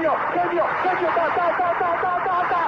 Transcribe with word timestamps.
genio, 0.00 0.16
genio, 0.34 0.66
genio, 0.82 1.08
ta, 1.14 1.26
ta, 1.36 1.46
ta, 1.58 1.68
ta, 1.78 1.90
ta, 2.02 2.12
ta, 2.24 2.36
ta. 2.50 2.62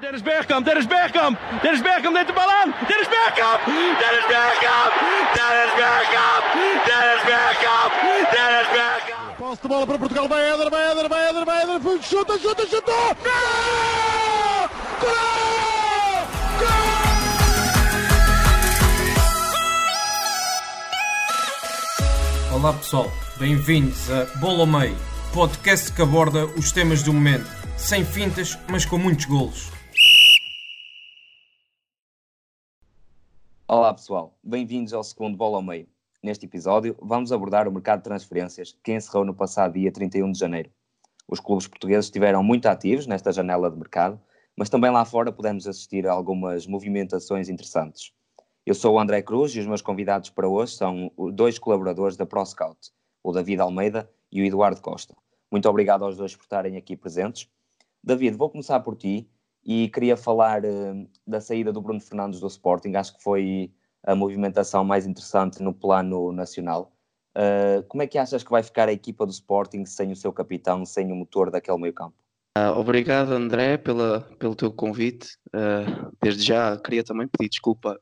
Dennis 0.00 0.22
Bergkamp, 0.22 0.64
Dennis 0.66 0.86
Bergkamp, 0.86 1.38
Dennis 1.62 1.80
Bergkamp 1.80 2.14
neemt 2.14 2.26
de 2.26 2.32
bal 2.32 2.50
aan. 2.50 2.74
Dennis 2.88 3.08
Bergkamp, 3.08 3.60
Dennis 4.02 4.26
Bergkamp, 4.32 4.92
Dennis 5.36 5.72
Bergkamp, 5.80 6.44
Dennis 6.88 7.22
Bergkamp, 7.30 7.92
Dennis 8.34 8.68
Bergkamp. 8.76 9.36
Posse 9.38 9.62
de 9.62 9.68
bola 9.68 9.86
para 9.86 9.98
Portugal, 9.98 10.28
vai 10.28 10.42
Éder, 10.52 10.70
vai 10.70 10.90
Éder, 10.90 11.08
vai 11.08 11.28
Éder, 11.28 11.44
vai 11.44 11.62
Éder, 11.62 12.02
chuta, 12.02 12.38
chuta, 12.38 12.66
chuta! 12.66 12.92
Gol! 13.24 14.68
Gol! 15.00 15.35
Olá 22.66 22.76
pessoal, 22.76 23.06
bem-vindos 23.38 24.10
a 24.10 24.24
Bola 24.40 24.62
ao 24.62 24.66
Meio, 24.66 24.96
podcast 25.32 25.92
que 25.92 26.02
aborda 26.02 26.46
os 26.58 26.72
temas 26.72 27.00
do 27.00 27.12
momento, 27.12 27.46
sem 27.78 28.04
fintas, 28.04 28.58
mas 28.68 28.84
com 28.84 28.98
muitos 28.98 29.24
golos. 29.26 29.70
Olá 33.68 33.94
pessoal, 33.94 34.36
bem-vindos 34.42 34.92
ao 34.92 35.04
segundo 35.04 35.36
Bola 35.36 35.58
ao 35.58 35.62
Meio. 35.62 35.86
Neste 36.20 36.46
episódio 36.46 36.96
vamos 37.00 37.30
abordar 37.30 37.68
o 37.68 37.72
mercado 37.72 37.98
de 37.98 38.04
transferências 38.06 38.76
que 38.82 38.92
encerrou 38.92 39.24
no 39.24 39.32
passado 39.32 39.74
dia 39.74 39.92
31 39.92 40.32
de 40.32 40.38
janeiro. 40.40 40.68
Os 41.28 41.38
clubes 41.38 41.68
portugueses 41.68 42.06
estiveram 42.06 42.42
muito 42.42 42.66
ativos 42.66 43.06
nesta 43.06 43.30
janela 43.30 43.70
de 43.70 43.76
mercado, 43.76 44.20
mas 44.56 44.68
também 44.68 44.90
lá 44.90 45.04
fora 45.04 45.30
pudemos 45.30 45.68
assistir 45.68 46.04
a 46.04 46.10
algumas 46.10 46.66
movimentações 46.66 47.48
interessantes. 47.48 48.10
Eu 48.66 48.74
sou 48.74 48.96
o 48.96 48.98
André 48.98 49.22
Cruz 49.22 49.54
e 49.54 49.60
os 49.60 49.66
meus 49.66 49.80
convidados 49.80 50.28
para 50.28 50.48
hoje 50.48 50.74
são 50.74 51.12
dois 51.32 51.56
colaboradores 51.56 52.16
da 52.16 52.26
ProScout, 52.26 52.90
o 53.22 53.30
David 53.30 53.60
Almeida 53.60 54.10
e 54.32 54.42
o 54.42 54.44
Eduardo 54.44 54.80
Costa. 54.80 55.14
Muito 55.52 55.68
obrigado 55.68 56.04
aos 56.04 56.16
dois 56.16 56.34
por 56.34 56.42
estarem 56.42 56.76
aqui 56.76 56.96
presentes. 56.96 57.48
David, 58.02 58.36
vou 58.36 58.50
começar 58.50 58.80
por 58.80 58.96
ti 58.96 59.30
e 59.64 59.88
queria 59.90 60.16
falar 60.16 60.64
uh, 60.64 61.08
da 61.24 61.40
saída 61.40 61.72
do 61.72 61.80
Bruno 61.80 62.00
Fernandes 62.00 62.40
do 62.40 62.48
Sporting. 62.48 62.96
Acho 62.96 63.16
que 63.16 63.22
foi 63.22 63.70
a 64.02 64.16
movimentação 64.16 64.82
mais 64.82 65.06
interessante 65.06 65.62
no 65.62 65.72
plano 65.72 66.32
nacional. 66.32 66.92
Uh, 67.36 67.84
como 67.86 68.02
é 68.02 68.06
que 68.08 68.18
achas 68.18 68.42
que 68.42 68.50
vai 68.50 68.64
ficar 68.64 68.88
a 68.88 68.92
equipa 68.92 69.24
do 69.24 69.30
Sporting 69.30 69.84
sem 69.84 70.10
o 70.10 70.16
seu 70.16 70.32
capitão, 70.32 70.84
sem 70.84 71.12
o 71.12 71.14
motor 71.14 71.52
daquele 71.52 71.78
meio 71.78 71.94
campo? 71.94 72.16
Uh, 72.56 72.72
obrigado, 72.74 73.32
André, 73.32 73.76
pela, 73.76 74.22
pelo 74.38 74.56
teu 74.56 74.72
convite. 74.72 75.36
Uh, 75.48 76.10
desde 76.22 76.42
já 76.42 76.74
queria 76.78 77.04
também 77.04 77.28
pedir 77.28 77.50
desculpa 77.50 78.00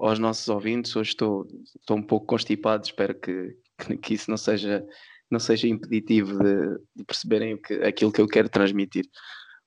aos 0.00 0.18
nossos 0.18 0.48
ouvintes. 0.48 0.94
Hoje 0.96 1.10
estou, 1.10 1.46
estou 1.78 1.96
um 1.96 2.02
pouco 2.02 2.26
constipado, 2.26 2.84
espero 2.84 3.14
que, 3.14 3.56
que 4.02 4.14
isso 4.14 4.30
não 4.30 4.36
seja, 4.36 4.86
não 5.30 5.38
seja 5.38 5.68
impeditivo 5.68 6.38
de, 6.38 6.78
de 6.96 7.04
perceberem 7.04 7.56
que, 7.56 7.74
aquilo 7.74 8.12
que 8.12 8.20
eu 8.20 8.26
quero 8.26 8.48
transmitir. 8.48 9.06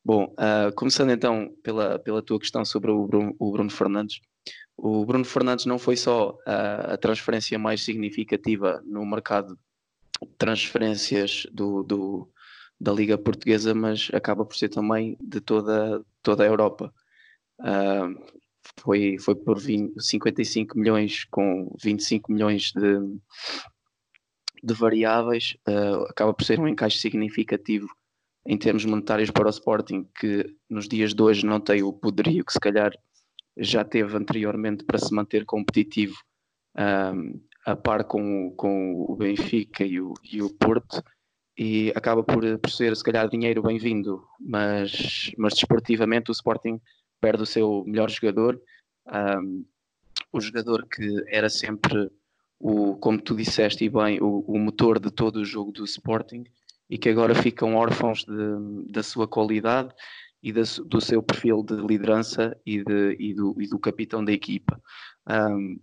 Bom, 0.04 0.34
uh, 0.34 0.74
começando 0.76 1.12
então 1.12 1.54
pela, 1.64 1.98
pela 1.98 2.22
tua 2.22 2.40
questão 2.40 2.66
sobre 2.66 2.92
o 2.92 3.08
Bruno, 3.08 3.36
o 3.40 3.52
Bruno 3.52 3.70
Fernandes. 3.70 4.20
O 4.76 5.06
Bruno 5.06 5.24
Fernandes 5.24 5.66
não 5.66 5.78
foi 5.78 5.96
só 5.96 6.38
a 6.46 6.98
transferência 6.98 7.58
mais 7.60 7.84
significativa 7.84 8.82
no 8.86 9.06
mercado 9.06 9.58
de 10.22 10.30
transferências 10.38 11.46
do, 11.52 11.84
do, 11.84 12.30
da 12.80 12.92
Liga 12.92 13.18
Portuguesa, 13.18 13.74
mas 13.74 14.10
acaba 14.14 14.44
por 14.44 14.56
ser 14.56 14.70
também 14.70 15.16
de 15.22 15.40
toda, 15.40 16.04
toda 16.22 16.44
a 16.44 16.48
Europa. 16.48 16.94
Uh, 17.60 18.20
foi, 18.80 19.18
foi 19.20 19.36
por 19.36 19.60
20, 19.60 20.02
55 20.02 20.78
milhões 20.78 21.26
com 21.26 21.76
25 21.82 22.32
milhões 22.32 22.72
de, 22.76 23.00
de 24.64 24.74
variáveis, 24.74 25.56
uh, 25.68 26.04
acaba 26.10 26.34
por 26.34 26.44
ser 26.44 26.60
um 26.60 26.68
encaixe 26.68 27.00
significativo 27.00 27.88
em 28.46 28.58
termos 28.58 28.86
monetários 28.86 29.32
para 29.32 29.48
o 29.48 29.50
Sporting, 29.50 30.06
que 30.20 30.46
nos 30.70 30.88
dias 30.88 31.14
de 31.14 31.22
hoje 31.22 31.46
não 31.46 31.60
tem 31.60 31.82
o 31.82 31.94
poderio 31.94 32.44
que 32.44 32.54
se 32.54 32.60
calhar 32.60 32.92
já 33.58 33.86
teve 33.86 34.18
anteriormente 34.18 34.84
para 34.84 34.98
se 34.98 35.14
manter 35.14 35.46
competitivo 35.46 36.16
um, 36.78 37.40
a 37.66 37.76
par 37.76 38.04
com, 38.04 38.54
com 38.58 39.06
o 39.08 39.16
Benfica 39.16 39.86
e 39.86 40.02
o, 40.02 40.14
e 40.24 40.42
o 40.42 40.50
Porto. 40.54 41.02
E 41.58 41.94
acaba 41.96 42.24
por, 42.24 42.42
por 42.58 42.70
ser 42.72 42.96
se 42.96 43.04
calhar 43.04 43.30
dinheiro 43.30 43.62
bem-vindo, 43.62 44.26
mas, 44.40 45.32
mas 45.38 45.54
desportivamente 45.54 46.32
o 46.32 46.34
Sporting 46.34 46.82
perde 47.24 47.44
o 47.44 47.46
seu 47.46 47.86
melhor 47.88 48.10
jogador, 48.10 48.62
um, 49.40 49.64
o 50.30 50.42
jogador 50.42 50.86
que 50.90 51.24
era 51.30 51.50
sempre 51.50 52.12
o, 52.60 52.98
como 52.98 53.22
tu 53.22 53.34
disseste 53.34 53.86
e 53.86 53.90
bem, 53.90 54.22
o, 54.22 54.40
o 54.42 54.60
motor 54.60 55.00
de 55.00 55.10
todo 55.10 55.38
o 55.38 55.46
jogo 55.46 55.72
do 55.72 55.86
Sporting 55.86 56.44
e 56.90 56.98
que 56.98 57.08
agora 57.08 57.34
ficam 57.34 57.76
órfãos 57.76 58.26
de, 58.26 58.92
da 58.92 59.02
sua 59.02 59.26
qualidade 59.26 59.96
e 60.42 60.52
da, 60.52 60.64
do 60.86 61.00
seu 61.00 61.24
perfil 61.24 61.64
de 61.64 61.76
liderança 61.76 62.60
e, 62.66 62.84
de, 62.84 63.16
e, 63.18 63.34
do, 63.34 63.56
e 63.58 63.70
do 63.70 63.80
capitão 63.80 64.24
da 64.24 64.34
equipa. 64.34 64.82
Um, 65.26 65.80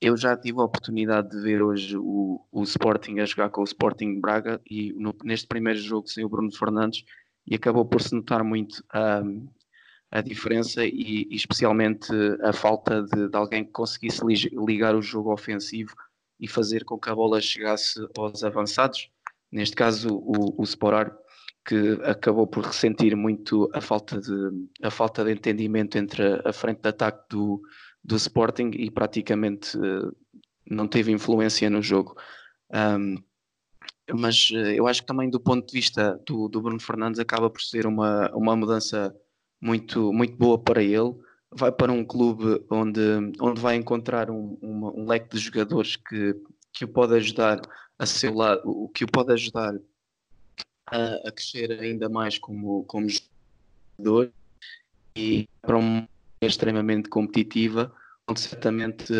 eu 0.00 0.16
já 0.16 0.36
tive 0.36 0.58
a 0.58 0.64
oportunidade 0.64 1.30
de 1.30 1.40
ver 1.42 1.62
hoje 1.62 1.96
o, 1.96 2.44
o 2.50 2.62
Sporting 2.64 3.20
a 3.20 3.24
jogar 3.24 3.50
com 3.50 3.60
o 3.60 3.64
Sporting 3.64 4.20
Braga 4.20 4.60
e 4.68 4.92
no, 4.94 5.14
neste 5.22 5.46
primeiro 5.46 5.78
jogo 5.78 6.08
sem 6.08 6.24
o 6.24 6.28
Bruno 6.28 6.50
Fernandes 6.52 7.04
e 7.46 7.54
acabou 7.54 7.84
por 7.84 8.02
se 8.02 8.12
notar 8.12 8.42
muito 8.42 8.82
um, 8.92 9.46
a 10.10 10.20
diferença 10.20 10.84
e, 10.84 11.26
e, 11.30 11.34
especialmente 11.34 12.08
a 12.42 12.52
falta 12.52 13.02
de, 13.02 13.28
de 13.28 13.36
alguém 13.36 13.64
que 13.64 13.72
conseguisse 13.72 14.20
ligar 14.24 14.94
o 14.94 15.02
jogo 15.02 15.32
ofensivo 15.32 15.94
e 16.38 16.46
fazer 16.46 16.84
com 16.84 16.98
que 16.98 17.10
a 17.10 17.14
bola 17.14 17.40
chegasse 17.40 17.98
aos 18.16 18.44
avançados. 18.44 19.10
Neste 19.50 19.74
caso, 19.74 20.14
o, 20.14 20.60
o 20.60 20.64
Sporar, 20.64 21.16
que 21.64 21.98
acabou 22.04 22.46
por 22.46 22.64
ressentir 22.64 23.16
muito 23.16 23.68
a 23.74 23.80
falta 23.80 24.20
de, 24.20 24.68
a 24.82 24.90
falta 24.90 25.24
de 25.24 25.32
entendimento 25.32 25.98
entre 25.98 26.40
a 26.44 26.52
frente 26.52 26.80
de 26.80 26.88
ataque 26.88 27.24
do, 27.28 27.60
do 28.04 28.16
Sporting 28.16 28.70
e 28.74 28.90
praticamente 28.90 29.76
uh, 29.76 30.14
não 30.70 30.86
teve 30.86 31.10
influência 31.10 31.68
no 31.68 31.82
jogo. 31.82 32.14
Um, 32.72 33.16
mas 34.14 34.50
uh, 34.50 34.70
eu 34.70 34.86
acho 34.86 35.00
que 35.00 35.06
também 35.06 35.28
do 35.28 35.40
ponto 35.40 35.66
de 35.66 35.72
vista 35.72 36.20
do, 36.24 36.48
do 36.48 36.62
Bruno 36.62 36.80
Fernandes 36.80 37.18
acaba 37.18 37.50
por 37.50 37.60
ser 37.60 37.86
uma, 37.86 38.30
uma 38.32 38.54
mudança 38.54 39.12
muito, 39.60 40.12
muito 40.12 40.36
boa 40.36 40.58
para 40.58 40.82
ele. 40.82 41.14
Vai 41.50 41.72
para 41.72 41.92
um 41.92 42.04
clube 42.04 42.64
onde, 42.70 43.00
onde 43.40 43.60
vai 43.60 43.76
encontrar 43.76 44.30
um, 44.30 44.58
um 44.62 45.06
leque 45.06 45.36
de 45.36 45.38
jogadores 45.38 45.96
que, 45.96 46.34
que 46.72 46.84
o 46.84 46.88
pode 46.88 47.14
ajudar 47.14 47.60
a 47.98 48.06
seu 48.06 48.34
lado, 48.34 48.62
o 48.64 48.88
que 48.88 49.04
o 49.04 49.10
pode 49.10 49.32
ajudar 49.32 49.74
a, 50.86 51.28
a 51.28 51.32
crescer 51.32 51.72
ainda 51.72 52.08
mais 52.08 52.38
como, 52.38 52.84
como 52.84 53.06
jogador 53.98 54.30
e 55.16 55.48
para 55.62 55.78
uma 55.78 56.08
extremamente 56.42 57.08
competitiva 57.08 57.92
onde 58.28 58.40
certamente, 58.40 59.12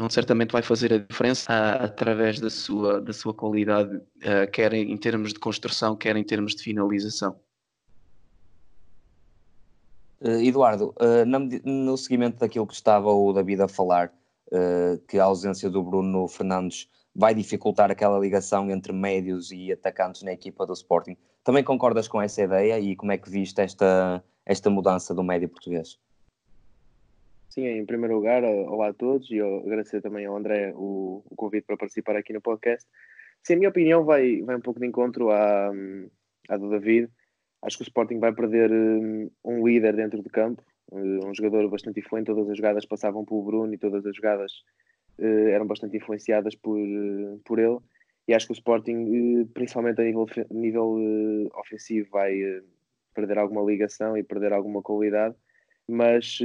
onde 0.00 0.14
certamente 0.14 0.52
vai 0.52 0.62
fazer 0.62 0.92
a 0.92 0.98
diferença 0.98 1.52
uh, 1.52 1.84
através 1.84 2.38
da 2.38 2.48
sua, 2.48 3.00
da 3.00 3.12
sua 3.12 3.34
qualidade, 3.34 3.96
uh, 3.96 4.50
quer 4.52 4.72
em 4.72 4.96
termos 4.96 5.32
de 5.32 5.40
construção, 5.40 5.96
quer 5.96 6.16
em 6.16 6.24
termos 6.24 6.54
de 6.54 6.62
finalização. 6.62 7.38
Uh, 10.24 10.40
Eduardo, 10.40 10.94
no 11.64 11.96
seguimento 11.96 12.38
daquilo 12.38 12.66
que 12.66 12.74
estava 12.74 13.10
o 13.12 13.32
David 13.32 13.62
a 13.62 13.68
falar, 13.68 14.12
que 15.08 15.18
a 15.18 15.24
ausência 15.24 15.70
do 15.70 15.82
Bruno 15.82 16.28
Fernandes 16.28 16.86
vai 17.14 17.34
dificultar 17.34 17.90
aquela 17.90 18.18
ligação 18.18 18.70
entre 18.70 18.92
médios 18.92 19.50
e 19.50 19.72
atacantes 19.72 20.22
na 20.22 20.32
equipa 20.32 20.66
do 20.66 20.72
Sporting. 20.72 21.16
Também 21.44 21.64
concordas 21.64 22.06
com 22.06 22.20
essa 22.20 22.42
ideia 22.42 22.78
e 22.78 22.94
como 22.94 23.12
é 23.12 23.18
que 23.18 23.30
viste 23.30 23.60
esta, 23.60 24.22
esta 24.46 24.70
mudança 24.70 25.14
do 25.14 25.22
médio 25.22 25.48
português? 25.48 25.98
Sim, 27.50 27.66
em 27.66 27.84
primeiro 27.84 28.14
lugar, 28.14 28.42
olá 28.44 28.88
a 28.88 28.94
todos 28.94 29.30
e 29.30 29.36
eu 29.36 29.58
agradecer 29.58 30.00
também 30.00 30.24
ao 30.24 30.36
André 30.36 30.72
o, 30.74 31.22
o, 31.28 31.36
convite 31.36 31.66
para 31.66 31.76
participar 31.76 32.16
aqui 32.16 32.32
no 32.32 32.40
podcast. 32.40 32.88
Sim, 33.42 33.54
a 33.54 33.56
minha 33.56 33.68
opinião 33.68 34.04
vai, 34.04 34.40
vai 34.40 34.56
um 34.56 34.60
pouco 34.60 34.80
de 34.80 34.86
encontro 34.86 35.30
à, 35.30 35.70
à 36.48 36.56
do 36.56 36.70
David. 36.70 37.10
Acho 37.62 37.78
que 37.78 37.82
o 37.82 37.86
Sporting 37.86 38.18
vai 38.18 38.32
perder 38.32 38.70
um, 38.72 39.30
um 39.44 39.66
líder 39.66 39.94
dentro 39.94 40.20
do 40.20 40.28
campo, 40.28 40.62
um 40.90 41.34
jogador 41.34 41.68
bastante 41.70 42.00
influente. 42.00 42.26
Todas 42.26 42.50
as 42.50 42.56
jogadas 42.56 42.84
passavam 42.84 43.24
pelo 43.24 43.42
Bruno 43.42 43.72
e 43.72 43.78
todas 43.78 44.04
as 44.04 44.16
jogadas 44.16 44.52
uh, 45.18 45.48
eram 45.48 45.66
bastante 45.66 45.96
influenciadas 45.96 46.54
por, 46.56 46.78
por 47.44 47.58
ele. 47.58 47.78
E 48.26 48.34
acho 48.34 48.46
que 48.46 48.52
o 48.52 48.54
Sporting, 48.54 49.46
principalmente 49.54 50.00
a 50.00 50.04
nível, 50.04 50.26
nível 50.50 51.50
ofensivo, 51.54 52.08
vai 52.10 52.40
perder 53.14 53.38
alguma 53.38 53.62
ligação 53.62 54.16
e 54.16 54.22
perder 54.22 54.52
alguma 54.52 54.80
qualidade. 54.80 55.34
Mas 55.88 56.38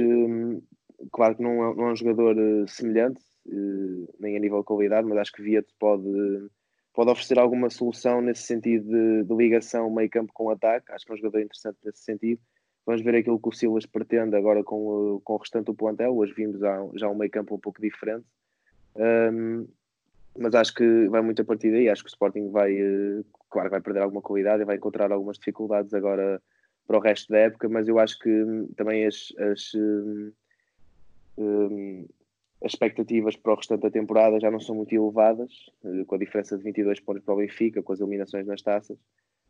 claro 1.12 1.36
que 1.36 1.42
não 1.42 1.64
é, 1.64 1.88
é 1.88 1.92
um 1.92 1.96
jogador 1.96 2.36
semelhante, 2.68 3.22
nem 4.18 4.36
a 4.36 4.40
nível 4.40 4.58
de 4.58 4.64
qualidade, 4.64 5.06
mas 5.06 5.18
acho 5.18 5.32
que 5.32 5.42
Vieto 5.42 5.72
pode, 5.78 6.04
pode 6.98 7.12
oferecer 7.12 7.38
alguma 7.38 7.70
solução 7.70 8.20
nesse 8.20 8.42
sentido 8.42 8.90
de, 8.90 9.22
de 9.22 9.32
ligação 9.32 9.88
meio 9.88 10.10
campo 10.10 10.32
com 10.34 10.50
ataque. 10.50 10.90
Acho 10.90 11.06
que 11.06 11.12
é 11.12 11.14
um 11.14 11.18
jogador 11.18 11.38
interessante 11.38 11.78
nesse 11.84 12.02
sentido. 12.02 12.40
Vamos 12.84 13.02
ver 13.02 13.14
aquilo 13.14 13.38
que 13.38 13.48
o 13.48 13.52
Silas 13.52 13.86
pretende 13.86 14.34
agora 14.34 14.64
com, 14.64 15.20
com 15.22 15.34
o 15.34 15.36
restante 15.36 15.66
do 15.66 15.74
plantel. 15.74 16.16
Hoje 16.16 16.34
vimos 16.34 16.58
já, 16.58 16.76
já 16.94 17.08
um 17.08 17.14
meio 17.14 17.30
campo 17.30 17.54
um 17.54 17.60
pouco 17.60 17.80
diferente. 17.80 18.26
Um, 18.96 19.68
mas 20.36 20.56
acho 20.56 20.74
que 20.74 21.06
vai 21.08 21.22
muito 21.22 21.40
a 21.40 21.44
partir 21.44 21.70
daí. 21.70 21.88
Acho 21.88 22.02
que 22.02 22.08
o 22.08 22.10
Sporting 22.10 22.50
vai, 22.50 22.74
uh, 22.82 23.24
claro, 23.48 23.70
vai 23.70 23.80
perder 23.80 24.00
alguma 24.00 24.20
qualidade 24.20 24.62
e 24.62 24.66
vai 24.66 24.74
encontrar 24.74 25.12
algumas 25.12 25.38
dificuldades 25.38 25.94
agora 25.94 26.42
para 26.84 26.96
o 26.96 27.00
resto 27.00 27.30
da 27.30 27.38
época, 27.38 27.68
mas 27.68 27.86
eu 27.86 28.00
acho 28.00 28.18
que 28.18 28.28
hum, 28.28 28.68
também 28.76 29.06
as, 29.06 29.32
as, 29.38 29.72
um, 29.76 30.32
um, 31.38 32.08
as 32.62 32.72
expectativas 32.72 33.36
para 33.36 33.52
o 33.52 33.56
restante 33.56 33.82
da 33.82 33.90
temporada 33.90 34.40
já 34.40 34.50
não 34.50 34.60
são 34.60 34.74
muito 34.74 34.92
elevadas, 34.92 35.52
uh, 35.84 36.04
com 36.06 36.14
a 36.14 36.18
diferença 36.18 36.56
de 36.56 36.64
22 36.64 37.00
pontos 37.00 37.22
para 37.22 37.34
o 37.34 37.38
Benfica, 37.38 37.82
com 37.82 37.92
as 37.92 38.00
eliminações 38.00 38.46
nas 38.46 38.62
taças. 38.62 38.98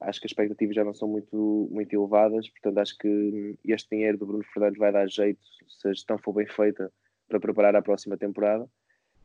Acho 0.00 0.20
que 0.20 0.26
as 0.26 0.31
expectativas 0.31 0.76
já 0.76 0.84
não 0.84 0.94
são 0.94 1.08
muito, 1.08 1.69
muito 1.72 1.93
elevadas, 1.93 2.49
portanto, 2.50 2.78
acho 2.78 2.96
que 2.99 3.08
hum, 3.08 3.55
este 3.64 3.90
dinheiro 3.90 4.19
do 4.19 4.26
Bruno 4.26 4.44
Fernandes 4.44 4.78
vai 4.78 4.93
dar 4.93 5.08
jeito, 5.08 5.40
se 5.69 5.88
a 5.88 5.93
gestão 5.93 6.19
for 6.19 6.32
bem 6.32 6.46
feita, 6.46 6.93
para 7.28 7.40
preparar 7.40 7.75
a 7.75 7.82
próxima 7.82 8.16
temporada. 8.16 8.69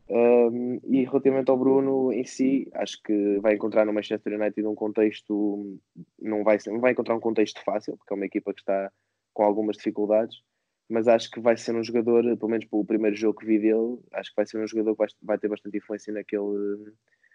Um, 0.08 0.80
e 0.84 1.04
relativamente 1.04 1.50
ao 1.50 1.56
Bruno 1.56 2.12
em 2.12 2.24
si, 2.24 2.68
acho 2.74 3.02
que 3.02 3.38
vai 3.40 3.54
encontrar 3.54 3.86
no 3.86 3.92
Manchester 3.92 4.38
United 4.38 4.66
um 4.66 4.74
contexto, 4.74 5.78
não 6.20 6.44
vai, 6.44 6.58
não 6.66 6.80
vai 6.80 6.92
encontrar 6.92 7.16
um 7.16 7.20
contexto 7.20 7.62
fácil, 7.64 7.96
porque 7.96 8.12
é 8.12 8.16
uma 8.16 8.26
equipa 8.26 8.52
que 8.52 8.60
está 8.60 8.92
com 9.32 9.42
algumas 9.42 9.76
dificuldades, 9.76 10.42
mas 10.88 11.08
acho 11.08 11.30
que 11.30 11.40
vai 11.40 11.56
ser 11.56 11.74
um 11.74 11.82
jogador, 11.82 12.22
pelo 12.36 12.50
menos 12.50 12.66
pelo 12.66 12.84
primeiro 12.84 13.16
jogo 13.16 13.38
que 13.38 13.46
vi 13.46 13.58
dele, 13.58 13.98
acho 14.12 14.30
que 14.30 14.36
vai 14.36 14.46
ser 14.46 14.58
um 14.58 14.66
jogador 14.66 14.92
que 14.92 14.98
vai, 14.98 15.08
vai 15.22 15.38
ter 15.38 15.48
bastante 15.48 15.76
influência 15.78 16.12
naquele, 16.12 16.92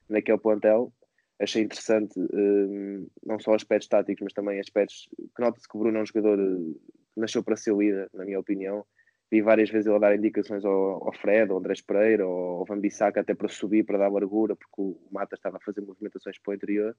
naquele 0.07 0.38
plantel. 0.38 0.94
Achei 1.40 1.63
interessante 1.63 2.19
um, 2.19 3.07
não 3.25 3.40
só 3.40 3.54
aspectos 3.54 3.88
táticos, 3.88 4.22
mas 4.24 4.34
também 4.34 4.60
aspectos 4.60 5.10
que 5.36 5.42
nota-se 5.42 5.68
que 5.68 5.75
o 5.75 5.80
Bruno 5.80 5.98
é 5.98 6.01
um 6.01 6.06
jogador 6.06 6.38
que 6.38 7.19
nasceu 7.19 7.44
para 7.44 7.56
ser 7.56 7.75
líder, 7.75 8.10
na 8.13 8.25
minha 8.25 8.40
opinião, 8.40 8.86
vi 9.31 9.42
várias 9.42 9.69
vezes 9.69 9.88
ele 9.88 10.00
dar 10.00 10.16
indicações 10.16 10.66
ao, 10.66 11.07
ao 11.07 11.13
Fred, 11.13 11.52
ao 11.52 11.57
Andrés 11.57 11.81
Pereira, 11.81 12.24
ao, 12.24 12.60
ao 12.60 12.66
Van 12.66 12.80
Bissaka 12.80 13.22
até 13.22 13.34
para 13.34 13.48
subir, 13.48 13.86
para 13.86 13.98
dar 13.98 14.12
largura, 14.12 14.56
porque 14.56 14.81
o 14.81 14.98
Mata 15.12 15.36
estava 15.36 15.57
a 15.57 15.62
fazer 15.62 15.81
movimentações 15.81 16.38
para 16.40 16.52
o 16.52 16.56
interior. 16.56 16.95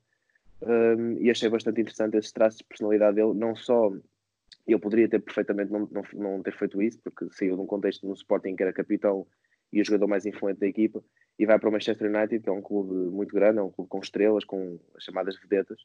Um, 0.63 1.19
e 1.19 1.31
achei 1.31 1.49
bastante 1.49 1.81
interessante 1.81 2.17
esses 2.17 2.33
traços 2.33 2.59
de 2.59 2.65
personalidade 2.65 3.17
dele, 3.17 3.35
não 3.35 3.57
só 3.57 3.91
ele 4.73 4.81
poderia 4.81 5.09
ter 5.09 5.21
perfeitamente 5.21 5.71
não, 5.71 5.89
não, 5.91 6.03
não 6.15 6.43
ter 6.43 6.57
feito 6.57 6.81
isso, 6.83 6.99
porque 7.03 7.29
saiu 7.33 7.57
de 7.57 7.63
um 7.63 7.67
contexto 7.67 8.07
no 8.07 8.15
Sporting 8.15 8.57
que 8.57 8.63
era 8.63 8.73
capitão 8.73 9.27
e 9.73 9.81
o 9.81 9.85
jogador 9.85 10.09
mais 10.09 10.27
influente 10.27 10.61
da 10.61 10.67
equipa, 10.67 11.03
e 11.39 11.47
vai 11.47 11.59
para 11.59 11.69
o 11.69 11.73
Manchester 11.73 12.13
United, 12.13 12.43
que 12.43 12.49
é 12.49 12.53
um 12.53 12.61
clube 12.61 12.93
muito 13.11 13.35
grande, 13.35 13.59
é 13.59 13.63
um 13.63 13.71
clube 13.71 13.89
com 13.89 14.01
estrelas, 14.01 14.45
com 14.45 14.79
as 14.97 15.05
chamadas 15.05 15.37
vedetas, 15.41 15.81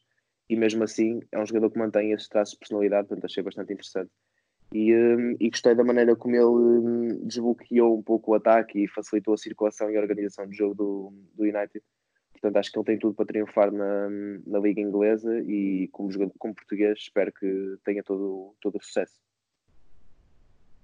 e 0.48 0.56
mesmo 0.56 0.84
assim 0.84 1.20
é 1.30 1.38
um 1.38 1.46
jogador 1.46 1.70
que 1.70 1.78
mantém 1.78 2.12
esses 2.12 2.28
traços 2.28 2.54
de 2.54 2.58
personalidade, 2.58 3.08
portanto 3.08 3.24
achei 3.24 3.42
bastante 3.42 3.72
interessante. 3.72 4.10
E, 4.72 4.94
um, 4.94 5.36
e, 5.38 5.48
gostei 5.48 5.74
da 5.74 5.84
maneira 5.84 6.16
como 6.16 6.34
ele 6.34 6.44
um, 6.44 7.26
desbloqueou 7.26 7.96
um 7.96 8.02
pouco 8.02 8.32
o 8.32 8.34
ataque 8.34 8.84
e 8.84 8.88
facilitou 8.88 9.34
a 9.34 9.38
circulação 9.38 9.90
e 9.90 9.96
a 9.96 10.00
organização 10.00 10.46
do 10.46 10.52
jogo 10.52 10.74
do, 10.74 11.12
do 11.34 11.44
United. 11.44 11.82
Portanto, 12.40 12.56
acho 12.58 12.70
que 12.70 12.78
ele 12.78 12.84
tem 12.84 12.98
tudo 12.98 13.14
para 13.14 13.26
triunfar 13.26 13.72
na, 13.72 14.08
na 14.46 14.58
Liga 14.58 14.80
Inglesa 14.80 15.40
e, 15.40 15.88
como 15.92 16.10
jogador 16.10 16.34
como 16.38 16.54
português, 16.54 16.98
espero 16.98 17.32
que 17.32 17.76
tenha 17.84 18.02
todo, 18.02 18.54
todo 18.60 18.76
o 18.76 18.82
sucesso. 18.82 19.14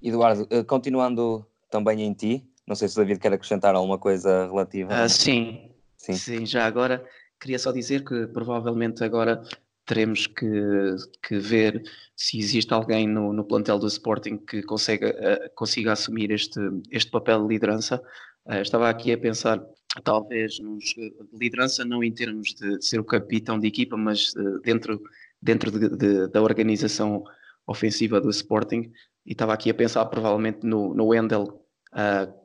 Eduardo, 0.02 0.46
eh, 0.50 0.64
continuando 0.64 1.46
também 1.70 2.02
em 2.02 2.12
ti, 2.12 2.44
não 2.66 2.75
sei 2.75 2.88
se 2.88 2.96
o 2.99 3.02
David 3.02 3.20
quer 3.20 3.32
acrescentar 3.32 3.75
alguma 3.75 3.99
coisa 3.99 4.46
relativa. 4.46 5.04
Uh, 5.04 5.08
sim. 5.08 5.70
sim, 5.96 6.14
sim, 6.14 6.46
já 6.46 6.66
agora 6.66 7.04
queria 7.40 7.58
só 7.58 7.70
dizer 7.72 8.04
que 8.04 8.26
provavelmente 8.28 9.04
agora 9.04 9.43
teremos 9.84 10.26
que, 10.26 10.96
que 11.26 11.38
ver 11.38 11.82
se 12.16 12.38
existe 12.38 12.72
alguém 12.72 13.06
no, 13.06 13.32
no 13.32 13.44
plantel 13.44 13.78
do 13.78 13.87
Sporting 13.87 14.38
que 14.38 14.62
consiga, 14.62 15.10
uh, 15.10 15.54
consiga 15.54 15.93
assumir 15.93 16.31
este, 16.31 16.60
este 16.90 17.10
papel 17.10 17.43
de 17.43 17.49
liderança. 17.49 18.02
Uh, 18.46 18.62
estava 18.62 18.88
aqui 18.88 19.12
a 19.12 19.19
pensar, 19.19 19.60
talvez, 20.00 20.59
nos, 20.59 20.94
liderança 21.33 21.85
não 21.85 22.03
em 22.03 22.12
termos 22.12 22.55
de, 22.55 22.85
ser 22.85 23.00
o 23.00 23.05
capitão 23.05 23.59
de 23.59 23.67
equipa, 23.67 23.97
mas 23.97 24.33
uh, 24.35 24.61
dentro, 24.61 25.03
dentro 25.41 25.71
de, 25.71 25.97
de, 25.97 26.29
da 26.29 26.43
organização 26.43 27.25
ofensiva 27.67 28.21
do 28.21 28.31
Sporting. 28.31 28.91
E 29.25 29.33
estava 29.33 29.53
aqui 29.53 29.71
a 29.71 29.75
pensar, 29.75 30.05
provavelmente, 30.06 30.67
no, 30.67 30.94
no 30.94 31.06
Wendel, 31.06 31.61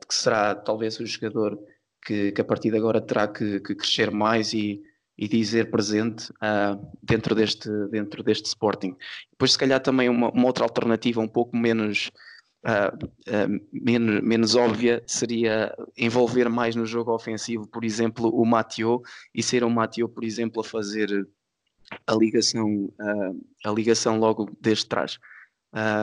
que 0.06 0.14
será 0.14 0.54
talvez 0.54 1.00
o 1.00 1.06
jogador 1.06 1.58
que, 2.04 2.32
que 2.32 2.40
a 2.40 2.44
partir 2.44 2.70
de 2.70 2.76
agora 2.76 3.00
terá 3.00 3.26
que, 3.26 3.60
que 3.60 3.74
crescer 3.74 4.10
mais 4.10 4.52
e 4.52 4.82
e 5.18 5.26
dizer 5.26 5.68
presente 5.68 6.30
uh, 6.34 6.80
dentro, 7.02 7.34
deste, 7.34 7.68
dentro 7.90 8.22
deste 8.22 8.46
Sporting. 8.46 8.96
Depois, 9.32 9.52
se 9.52 9.58
calhar, 9.58 9.80
também 9.80 10.08
uma, 10.08 10.30
uma 10.30 10.46
outra 10.46 10.62
alternativa 10.62 11.20
um 11.20 11.26
pouco 11.26 11.56
menos, 11.56 12.12
uh, 12.64 12.96
uh, 13.04 13.66
menos, 13.72 14.22
menos 14.22 14.54
óbvia 14.54 15.02
seria 15.06 15.74
envolver 15.96 16.48
mais 16.48 16.74
no 16.74 16.86
jogo 16.86 17.14
ofensivo, 17.14 17.66
por 17.66 17.84
exemplo, 17.84 18.30
o 18.30 18.44
Mateo, 18.44 19.02
e 19.34 19.42
ser 19.42 19.64
o 19.64 19.70
Mateo, 19.70 20.08
por 20.08 20.24
exemplo, 20.24 20.60
a 20.60 20.64
fazer 20.64 21.28
a 22.06 22.14
ligação, 22.14 22.92
a 23.64 23.70
ligação 23.70 24.18
logo 24.18 24.50
desde 24.60 24.86
trás. 24.86 25.18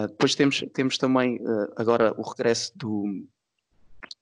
depois 0.09 0.33
temos, 0.33 0.65
temos 0.73 0.97
também 0.97 1.39
agora 1.75 2.11
o 2.17 2.23
regresso 2.23 2.75
do, 2.75 3.23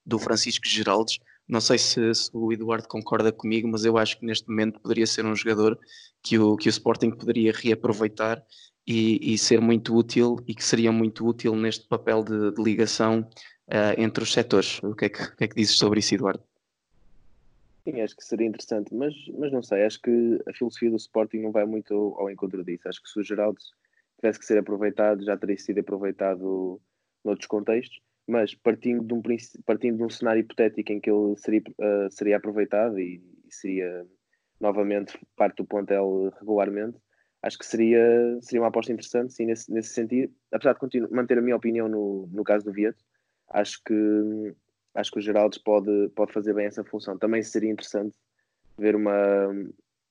do 0.05 0.19
Francisco 0.19 0.67
Geraldes, 0.67 1.19
não 1.47 1.59
sei 1.59 1.77
se, 1.77 2.13
se, 2.13 2.29
o 2.33 2.51
Eduardo 2.51 2.87
concorda 2.87 3.31
comigo, 3.31 3.67
mas 3.67 3.83
eu 3.85 3.97
acho 3.97 4.17
que 4.17 4.25
neste 4.25 4.47
momento 4.49 4.79
poderia 4.79 5.05
ser 5.05 5.25
um 5.25 5.35
jogador 5.35 5.77
que 6.21 6.39
o, 6.39 6.55
que 6.55 6.67
o 6.67 6.71
Sporting 6.71 7.11
poderia 7.11 7.51
reaproveitar 7.53 8.43
e, 8.85 9.33
e 9.33 9.37
ser 9.37 9.61
muito 9.61 9.95
útil 9.95 10.37
e 10.47 10.53
que 10.53 10.63
seria 10.63 10.91
muito 10.91 11.25
útil 11.25 11.55
neste 11.55 11.87
papel 11.87 12.23
de, 12.23 12.51
de 12.51 12.61
ligação 12.61 13.21
uh, 13.67 13.99
entre 13.99 14.23
os 14.23 14.33
setores. 14.33 14.81
O 14.83 14.95
que, 14.95 15.05
é 15.05 15.09
que, 15.09 15.23
o 15.23 15.35
que 15.35 15.43
é 15.43 15.47
que 15.47 15.55
dizes 15.55 15.77
sobre 15.77 15.99
isso, 15.99 16.15
Eduardo? 16.15 16.43
Sim, 17.83 18.01
acho 18.01 18.15
que 18.15 18.23
seria 18.23 18.47
interessante, 18.47 18.93
mas, 18.93 19.13
mas 19.37 19.51
não 19.51 19.61
sei, 19.61 19.83
acho 19.83 20.01
que 20.01 20.39
a 20.47 20.53
filosofia 20.53 20.89
do 20.89 20.95
Sporting 20.95 21.39
não 21.39 21.51
vai 21.51 21.65
muito 21.65 21.93
ao, 21.93 22.21
ao 22.21 22.31
encontro 22.31 22.63
disso. 22.63 22.87
Acho 22.87 23.01
que 23.01 23.09
se 23.09 23.19
o 23.19 23.23
Geraldo 23.23 23.59
tivesse 24.19 24.39
que 24.39 24.45
ser 24.45 24.57
aproveitado, 24.57 25.23
já 25.23 25.37
teria 25.37 25.57
sido 25.57 25.79
aproveitado 25.79 26.79
noutros 27.23 27.47
contextos 27.47 28.01
mas 28.27 28.55
partindo 28.55 29.03
de 29.03 29.13
um, 29.13 29.21
partindo 29.65 29.97
de 29.97 30.03
um 30.03 30.09
cenário 30.09 30.39
hipotético 30.41 30.91
em 30.91 30.99
que 30.99 31.09
ele 31.09 31.35
seria, 31.37 31.61
uh, 31.61 32.09
seria 32.09 32.37
aproveitado 32.37 32.99
e, 32.99 33.21
e, 33.45 33.53
seria 33.53 34.05
novamente 34.59 35.17
parte 35.35 35.57
do 35.57 35.65
plantel 35.65 36.31
regularmente, 36.39 36.97
acho 37.43 37.57
que 37.59 37.65
seria, 37.65 38.39
seria 38.41 38.61
uma 38.61 38.69
aposta 38.69 38.91
interessante, 38.91 39.33
sim, 39.33 39.45
nesse, 39.45 39.71
nesse 39.71 39.89
sentido. 39.89 40.33
Apesar 40.51 40.73
de 40.73 40.99
manter 41.11 41.37
a 41.37 41.41
minha 41.41 41.55
opinião 41.55 41.89
no, 41.89 42.27
no 42.31 42.43
caso 42.43 42.65
do 42.65 42.71
Vieto, 42.71 43.03
acho 43.49 43.81
que, 43.83 44.55
acho 44.95 45.11
que 45.11 45.19
o 45.19 45.21
Geraldes 45.21 45.59
pode, 45.59 46.09
pode 46.15 46.31
fazer 46.31 46.53
bem 46.53 46.65
essa 46.65 46.83
função. 46.85 47.17
Também 47.17 47.43
seria 47.43 47.69
interessante 47.69 48.17
ver 48.77 48.95
uma, 48.95 49.49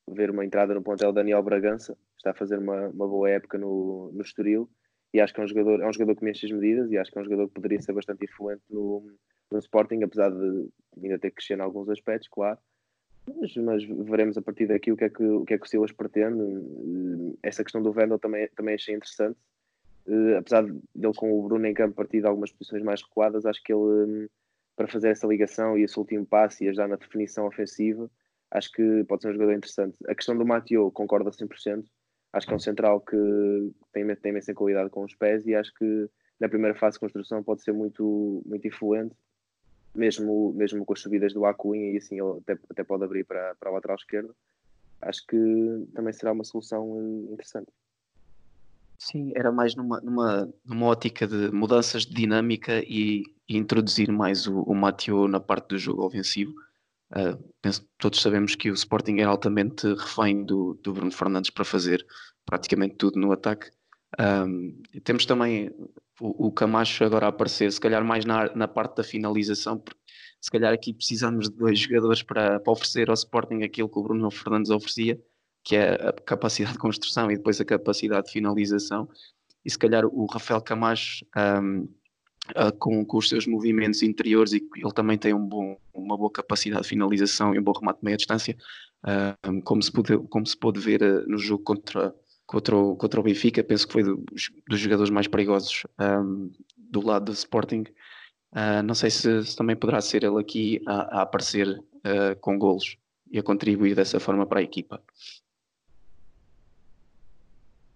ver 0.09 0.31
uma 0.31 0.45
entrada 0.45 0.75
no 0.75 0.83
plantel 0.83 1.13
Daniel 1.13 1.43
Bragança, 1.43 1.97
está 2.17 2.31
a 2.31 2.35
fazer 2.35 2.59
uma, 2.59 2.89
uma 2.89 3.09
boa 3.09 3.31
época 3.31 3.57
no, 3.57 4.13
no 4.13 4.23
Estoril 4.23 4.69
e 5.15 5.21
acho 5.21 5.33
que 5.33 5.41
é 5.41 5.45
um 5.45 5.49
jogador, 5.49 5.81
é 5.81 5.89
um 5.89 5.93
jogador 5.93 6.17
que 6.17 6.25
mexe 6.25 6.47
as 6.47 6.53
medidas 6.53 6.91
e 6.91 6.99
acho 6.99 7.11
que 7.11 7.19
é 7.19 7.21
um 7.21 7.25
jogador 7.25 7.49
que 7.49 7.55
poderia 7.55 7.81
ser 7.81 7.93
bastante 7.93 8.25
influente 8.25 8.63
no, 8.71 9.11
no 9.51 9.59
Sporting, 9.59 10.03
apesar 10.03 10.31
de 10.31 10.69
ainda 11.03 11.19
ter 11.19 11.31
que 11.31 11.37
crescer 11.37 11.59
em 11.59 11.63
alguns 11.63 11.89
aspectos, 11.89 12.29
claro. 12.29 12.59
Mas, 13.27 13.57
mas, 13.57 13.85
veremos 13.85 14.37
a 14.37 14.43
partir 14.43 14.67
daqui 14.67 14.91
o 14.91 14.97
que 14.97 15.05
é 15.05 15.09
que 15.09 15.23
o, 15.23 15.45
que 15.45 15.55
é 15.55 15.59
que 15.59 15.65
o 15.65 15.69
Silas 15.69 15.93
pretende. 15.93 16.43
Essa 17.43 17.63
questão 17.63 17.83
do 17.83 17.93
Vendel 17.93 18.19
também, 18.19 18.49
também 18.57 18.75
achei 18.75 18.95
interessante. 18.95 19.39
Uh, 20.07 20.37
apesar 20.39 20.65
dele 20.65 21.15
com 21.15 21.33
o 21.33 21.43
Bruno 21.45 21.65
em 21.65 21.75
campo 21.75 21.95
partir 21.95 22.21
de 22.21 22.27
algumas 22.27 22.51
posições 22.51 22.83
mais 22.83 23.01
recuadas, 23.03 23.47
acho 23.47 23.63
que 23.63 23.73
ele, 23.73 24.29
para 24.75 24.89
fazer 24.89 25.11
essa 25.11 25.27
ligação 25.27 25.79
e 25.79 25.85
esse 25.85 25.97
último 25.97 26.27
passe 26.27 26.65
e 26.65 26.69
ajudar 26.69 26.89
na 26.89 26.97
definição 26.97 27.47
ofensiva, 27.47 28.11
acho 28.51 28.73
que 28.73 29.05
pode 29.05 29.23
ser 29.23 29.29
um 29.29 29.33
jogador 29.35 29.53
interessante. 29.53 29.97
A 30.09 30.15
questão 30.15 30.37
do 30.37 30.45
Mateo, 30.45 30.91
concordo 30.91 31.29
a 31.29 31.33
100%. 31.33 31.85
Acho 32.33 32.47
que 32.47 32.53
é 32.53 32.57
um 32.57 32.61
central 32.61 33.01
que 33.01 33.17
tem, 33.93 34.07
tem 34.17 34.31
imensa 34.31 34.55
qualidade 34.55 34.91
com 34.91 35.05
os 35.05 35.15
pés 35.15 35.47
e 35.47 35.55
acho 35.55 35.73
que 35.75 36.09
na 36.41 36.49
primeira 36.49 36.77
fase 36.77 36.95
de 36.95 37.01
construção 37.01 37.43
pode 37.43 37.63
ser 37.63 37.73
muito, 37.73 38.43
muito 38.45 38.67
influente, 38.67 39.15
mesmo, 39.95 40.53
mesmo 40.55 40.85
com 40.85 40.93
as 40.93 41.01
subidas 41.01 41.33
do 41.33 41.45
Acunha 41.45 41.93
e 41.93 41.97
assim 41.97 42.21
ele 42.21 42.39
até, 42.41 42.59
até 42.71 42.85
pode 42.85 43.05
abrir 43.05 43.25
para, 43.25 43.55
para 43.57 43.71
a 43.71 43.73
lateral 43.75 43.97
esquerda. 43.97 44.35
Acho 45.01 45.27
que 45.27 45.87
também 45.95 46.13
será 46.13 46.33
uma 46.33 46.45
solução 46.45 46.99
eh, 46.99 47.33
interessante. 47.33 47.69
Sim, 48.99 49.33
era 49.35 49.51
mais 49.51 49.75
numa, 49.75 50.01
numa, 50.01 50.49
numa 50.65 50.87
ótica 50.87 51.27
de 51.27 51.51
mudanças 51.51 52.07
de 52.07 52.15
dinâmica 52.15 52.81
e, 52.87 53.25
e 53.49 53.57
introduzir 53.57 54.13
mais 54.13 54.47
o, 54.47 54.63
o 54.63 55.29
na 55.29 55.41
parte 55.41 55.71
do 55.71 55.79
jogo 55.79 56.05
ofensivo 56.05 56.55
Uh, 57.13 57.37
penso, 57.61 57.87
todos 57.99 58.23
sabemos 58.23 58.55
que 58.55 58.71
o 58.71 58.75
Sporting 58.75 59.19
é 59.19 59.25
altamente 59.25 59.87
refém 59.87 60.45
do, 60.45 60.81
do 60.83 60.95
Bruno 60.95 61.13
Fernandes 61.13 61.51
para 61.51 61.65
fazer 61.65 62.05
praticamente 62.47 62.97
tudo 62.97 63.21
no 63.21 63.31
ataque. 63.33 63.71
Um, 64.21 64.83
temos 65.05 65.25
também 65.25 65.71
o, 66.21 66.49
o, 66.49 66.53
Camacho 66.53 67.05
agora 67.05 67.27
a 67.27 67.29
aparecer, 67.31 67.73
se 67.73 67.81
calhar 67.81 68.05
mais 68.05 68.25
na, 68.25 68.55
na 68.55 68.69
parte 68.69 68.97
da 68.97 69.05
finalização, 69.05 69.79
porque 69.79 70.01
se 70.41 70.51
calhar 70.51 70.73
aqui 70.73 70.93
precisamos 70.93 71.49
de 71.49 71.57
dois 71.57 71.79
jogadores 71.79 72.23
para, 72.23 72.61
para 72.61 72.73
oferecer 72.73 73.09
ao 73.09 73.15
Sporting 73.15 73.63
aquilo 73.63 73.89
que 73.89 73.99
o 73.99 74.03
Bruno 74.03 74.31
Fernandes 74.31 74.71
oferecia, 74.71 75.21
que 75.65 75.77
é 75.77 75.95
a 75.95 76.13
capacidade 76.13 76.75
de 76.75 76.79
construção 76.79 77.31
e 77.31 77.37
depois 77.37 77.61
a 77.61 77.65
capacidade 77.65 78.27
de 78.27 78.33
finalização. 78.33 79.09
E 79.65 79.71
se 79.71 79.79
calhar 79.79 80.05
o 80.05 80.27
Rafael 80.27 80.61
Camacho 80.61 81.25
um, 81.37 81.89
uh, 82.51 82.77
com, 82.79 83.05
com, 83.05 83.19
os 83.19 83.29
seus 83.29 83.47
movimentos 83.47 84.03
interiores 84.03 84.53
e 84.53 84.69
ele 84.77 84.93
também 84.93 85.17
tem 85.17 85.33
um 85.33 85.47
bom, 85.47 85.77
uma 85.95 86.17
boa 86.17 86.31
capacidade 86.31 86.83
de 86.83 86.89
finalização 86.89 87.55
e 87.55 87.59
um 87.59 87.63
bom 87.63 87.73
remate 87.73 88.01
de 88.01 88.05
meia 88.05 88.17
distância, 88.17 88.57
uh, 89.05 89.63
como, 89.63 89.83
se 89.83 89.93
pôde, 89.93 90.19
como 90.29 90.47
se 90.47 90.57
pôde 90.57 90.81
ver 90.81 91.03
uh, 91.03 91.29
no 91.29 91.39
jogo 91.39 91.63
contra, 91.63 92.15
contra, 92.47 92.77
o, 92.77 92.97
contra 92.97 93.21
o 93.21 93.23
Benfica, 93.23 93.63
penso 93.65 93.87
que 93.87 93.93
foi 93.93 94.03
do, 94.03 94.25
dos 94.69 94.81
jogadores 94.81 95.11
mais 95.11 95.27
perigosos 95.27 95.85
um, 95.99 96.51
do 96.77 97.05
lado 97.05 97.27
do 97.27 97.33
Sporting. 97.33 97.85
não 98.85 98.95
sei 98.95 99.11
se, 99.11 99.45
se, 99.45 99.57
também 99.57 99.77
poderá 99.77 100.01
ser 100.01 100.25
ele 100.25 100.41
aqui 100.41 100.83
a, 100.87 101.19
a 101.19 101.23
aparecer 101.23 101.83
com 102.41 102.59
golos 102.59 102.97
e 103.31 103.39
a 103.39 103.43
contribuir 103.43 103.95
dessa 103.95 104.21
forma 104.21 104.45
para 104.45 104.61
a 104.61 104.63
equipa. 104.63 105.03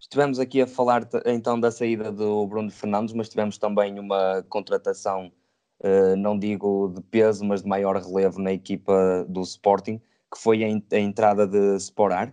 Estivemos 0.07 0.38
aqui 0.38 0.62
a 0.62 0.69
falar 0.69 1.09
então 1.26 1.59
da 1.59 1.71
saída 1.71 2.12
do 2.12 2.47
Bruno 2.47 2.71
Fernandes, 2.71 3.12
mas 3.12 3.29
tivemos 3.29 3.59
também 3.59 3.99
uma 3.99 4.41
contratação, 4.49 5.33
uh, 5.81 6.17
não 6.17 6.38
digo 6.38 6.93
de 6.95 7.03
peso, 7.03 7.45
mas 7.45 7.62
de 7.62 7.69
maior 7.69 7.97
relevo 7.97 8.41
na 8.41 8.53
equipa 8.53 9.26
do 9.29 9.43
Sporting, 9.43 9.99
que 10.33 10.41
foi 10.41 10.62
a, 10.62 10.69
a 10.69 10.99
entrada 11.00 11.45
de 11.45 11.76
Sporar, 11.76 12.29
uh, 12.29 12.33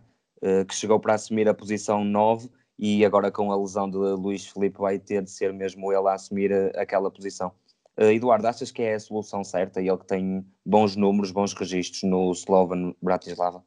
que 0.68 0.76
chegou 0.76 1.00
para 1.00 1.14
assumir 1.14 1.48
a 1.48 1.54
posição 1.54 2.04
9 2.04 2.50
e 2.78 3.06
agora 3.06 3.32
com 3.32 3.52
a 3.52 3.58
lesão 3.58 3.90
de 3.90 3.98
Luís 3.98 4.48
Felipe 4.48 4.80
vai 4.80 5.00
ter 5.00 5.24
de 5.24 5.32
ser 5.32 5.54
mesmo 5.54 5.92
ele 5.92 6.08
a 6.08 6.14
assumir 6.14 6.52
uh, 6.52 6.72
aquela 6.76 7.10
posição. 7.10 7.52
Eduardo, 7.96 8.48
achas 8.48 8.72
que 8.72 8.82
é 8.82 8.96
a 8.96 9.00
solução 9.00 9.44
certa? 9.44 9.80
Ele 9.80 9.98
que 9.98 10.08
tem 10.08 10.44
bons 10.66 10.96
números, 10.96 11.32
bons 11.32 11.54
registros 11.54 12.02
no 12.04 12.32
Slovan 12.32 12.96
Bratislava? 13.02 13.64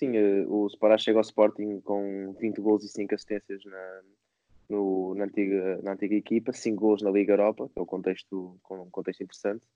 Sim, 0.00 0.16
eh, 0.16 0.46
o 0.48 0.66
Sporá 0.68 0.96
chega 0.96 1.18
ao 1.18 1.22
Sporting 1.22 1.80
com 1.80 2.34
20 2.40 2.60
gols 2.62 2.84
e 2.84 2.88
5 2.88 3.14
assistências 3.14 3.62
na, 3.66 4.00
no, 4.70 5.14
na, 5.14 5.24
antiga, 5.24 5.78
na 5.82 5.92
antiga 5.92 6.14
equipa, 6.14 6.54
5 6.54 6.80
gols 6.80 7.02
na 7.02 7.10
Liga 7.10 7.34
Europa, 7.34 7.68
que 7.68 7.78
é 7.78 7.82
um 7.82 7.86
contexto, 7.86 8.56
um 8.70 8.90
contexto 8.90 9.22
interessante. 9.22 9.66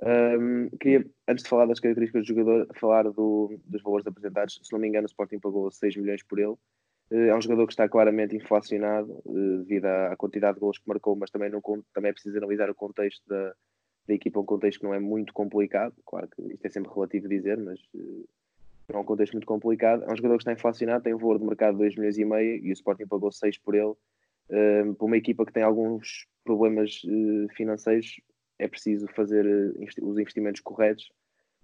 Um, 0.00 0.68
queria, 0.78 1.04
antes 1.26 1.42
de 1.42 1.50
falar 1.50 1.66
das 1.66 1.80
características 1.80 2.24
do 2.24 2.28
jogador, 2.28 2.68
falar 2.74 3.04
do, 3.04 3.58
dos 3.64 3.82
valores 3.82 4.06
apresentados. 4.06 4.60
Se 4.62 4.72
não 4.72 4.78
me 4.78 4.88
engano, 4.88 5.06
o 5.06 5.10
Sporting 5.10 5.40
pagou 5.40 5.70
6 5.70 5.96
milhões 5.96 6.22
por 6.22 6.38
ele. 6.38 6.54
Eh, 7.10 7.28
é 7.28 7.36
um 7.36 7.40
jogador 7.40 7.66
que 7.66 7.72
está 7.72 7.88
claramente 7.88 8.36
inflacionado 8.36 9.22
eh, 9.26 9.58
devido 9.58 9.86
à 9.86 10.16
quantidade 10.16 10.54
de 10.54 10.60
gols 10.60 10.78
que 10.78 10.88
marcou, 10.88 11.16
mas 11.16 11.30
também, 11.30 11.50
não, 11.50 11.60
também 11.92 12.10
é 12.10 12.12
preciso 12.12 12.36
analisar 12.38 12.70
o 12.70 12.74
contexto 12.74 13.26
da, 13.26 13.54
da 14.06 14.14
equipa, 14.14 14.40
um 14.40 14.44
contexto 14.44 14.80
que 14.80 14.86
não 14.86 14.94
é 14.94 15.00
muito 15.00 15.32
complicado. 15.32 15.94
Claro 16.06 16.28
que 16.28 16.42
isto 16.42 16.64
é 16.64 16.70
sempre 16.70 16.92
relativo 16.92 17.28
dizer, 17.28 17.58
mas 17.58 17.80
é 18.88 18.96
um 18.96 19.04
contexto 19.04 19.32
muito 19.32 19.46
complicado. 19.46 20.04
É 20.04 20.12
um 20.12 20.16
jogador 20.16 20.36
que 20.36 20.42
está 20.42 20.52
inflacionado, 20.52 21.02
tem 21.02 21.14
um 21.14 21.18
valor 21.18 21.38
de 21.38 21.44
mercado 21.44 21.72
de 21.72 21.78
2 21.78 21.96
milhões 21.96 22.18
e 22.18 22.24
meio 22.24 22.64
e 22.64 22.70
o 22.70 22.72
Sporting 22.72 23.06
pagou 23.06 23.32
6 23.32 23.58
por 23.58 23.74
ele. 23.74 23.94
Para 24.96 25.06
uma 25.06 25.16
equipa 25.16 25.44
que 25.44 25.52
tem 25.52 25.62
alguns 25.62 26.26
problemas 26.42 27.02
financeiros, 27.54 28.18
é 28.58 28.68
preciso 28.68 29.06
fazer 29.08 29.46
uh, 29.46 30.08
os 30.08 30.18
investimentos 30.18 30.60
corretos. 30.60 31.10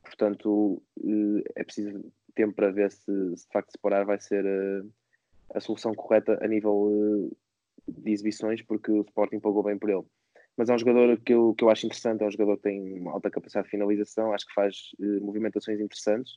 Portanto, 0.02 0.82
é 1.56 1.64
preciso 1.64 2.12
tempo 2.34 2.54
para 2.54 2.70
ver 2.70 2.90
se, 2.90 3.04
se 3.36 3.46
de 3.46 3.52
facto 3.52 3.70
separar 3.70 4.04
vai 4.04 4.20
ser 4.20 4.44
a 5.54 5.60
solução 5.60 5.94
correta 5.94 6.38
a 6.44 6.46
nível 6.46 7.34
de 7.88 8.12
exibições, 8.12 8.60
porque 8.60 8.92
o 8.92 9.00
Sporting 9.00 9.40
pagou 9.40 9.62
bem 9.62 9.78
por 9.78 9.88
ele. 9.88 10.04
Mas 10.58 10.68
é 10.68 10.74
um 10.74 10.78
jogador 10.78 11.18
que 11.20 11.32
eu, 11.32 11.54
que 11.54 11.64
eu 11.64 11.70
acho 11.70 11.86
interessante, 11.86 12.22
é 12.22 12.26
um 12.26 12.30
jogador 12.30 12.58
que 12.58 12.64
tem 12.64 13.00
uma 13.00 13.12
alta 13.12 13.30
capacidade 13.30 13.64
de 13.64 13.70
finalização, 13.70 14.34
acho 14.34 14.46
que 14.46 14.52
faz 14.52 14.90
movimentações 15.22 15.80
interessantes 15.80 16.34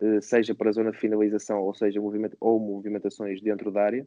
eh, 0.00 0.20
seja 0.20 0.54
para 0.54 0.68
a 0.68 0.72
zona 0.72 0.92
de 0.92 0.98
finalização 0.98 1.60
ou 1.62 1.74
seja 1.74 2.00
movimento, 2.00 2.36
ou 2.40 2.60
movimentações 2.60 3.40
dentro 3.40 3.70
da 3.70 3.82
área. 3.82 4.06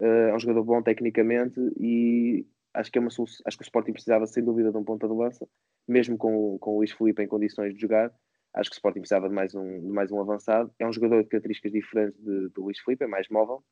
Eh, 0.00 0.30
é 0.30 0.34
um 0.34 0.40
jogador 0.40 0.64
bom 0.64 0.82
tecnicamente 0.82 1.60
e 1.78 2.46
acho 2.74 2.90
que, 2.90 2.98
é 2.98 3.00
uma 3.00 3.08
acho 3.08 3.56
que 3.56 3.62
o 3.62 3.64
Sporting 3.64 3.92
precisava 3.92 4.26
sem 4.26 4.44
dúvida 4.44 4.70
de 4.70 4.76
um 4.76 4.84
ponta 4.84 5.08
de 5.08 5.14
lança, 5.14 5.48
mesmo 5.86 6.16
com, 6.16 6.58
com 6.58 6.72
o 6.72 6.76
Luís 6.78 6.92
Felipe 6.92 7.22
em 7.22 7.28
condições 7.28 7.74
de 7.74 7.80
jogar. 7.80 8.12
Acho 8.54 8.70
que 8.70 8.74
o 8.74 8.78
Sporting 8.78 9.00
precisava 9.00 9.28
de 9.28 9.34
mais 9.34 9.54
um, 9.54 9.80
de 9.80 9.92
mais 9.92 10.10
um 10.10 10.20
avançado. 10.20 10.72
É 10.78 10.86
um 10.86 10.92
jogador 10.92 11.22
de 11.22 11.28
características 11.28 11.72
diferentes 11.72 12.18
de, 12.20 12.48
do 12.48 12.64
Luís 12.64 12.78
Felipe, 12.80 13.04
é 13.04 13.08
mais 13.08 13.28
móvel 13.28 13.62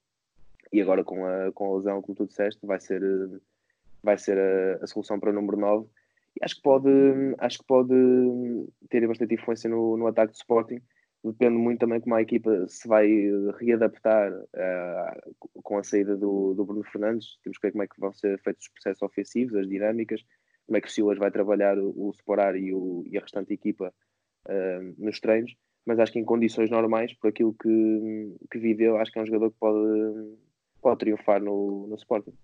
e 0.73 0.81
agora 0.81 1.05
com 1.05 1.25
a, 1.25 1.53
com 1.53 1.73
a 1.73 1.77
lesão, 1.77 2.03
como 2.03 2.17
tu 2.17 2.27
disseste, 2.27 2.65
vai 2.67 2.81
ser, 2.81 3.01
vai 4.03 4.19
ser 4.19 4.39
a, 4.39 4.85
a 4.85 4.87
solução 4.87 5.19
para 5.19 5.31
o 5.31 5.33
número 5.33 5.57
9. 5.57 5.89
E 6.39 6.45
acho 6.45 6.57
que 6.57 6.63
pode, 6.63 6.89
acho 7.39 7.59
que 7.59 7.65
pode 7.65 7.95
ter 8.91 9.07
bastante 9.07 9.35
influência 9.35 9.71
no, 9.71 9.97
no 9.97 10.07
ataque 10.07 10.33
do 10.33 10.37
Sporting 10.37 10.81
depende 11.33 11.57
muito 11.57 11.81
também 11.81 12.01
como 12.01 12.15
a 12.15 12.23
equipa 12.23 12.67
se 12.69 12.87
vai 12.87 13.09
readaptar 13.59 14.33
uh, 14.33 15.63
com 15.63 15.79
a 15.79 15.83
saída 15.83 16.17
do, 16.17 16.55
do, 16.55 16.65
Bruno 16.65 16.85
Fernandes. 16.85 17.39
Temos 17.43 17.59
que 17.59 17.67
ver 17.67 17.73
como 17.73 17.83
é 17.83 17.87
que 17.87 18.01
vão 18.01 18.13
ser 18.13 18.41
feitos 18.43 18.67
os 18.67 18.73
processos 18.73 19.03
ofensivos, 19.03 19.57
as 19.57 19.69
dinâmicas, 19.69 20.23
como 20.67 20.77
é 20.77 20.81
que 20.81 20.89
o 20.89 20.91
Silas 20.91 21.19
vai 21.19 21.31
trabalhar 21.31 21.79
o, 21.79 21.93
o 21.97 22.11
Sporar 22.11 22.57
e, 22.57 22.73
o, 22.73 23.03
e 23.07 23.17
a 23.17 23.21
restante 23.21 23.53
equipa 23.55 23.93
uh, 24.49 24.95
nos 24.99 25.21
treinos. 25.21 25.55
Mas 25.85 25.99
acho 25.99 26.13
que 26.13 26.19
em 26.19 26.25
condições 26.25 26.71
normais, 26.71 27.15
por 27.15 27.29
aquilo 27.29 27.55
que, 27.55 28.37
que 28.51 28.59
viveu, 28.59 28.97
acho 28.97 29.13
que 29.13 29.19
é 29.19 29.23
um 29.23 29.27
jogador 29.27 29.51
que 29.51 29.59
pode, 29.59 30.37
pode 30.83 30.99
triunfar 30.99 31.41
no, 31.41 31.87
no 31.87 31.95
Sporting. 31.95 32.35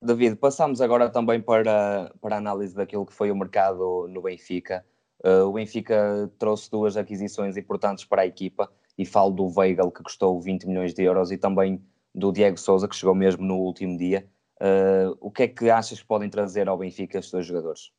David, 0.00 0.36
passamos 0.36 0.80
agora 0.80 1.10
também 1.10 1.40
para, 1.40 2.12
para 2.20 2.36
a 2.36 2.38
análise 2.38 2.74
daquilo 2.74 3.04
que 3.04 3.12
foi 3.12 3.30
o 3.30 3.36
mercado 3.36 4.06
no 4.08 4.22
Benfica. 4.22 4.84
Uh, 5.24 5.44
o 5.46 5.52
Benfica 5.52 6.30
trouxe 6.38 6.70
duas 6.70 6.96
aquisições 6.96 7.56
importantes 7.56 8.04
para 8.04 8.22
a 8.22 8.26
equipa 8.26 8.70
e 8.96 9.04
falo 9.04 9.30
do 9.30 9.46
Weigl, 9.46 9.90
que 9.90 10.02
custou 10.02 10.40
20 10.40 10.66
milhões 10.66 10.94
de 10.94 11.02
euros, 11.02 11.30
e 11.30 11.36
também 11.36 11.82
do 12.14 12.32
Diego 12.32 12.58
Souza, 12.58 12.88
que 12.88 12.96
chegou 12.96 13.14
mesmo 13.14 13.44
no 13.44 13.56
último 13.56 13.96
dia. 13.96 14.26
Uh, 14.60 15.16
o 15.20 15.30
que 15.30 15.44
é 15.44 15.48
que 15.48 15.70
achas 15.70 16.00
que 16.00 16.06
podem 16.06 16.28
trazer 16.28 16.68
ao 16.68 16.78
Benfica 16.78 17.18
estes 17.18 17.32
dois 17.32 17.46
jogadores? 17.46 17.92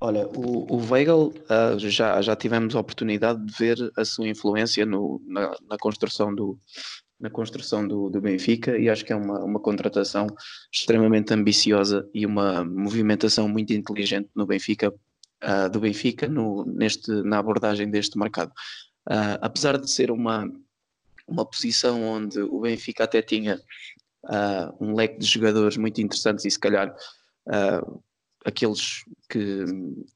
Olha, 0.00 0.26
o, 0.28 0.74
o 0.74 0.90
Weigl 0.90 1.32
uh, 1.50 1.78
já, 1.78 2.20
já 2.20 2.36
tivemos 2.36 2.76
a 2.76 2.80
oportunidade 2.80 3.44
de 3.44 3.52
ver 3.52 3.92
a 3.96 4.04
sua 4.04 4.28
influência 4.28 4.84
no, 4.84 5.20
na, 5.26 5.56
na 5.68 5.78
construção 5.78 6.34
do, 6.34 6.58
na 7.18 7.30
construção 7.30 7.86
do, 7.86 8.10
do 8.10 8.20
Benfica 8.20 8.76
e 8.76 8.88
acho 8.88 9.04
que 9.04 9.12
é 9.12 9.16
uma, 9.16 9.42
uma 9.42 9.60
contratação 9.60 10.26
extremamente 10.72 11.32
ambiciosa 11.32 12.08
e 12.12 12.26
uma 12.26 12.64
movimentação 12.64 13.48
muito 13.48 13.72
inteligente 13.72 14.28
no 14.34 14.46
Benfica, 14.46 14.92
uh, 14.92 15.70
do 15.70 15.80
Benfica 15.80 16.28
no, 16.28 16.64
neste, 16.66 17.10
na 17.22 17.38
abordagem 17.38 17.90
deste 17.90 18.18
mercado. 18.18 18.50
Uh, 19.08 19.38
apesar 19.40 19.78
de 19.78 19.90
ser 19.90 20.10
uma, 20.10 20.50
uma 21.26 21.46
posição 21.46 22.02
onde 22.02 22.40
o 22.40 22.60
Benfica 22.60 23.04
até 23.04 23.22
tinha 23.22 23.60
uh, 24.24 24.84
um 24.84 24.94
leque 24.94 25.18
de 25.18 25.26
jogadores 25.26 25.76
muito 25.76 26.00
interessantes 26.00 26.44
e 26.44 26.50
se 26.50 26.58
calhar 26.58 26.94
aqueles 28.46 29.04
que, 29.28 29.64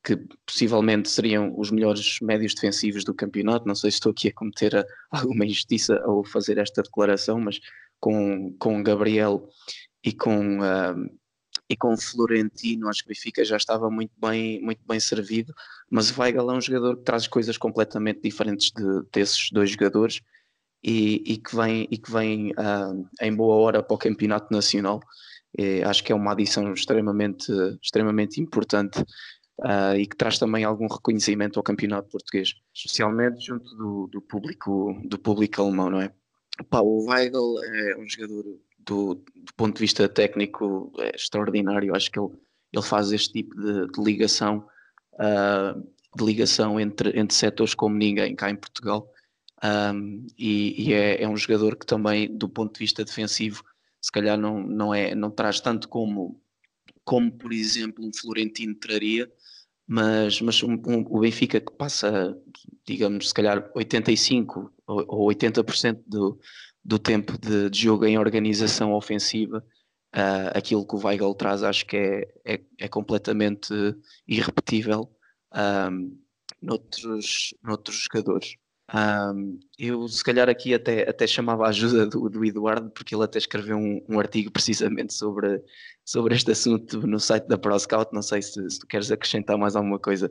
que, 0.05 0.17
possivelmente 0.47 1.11
seriam 1.11 1.53
os 1.59 1.73
melhores 1.73 2.19
médios 2.23 2.55
defensivos 2.55 3.03
do 3.03 3.13
campeonato. 3.13 3.67
Não 3.67 3.75
sei 3.75 3.91
se 3.91 3.97
estou 3.97 4.13
aqui 4.13 4.29
a 4.29 4.33
cometer 4.33 4.87
alguma 5.11 5.45
injustiça 5.45 6.01
ao 6.05 6.25
fazer 6.25 6.57
esta 6.57 6.81
declaração, 6.81 7.41
mas 7.41 7.61
com, 7.99 8.55
com 8.57 8.83
Gabriel 8.85 9.49
e 10.05 10.13
com, 10.13 10.61
uh, 10.61 11.19
e 11.69 11.77
com 11.77 11.97
Florentino, 11.97 12.89
acho 12.89 13.03
que 13.03 13.09
o 13.09 13.13
Benfica 13.13 13.45
já 13.45 13.57
estava 13.57 13.91
muito 13.91 14.13
bem, 14.17 14.63
muito 14.63 14.81
bem 14.87 15.01
servido. 15.01 15.53
Mas 15.91 16.11
o 16.11 16.21
Weigl 16.21 16.51
é 16.51 16.55
um 16.55 16.61
jogador 16.61 16.99
que 16.99 17.03
traz 17.03 17.27
coisas 17.27 17.59
completamente 17.59 18.21
diferentes 18.23 18.71
de, 18.71 19.03
desses 19.13 19.51
dois 19.51 19.71
jogadores. 19.71 20.21
E, 20.83 21.23
e 21.27 21.37
que 21.37 21.55
vem, 21.55 21.87
e 21.91 21.99
que 21.99 22.11
vem 22.11 22.53
uh, 22.53 23.07
em 23.21 23.35
boa 23.35 23.57
hora 23.57 23.83
para 23.83 23.95
o 23.95 23.99
campeonato 23.99 24.51
nacional 24.51 24.99
é, 25.59 25.83
acho 25.85 26.03
que 26.05 26.13
é 26.13 26.15
uma 26.15 26.33
adição 26.33 26.73
extremamente, 26.73 27.53
extremamente 27.83 28.41
importante 28.41 29.01
uh, 29.61 29.97
e 29.97 30.07
que 30.07 30.17
traz 30.17 30.39
também 30.39 30.65
algum 30.65 30.87
reconhecimento 30.87 31.59
ao 31.59 31.63
campeonato 31.63 32.09
português, 32.09 32.55
especialmente 32.75 33.45
junto 33.45 33.75
do, 33.77 34.09
do 34.09 34.21
público, 34.21 35.01
do 35.05 35.19
público 35.19 35.61
alemão, 35.61 35.91
não 35.91 36.01
é? 36.01 36.13
Pá, 36.69 36.81
o 36.81 37.07
Weigl 37.07 37.63
é 37.65 37.97
um 37.97 38.09
jogador 38.09 38.45
do, 38.79 39.15
do, 39.15 39.55
ponto 39.57 39.75
de 39.75 39.81
vista 39.81 40.09
técnico 40.09 40.93
é 40.99 41.15
extraordinário. 41.15 41.95
Acho 41.95 42.11
que 42.11 42.19
ele, 42.19 42.31
ele 42.73 42.83
faz 42.83 43.13
este 43.13 43.33
tipo 43.33 43.55
de, 43.57 43.87
de 43.91 44.03
ligação, 44.03 44.67
uh, 45.15 45.81
de 46.17 46.25
ligação 46.25 46.79
entre, 46.79 47.19
entre 47.19 47.35
setores 47.35 47.75
como 47.75 47.97
ninguém 47.97 48.35
cá 48.35 48.51
em 48.51 48.57
Portugal. 48.57 49.11
Um, 49.63 50.27
e, 50.39 50.89
e 50.89 50.95
é, 50.95 51.23
é, 51.23 51.29
um 51.29 51.37
jogador 51.37 51.77
que 51.77 51.85
também, 51.85 52.35
do 52.35 52.49
ponto 52.49 52.75
de 52.75 52.79
vista 52.79 53.05
defensivo, 53.05 53.63
se 54.01 54.11
calhar 54.11 54.39
não, 54.39 54.63
não, 54.63 54.95
é, 54.95 55.15
não 55.15 55.31
traz 55.31 55.61
tanto 55.61 55.89
como, 55.89 56.41
como, 57.05 57.31
por 57.33 57.53
exemplo, 57.53 58.05
um 58.05 58.11
Florentino 58.13 58.75
traria, 58.75 59.31
mas, 59.87 60.41
mas 60.41 60.63
um, 60.63 60.75
um, 60.87 61.05
o 61.09 61.21
Benfica 61.21 61.61
que 61.61 61.73
passa, 61.73 62.37
digamos, 62.87 63.29
se 63.29 63.35
calhar 63.35 63.71
85% 63.73 64.71
ou 64.87 65.29
80% 65.29 66.03
do, 66.07 66.39
do 66.85 66.99
tempo 66.99 67.37
de, 67.39 67.69
de, 67.69 67.79
jogo 67.79 68.07
em 68.07 68.17
organização 68.17 68.95
ofensiva, 68.95 69.65
uh, 70.15 70.57
aquilo 70.57 70.87
que 70.87 70.95
o 70.95 71.05
Weigl 71.05 71.35
traz 71.35 71.63
acho 71.63 71.85
que 71.87 71.97
é, 71.97 72.29
é, 72.45 72.61
é 72.79 72.89
completamente 72.89 73.75
irrepetível 74.27 75.11
um, 75.55 76.17
noutros, 76.63 77.55
noutros 77.63 78.07
jogadores. 78.11 78.57
Um, 78.93 79.61
eu, 79.79 80.09
se 80.09 80.23
calhar, 80.25 80.49
aqui 80.49 80.75
até, 80.75 81.09
até 81.09 81.27
chamava 81.27 81.65
a 81.65 81.69
ajuda 81.69 82.07
do, 82.07 82.29
do 82.29 82.45
Eduardo, 82.45 82.91
porque 82.91 83.15
ele 83.15 83.23
até 83.23 83.39
escreveu 83.39 83.77
um, 83.77 84.05
um, 84.09 84.19
artigo 84.19 84.51
precisamente 84.51 85.15
sobre, 85.15 85.63
sobre 86.05 86.35
este 86.35 86.51
assunto 86.51 87.07
no 87.07 87.21
site 87.21 87.47
da 87.47 87.57
ProScout. 87.57 88.13
Não 88.13 88.23
sei 88.23 88.43
se, 88.43 88.69
se 88.69 88.81
tu 88.81 88.87
queres 88.87 89.11
acrescentar 89.11 89.57
mais 89.57 89.77
alguma 89.77 89.99
coisa. 89.99 90.31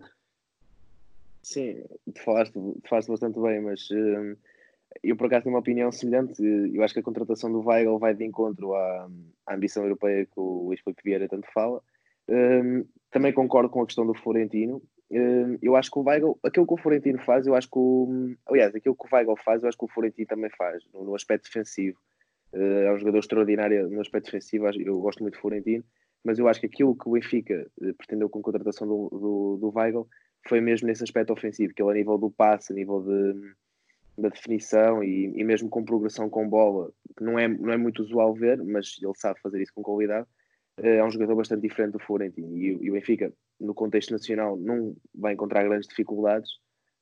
Sim, 1.41 1.83
falaste, 2.23 2.53
falaste 2.87 3.07
bastante 3.07 3.39
bem, 3.39 3.61
mas 3.61 3.89
um, 3.91 4.35
eu 5.01 5.15
por 5.15 5.27
acaso 5.27 5.43
tenho 5.43 5.55
uma 5.55 5.61
opinião 5.61 5.91
semelhante. 5.91 6.43
Eu 6.43 6.83
acho 6.83 6.93
que 6.93 6.99
a 6.99 7.03
contratação 7.03 7.51
do 7.51 7.65
Weigl 7.65 7.97
vai 7.97 8.13
de 8.13 8.25
encontro 8.25 8.73
à, 8.75 9.09
à 9.47 9.55
ambição 9.55 9.83
europeia 9.83 10.25
que 10.25 10.39
o 10.39 10.65
Luís 10.65 10.81
Felipe 10.81 11.01
Vieira 11.03 11.29
tanto 11.29 11.47
fala. 11.53 11.81
Um, 12.27 12.85
também 13.09 13.33
concordo 13.33 13.69
com 13.69 13.81
a 13.81 13.85
questão 13.85 14.05
do 14.05 14.13
Florentino. 14.13 14.81
Um, 15.11 15.57
eu 15.61 15.75
acho 15.75 15.89
que 15.89 15.97
o 15.97 16.03
Weigl, 16.03 16.39
aquilo 16.43 16.67
que 16.67 16.73
o 16.73 16.77
Florentino 16.77 17.19
faz, 17.19 17.47
eu 17.47 17.55
acho 17.55 17.67
que 17.67 17.79
o, 17.79 18.35
aliás, 18.47 18.75
aquilo 18.75 18.95
que 18.95 19.05
o 19.05 19.15
Weigl 19.15 19.35
faz, 19.37 19.63
eu 19.63 19.69
acho 19.69 19.77
que 19.77 19.85
o 19.85 19.87
Florentino 19.87 20.27
também 20.27 20.51
faz, 20.51 20.83
no, 20.93 21.03
no 21.03 21.15
aspecto 21.15 21.45
defensivo. 21.45 21.97
Uh, 22.53 22.85
é 22.85 22.93
um 22.93 22.97
jogador 22.99 23.19
extraordinário 23.19 23.89
no 23.89 24.01
aspecto 24.01 24.25
defensivo, 24.25 24.67
eu 24.67 24.99
gosto 24.99 25.21
muito 25.21 25.35
do 25.35 25.41
Florentino, 25.41 25.83
mas 26.23 26.37
eu 26.37 26.47
acho 26.47 26.59
que 26.59 26.65
aquilo 26.65 26.95
que 26.95 27.07
o 27.07 27.13
Benfica 27.13 27.67
uh, 27.81 27.93
pretendeu 27.95 28.29
com 28.29 28.39
a 28.39 28.43
contratação 28.43 28.87
do, 28.87 29.09
do, 29.09 29.57
do 29.61 29.77
Weigl 29.77 30.07
foi 30.47 30.61
mesmo 30.61 30.87
nesse 30.87 31.03
aspecto 31.03 31.33
ofensivo, 31.33 31.73
que 31.73 31.81
ele 31.81 31.91
a 31.91 31.95
nível 31.95 32.17
do 32.17 32.31
passe, 32.31 32.71
a 32.71 32.75
nível 32.75 33.01
de, 33.01 33.53
da 34.17 34.29
definição 34.29 35.03
e, 35.03 35.33
e, 35.35 35.43
mesmo 35.43 35.69
com 35.69 35.83
progressão 35.83 36.29
com 36.29 36.47
bola, 36.47 36.91
que 37.17 37.23
não 37.23 37.37
é, 37.37 37.47
não 37.47 37.73
é 37.73 37.77
muito 37.77 38.01
usual 38.01 38.33
ver, 38.33 38.61
mas 38.63 38.97
ele 39.01 39.13
sabe 39.15 39.39
fazer 39.41 39.61
isso 39.61 39.73
com 39.73 39.81
qualidade, 39.81 40.27
eh, 40.27 40.38
é 40.81 41.03
um 41.03 41.11
jogador 41.11 41.35
bastante 41.35 41.61
diferente 41.61 41.93
do 41.93 41.99
Florentino. 41.99 42.55
E, 42.55 42.77
e 42.81 42.89
o 42.89 42.93
Benfica, 42.93 43.33
no 43.59 43.73
contexto 43.73 44.11
nacional, 44.11 44.57
não 44.57 44.95
vai 45.13 45.33
encontrar 45.33 45.63
grandes 45.63 45.87
dificuldades 45.87 46.51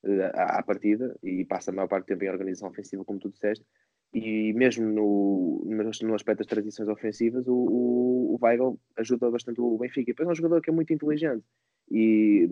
uh, 0.04 0.24
à, 0.34 0.60
à, 0.60 0.64
partida 0.64 1.16
e 1.24 1.46
passa 1.46 1.72
a 1.72 1.74
maior 1.74 1.88
parte 1.88 2.06
do 2.06 2.08
tempo 2.08 2.24
em 2.24 2.30
organização 2.30 2.70
ofensiva, 2.70 3.06
como 3.06 3.20
tu 3.20 3.30
disseste. 3.30 3.66
E 4.14 4.54
mesmo 4.54 4.88
no, 4.88 5.66
no 5.66 6.16
aspecto 6.16 6.40
das 6.40 6.48
transições 6.48 6.88
ofensivas, 6.88 7.46
o, 7.48 7.54
o, 7.54 8.36
o 8.36 8.40
Weigl 8.42 8.80
ajuda 8.98 9.30
bastante 9.30 9.60
o 9.60 9.78
Benfica. 9.78 10.12
E 10.12 10.14
depois 10.14 10.28
é 10.28 10.32
um 10.32 10.36
jogador 10.36 10.62
que 10.62 10.70
é 10.70 10.74
muito 10.74 10.94
inteligente 10.94 11.44
e 11.90 12.50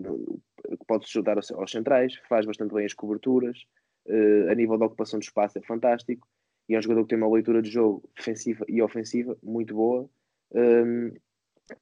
pode-se 0.86 1.10
ajudar 1.10 1.36
aos, 1.36 1.50
aos 1.50 1.70
centrais, 1.70 2.14
faz 2.28 2.46
bastante 2.46 2.72
bem 2.72 2.86
as 2.86 2.94
coberturas, 2.94 3.58
uh, 4.06 4.50
a 4.50 4.54
nível 4.54 4.78
da 4.78 4.86
ocupação 4.86 5.18
de 5.18 5.26
espaço 5.26 5.58
é 5.58 5.62
fantástico, 5.62 6.26
e 6.68 6.74
é 6.74 6.78
um 6.78 6.82
jogador 6.82 7.02
que 7.02 7.10
tem 7.10 7.18
uma 7.18 7.32
leitura 7.32 7.62
de 7.62 7.70
jogo 7.70 8.08
defensiva 8.16 8.64
e 8.68 8.82
ofensiva 8.82 9.36
muito 9.42 9.74
boa, 9.74 10.08
um, 10.52 11.12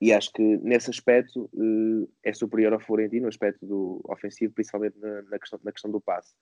e 0.00 0.12
acho 0.12 0.32
que 0.32 0.42
nesse 0.58 0.90
aspecto 0.90 1.50
uh, 1.52 2.08
é 2.22 2.32
superior 2.32 2.72
ao 2.72 2.80
Florentino, 2.80 3.22
no 3.22 3.28
aspecto 3.28 3.66
do 3.66 4.00
ofensivo, 4.08 4.54
principalmente 4.54 4.98
na, 4.98 5.22
na, 5.22 5.38
questão, 5.38 5.60
na 5.62 5.72
questão 5.72 5.90
do 5.90 6.00
passe. 6.00 6.34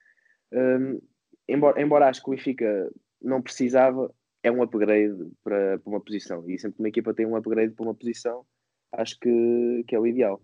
Um, 0.52 1.00
embora, 1.49 1.81
embora 1.81 2.09
acho 2.09 2.23
que 2.23 2.29
o 2.29 2.35
Benfica 2.35 2.91
não 3.21 3.43
precisava, 3.43 4.14
é 4.43 4.50
um 4.50 4.62
upgrade 4.62 5.31
para, 5.43 5.79
para 5.79 5.91
uma 5.91 6.00
posição, 6.00 6.49
e 6.49 6.59
sempre 6.59 6.76
que 6.76 6.83
uma 6.83 6.88
equipa 6.88 7.14
tem 7.14 7.26
um 7.26 7.37
upgrade 7.37 7.75
para 7.75 7.85
uma 7.85 7.95
posição, 7.95 8.45
acho 8.93 9.19
que, 9.19 9.85
que 9.87 9.95
é 9.95 9.99
o 9.99 10.07
ideal. 10.07 10.41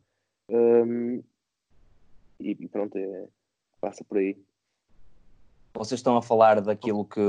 Um, 0.49 1.23
e, 2.41 2.55
pronto, 2.69 2.97
é, 2.97 3.27
passa 3.81 4.05
por 4.05 4.19
aí. 4.19 4.37
Vocês 5.75 5.99
estão 5.99 6.17
a 6.17 6.23
falar 6.23 6.61
daquilo 6.61 7.05
que, 7.05 7.21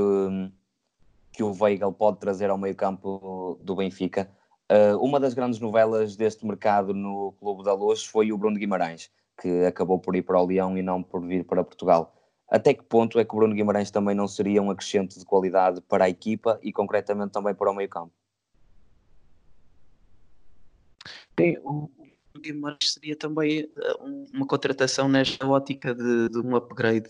que 1.32 1.42
o 1.42 1.52
Weigl 1.52 1.92
pode 1.92 2.18
trazer 2.18 2.50
ao 2.50 2.58
meio-campo 2.58 3.58
do 3.62 3.76
Benfica. 3.76 4.30
Uh, 4.70 4.96
uma 5.04 5.18
das 5.18 5.34
grandes 5.34 5.58
novelas 5.58 6.14
deste 6.14 6.46
mercado 6.46 6.94
no 6.94 7.32
Clube 7.40 7.64
da 7.64 7.74
Luz 7.74 8.04
foi 8.04 8.30
o 8.30 8.38
Bruno 8.38 8.56
Guimarães, 8.56 9.10
que 9.40 9.64
acabou 9.64 9.98
por 9.98 10.14
ir 10.14 10.22
para 10.22 10.40
o 10.40 10.46
Leão 10.46 10.78
e 10.78 10.82
não 10.82 11.02
por 11.02 11.26
vir 11.26 11.44
para 11.44 11.64
Portugal. 11.64 12.14
Até 12.48 12.72
que 12.72 12.84
ponto 12.84 13.18
é 13.18 13.24
que 13.24 13.34
o 13.34 13.38
Bruno 13.38 13.54
Guimarães 13.54 13.90
também 13.90 14.14
não 14.14 14.28
seria 14.28 14.62
um 14.62 14.70
acrescente 14.70 15.18
de 15.18 15.24
qualidade 15.24 15.80
para 15.82 16.04
a 16.04 16.08
equipa 16.08 16.56
e 16.62 16.72
concretamente 16.72 17.32
também 17.32 17.52
para 17.52 17.68
o 17.68 17.74
meio-campo? 17.74 18.12
Sim, 21.36 21.56
o, 21.64 21.90
Guimarães 22.38 22.92
seria 22.92 23.16
também 23.16 23.64
uh, 23.64 24.26
uma 24.32 24.46
contratação 24.46 25.08
nesta 25.08 25.48
ótica 25.48 25.92
de, 25.92 26.28
de 26.28 26.38
um 26.38 26.54
upgrade 26.54 27.08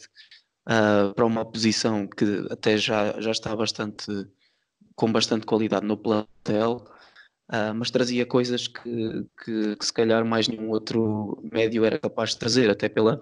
uh, 0.67 1.12
para 1.14 1.26
uma 1.26 1.45
posição 1.45 2.06
que 2.06 2.47
até 2.50 2.78
já, 2.78 3.21
já 3.21 3.30
está 3.30 3.54
bastante 3.54 4.06
com 4.95 5.13
bastante 5.13 5.47
qualidade 5.47 5.87
no 5.87 5.97
plantel, 5.97 6.85
uh, 7.50 7.75
mas 7.75 7.91
trazia 7.91 8.25
coisas 8.25 8.67
que, 8.67 9.26
que, 9.45 9.76
que, 9.76 9.84
se 9.84 9.93
calhar 9.93 10.25
mais 10.25 10.49
nenhum 10.49 10.71
outro 10.71 11.43
médio 11.52 11.84
era 11.84 11.99
capaz 11.99 12.30
de 12.30 12.39
trazer, 12.39 12.71
até 12.71 12.89
pela 12.89 13.21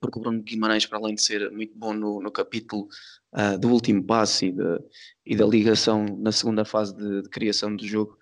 porque 0.00 0.18
o 0.18 0.22
Bruno 0.22 0.42
Guimarães, 0.42 0.86
para 0.86 0.98
além 0.98 1.14
de 1.14 1.22
ser 1.22 1.50
muito 1.50 1.76
bom 1.76 1.92
no, 1.92 2.20
no 2.20 2.30
capítulo 2.30 2.88
uh, 3.32 3.58
do 3.58 3.68
último 3.68 4.02
passe 4.02 4.46
e, 4.46 4.52
de, 4.52 4.78
e, 5.26 5.36
da 5.36 5.46
ligação 5.46 6.04
na 6.18 6.32
segunda 6.32 6.64
fase 6.64 6.96
de, 6.96 7.22
de 7.22 7.28
criação 7.28 7.74
do 7.74 7.86
jogo, 7.86 8.18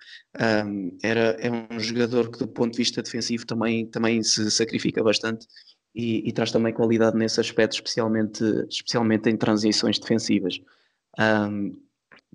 um, 0.66 0.96
era, 1.02 1.36
é 1.40 1.50
um 1.50 1.78
jogador 1.78 2.30
que, 2.30 2.38
do 2.38 2.48
ponto 2.48 2.72
de 2.72 2.78
vista 2.78 3.02
defensivo, 3.02 3.46
também, 3.46 3.86
também 3.86 4.22
se 4.22 4.50
sacrifica 4.50 5.02
bastante 5.02 5.46
e, 5.94 6.28
e 6.28 6.32
traz 6.32 6.52
também 6.52 6.72
qualidade 6.72 7.16
nesse 7.16 7.40
aspecto, 7.40 7.74
especialmente, 7.74 8.42
especialmente 8.68 9.30
em 9.30 9.36
transições 9.36 9.98
defensivas. 9.98 10.60
Um, 11.18 11.80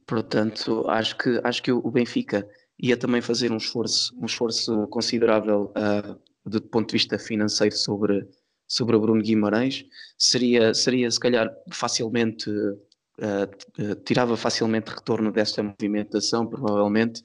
portanto, 0.06 0.84
acho 0.90 1.16
que, 1.18 1.40
acho 1.44 1.62
que 1.62 1.72
o 1.72 1.92
Benfica 1.92 2.48
ia 2.82 2.98
também 2.98 3.22
fazer 3.22 3.52
um 3.52 3.58
esforço, 3.58 4.14
um 4.20 4.26
esforço 4.26 4.88
considerável 4.88 5.72
uh, 5.78 6.50
do 6.50 6.62
ponto 6.62 6.90
de 6.90 6.94
vista 6.94 7.20
financeiro 7.20 7.76
sobre 7.76 8.28
sobre 8.72 8.96
o 8.96 9.02
Bruno 9.02 9.22
Guimarães, 9.22 9.86
seria, 10.18 10.74
seria 10.74 11.12
se 11.12 11.20
calhar 11.20 11.54
facilmente, 11.74 12.50
uh, 12.50 13.96
tirava 14.06 14.38
facilmente 14.38 14.92
retorno 14.92 15.30
desta 15.30 15.62
movimentação, 15.62 16.48
provavelmente. 16.48 17.22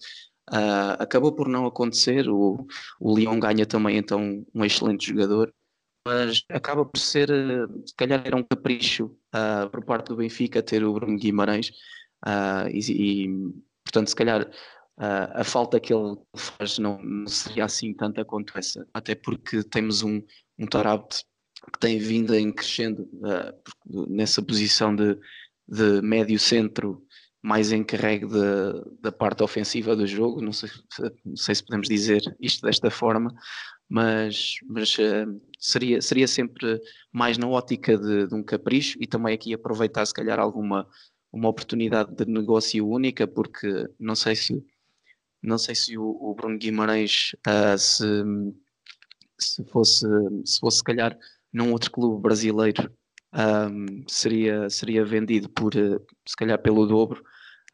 Uh, 0.51 0.99
acabou 0.99 1.33
por 1.33 1.47
não 1.47 1.64
acontecer, 1.64 2.29
o, 2.29 2.66
o 2.99 3.16
Lyon 3.16 3.38
ganha 3.38 3.64
também 3.64 3.97
então 3.97 4.45
um 4.53 4.64
excelente 4.64 5.07
jogador, 5.07 5.55
mas 6.05 6.42
acaba 6.51 6.85
por 6.85 6.99
ser, 6.99 7.29
se 7.85 7.95
calhar 7.97 8.23
era 8.25 8.37
um 8.37 8.42
capricho 8.42 9.16
uh, 9.33 9.71
por 9.71 9.85
parte 9.85 10.09
do 10.09 10.16
Benfica 10.16 10.61
ter 10.61 10.83
o 10.83 10.92
Bruno 10.92 11.16
Guimarães 11.16 11.71
e, 12.73 13.25
e, 13.25 13.29
portanto 13.85 14.09
se 14.09 14.16
calhar 14.16 14.51
Uh, 14.51 14.51
a 14.99 15.45
falta 15.45 15.79
que 15.79 15.93
ele 15.93 16.17
faz 16.35 16.79
não, 16.79 17.03
não, 17.03 17.27
seria 17.27 17.65
assim 17.65 17.93
tanta 17.93 18.25
quanto 18.25 18.57
essa, 18.57 18.87
até 18.95 19.15
porque 19.15 19.63
temos 19.63 20.03
um, 20.03 20.23
um 20.59 20.67
Tarabt 20.67 21.23
que 21.73 21.79
tem 21.79 21.99
vindo 21.99 22.35
em 22.35 22.53
crescendo 22.53 23.03
uh, 23.15 24.07
nessa 24.09 24.43
posição 24.43 24.95
de, 24.95 25.19
de 25.69 26.01
médio 26.03 26.39
centro 26.39 27.03
mais 27.43 27.73
encarregue 27.73 28.27
de, 28.27 29.01
da 29.01 29.13
parte 29.13 29.43
ofensiva 29.43 29.95
do 29.95 30.07
jogo, 30.07 30.41
não 30.41 30.53
sei, 30.53 30.71
não 31.25 31.37
sei 31.37 31.55
se 31.55 31.65
podemos 31.65 31.89
dizer 31.89 32.23
isto 32.41 32.67
desta 32.67 32.91
forma, 32.91 33.33
mas, 33.89 34.55
mas 34.67 34.97
uh, 34.99 35.41
seria, 35.59 36.01
seria 36.01 36.27
sempre 36.27 36.81
mais 37.13 37.37
na 37.37 37.47
ótica 37.47 37.97
de, 37.97 38.27
de, 38.27 38.35
um 38.35 38.43
capricho 38.43 38.97
e 39.01 39.07
também 39.07 39.35
aqui 39.35 39.53
aproveitar 39.53 40.07
se 40.07 40.15
calhar 40.15 40.39
alguma 40.41 40.89
uma 41.33 41.51
oportunidade 41.51 42.15
de 42.15 42.25
negócio 42.25 42.89
única, 42.89 43.27
porque 43.27 43.69
não 44.01 44.15
sei 44.15 44.35
se 44.35 44.65
não 45.47 45.59
sei 45.59 45.75
se 45.75 45.97
o, 45.99 46.05
o 46.05 46.35
Bruno 46.35 46.59
Guimarães 46.59 47.35
uh, 47.47 47.79
se, 47.79 48.05
se 49.39 49.65
fosse 49.65 50.07
se 50.45 50.61
fosse 50.61 50.79
se 50.79 50.85
calhar 50.85 51.17
num 51.53 51.73
outro 51.73 51.91
clube 51.91 52.21
brasileiro 52.23 52.91
um, 53.37 54.05
seria, 54.09 54.71
seria 54.71 55.05
vendido 55.05 55.49
por 55.51 55.75
uh, 55.75 56.05
se 56.27 56.37
calhar 56.37 56.59
pelo 56.61 56.87
dobro, 56.87 57.23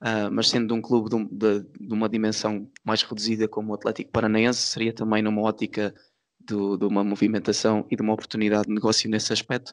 uh, 0.01 0.31
mas 0.31 0.49
sendo 0.49 0.75
um 0.75 0.83
clube 0.83 1.09
de, 1.11 1.25
de, 1.31 1.61
de, 1.81 1.95
uma 1.95 2.09
dimensão 2.09 2.69
mais 2.85 3.03
reduzida 3.03 3.47
como 3.47 3.71
o 3.71 3.75
Atlético 3.75 4.11
Paranaense, 4.11 4.61
seria 4.63 4.93
também 4.93 5.23
numa 5.23 5.43
ótica 5.43 5.95
do, 6.41 6.77
de 6.77 6.85
uma 6.85 7.05
movimentação 7.05 7.87
e 7.91 7.97
de 7.97 8.03
uma 8.03 8.13
oportunidade 8.15 8.67
de 8.67 8.75
negócio 8.75 9.09
nesse 9.09 9.33
aspecto. 9.33 9.73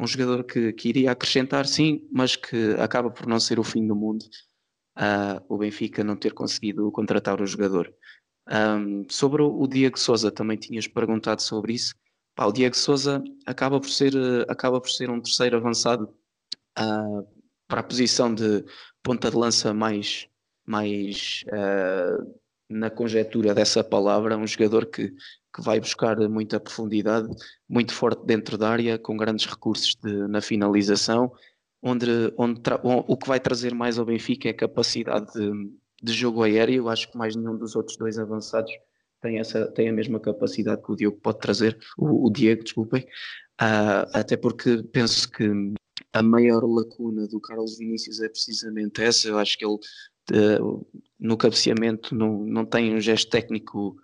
Um 0.00 0.06
jogador 0.06 0.44
que, 0.44 0.72
que 0.72 0.88
iria 0.88 1.12
acrescentar, 1.12 1.66
sim, 1.66 2.06
mas 2.12 2.36
que 2.36 2.74
acaba 2.78 3.10
por 3.10 3.26
não 3.26 3.40
ser 3.40 3.58
o 3.58 3.64
fim 3.64 3.86
do 3.86 3.96
mundo. 3.96 4.24
Uh, 4.98 5.40
o 5.48 5.58
Benfica 5.58 6.02
não 6.02 6.16
ter 6.16 6.32
conseguido 6.32 6.90
contratar 6.90 7.40
o 7.40 7.46
jogador. 7.46 7.94
Um, 8.50 9.04
sobre 9.08 9.42
o 9.42 9.66
Diego 9.66 9.98
Souza, 9.98 10.32
também 10.32 10.56
tinhas 10.56 10.88
perguntado 10.88 11.42
sobre 11.42 11.74
isso. 11.74 11.94
Pá, 12.34 12.46
o 12.46 12.52
Diego 12.52 12.76
Souza 12.76 13.22
acaba 13.46 13.78
por 13.80 13.90
ser, 13.90 14.14
eh, 14.14 14.46
acaba 14.48 14.80
por 14.80 14.88
ser 14.88 15.10
um 15.10 15.20
terceiro 15.20 15.56
avançado 15.56 16.04
uh, 16.78 17.28
para 17.66 17.80
a 17.80 17.82
posição 17.82 18.34
de 18.34 18.64
ponta 19.02 19.30
de 19.30 19.36
lança 19.36 19.74
mais, 19.74 20.28
mais 20.64 21.44
uh, 21.48 22.40
na 22.68 22.90
conjetura 22.90 23.54
dessa 23.54 23.82
palavra, 23.84 24.36
um 24.36 24.46
jogador 24.46 24.86
que, 24.86 25.08
que 25.08 25.62
vai 25.62 25.80
buscar 25.80 26.16
muita 26.28 26.60
profundidade, 26.60 27.28
muito 27.68 27.92
forte 27.92 28.24
dentro 28.24 28.56
da 28.56 28.70
área, 28.70 28.98
com 28.98 29.16
grandes 29.16 29.46
recursos 29.46 29.96
de, 29.96 30.28
na 30.28 30.40
finalização, 30.40 31.32
onde, 31.82 32.32
onde 32.36 32.60
o 32.82 33.16
que 33.16 33.28
vai 33.28 33.40
trazer 33.40 33.74
mais 33.74 33.98
ao 33.98 34.04
Benfica 34.04 34.48
é 34.48 34.50
a 34.52 34.56
capacidade 34.56 35.32
de, 35.32 35.50
de 36.02 36.12
jogo 36.12 36.42
aéreo. 36.42 36.88
Acho 36.88 37.10
que 37.10 37.18
mais 37.18 37.36
nenhum 37.36 37.56
dos 37.56 37.76
outros 37.76 37.96
dois 37.96 38.18
avançados 38.18 38.72
tem, 39.20 39.38
essa, 39.38 39.66
tem 39.72 39.88
a 39.88 39.92
mesma 39.92 40.20
capacidade 40.20 40.82
que 40.82 40.92
o 40.92 40.96
Diogo 40.96 41.18
pode 41.20 41.40
trazer, 41.40 41.78
o, 41.96 42.26
o 42.26 42.30
Diego, 42.30 42.62
desculpem, 42.62 43.02
uh, 43.60 44.06
até 44.12 44.36
porque 44.36 44.82
penso 44.92 45.30
que 45.30 45.44
a 46.12 46.22
maior 46.22 46.64
lacuna 46.64 47.26
do 47.26 47.40
Carlos 47.40 47.78
Vinícius 47.78 48.20
é 48.20 48.28
precisamente 48.28 49.02
essa. 49.02 49.28
Eu 49.28 49.38
acho 49.38 49.58
que 49.58 49.64
ele 49.64 49.78
uh, 50.32 50.86
no 51.18 51.36
cabeceamento 51.36 52.14
não, 52.14 52.44
não 52.44 52.64
tem 52.64 52.94
um 52.94 53.00
gesto 53.00 53.30
técnico 53.30 53.96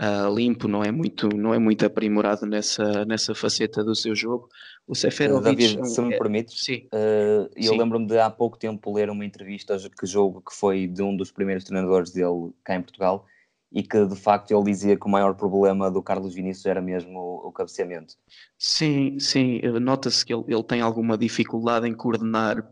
uh, 0.00 0.34
limpo, 0.34 0.66
não 0.66 0.82
é 0.82 0.90
muito, 0.90 1.28
não 1.28 1.52
é 1.52 1.58
muito 1.58 1.84
aprimorado 1.84 2.46
nessa, 2.46 3.04
nessa 3.04 3.34
faceta 3.34 3.84
do 3.84 3.94
seu 3.94 4.14
jogo. 4.14 4.48
O 4.86 4.94
Seferovic... 4.94 5.44
David, 5.44 5.88
se 5.88 6.00
me 6.00 6.14
é, 6.14 6.18
permites, 6.18 6.64
sim. 6.64 6.88
Uh, 6.92 7.48
eu 7.54 7.76
lembro-me 7.76 8.06
de 8.06 8.18
há 8.18 8.30
pouco 8.30 8.58
tempo 8.58 8.92
ler 8.92 9.10
uma 9.10 9.24
entrevista 9.24 9.76
que 9.78 10.06
jogo 10.06 10.40
que 10.40 10.54
foi 10.54 10.86
de 10.86 11.02
um 11.02 11.16
dos 11.16 11.30
primeiros 11.30 11.64
treinadores 11.64 12.10
dele 12.10 12.52
cá 12.64 12.74
em 12.74 12.82
Portugal 12.82 13.26
e 13.72 13.84
que 13.84 14.04
de 14.04 14.16
facto 14.16 14.50
ele 14.50 14.64
dizia 14.64 14.96
que 14.96 15.06
o 15.06 15.10
maior 15.10 15.34
problema 15.34 15.90
do 15.90 16.02
Carlos 16.02 16.34
Vinícius 16.34 16.66
era 16.66 16.80
mesmo 16.80 17.16
o, 17.16 17.48
o 17.48 17.52
cabeceamento. 17.52 18.14
Sim, 18.58 19.20
sim, 19.20 19.60
nota-se 19.80 20.24
que 20.24 20.34
ele, 20.34 20.44
ele 20.48 20.64
tem 20.64 20.80
alguma 20.80 21.16
dificuldade 21.16 21.86
em 21.86 21.94
coordenar 21.94 22.66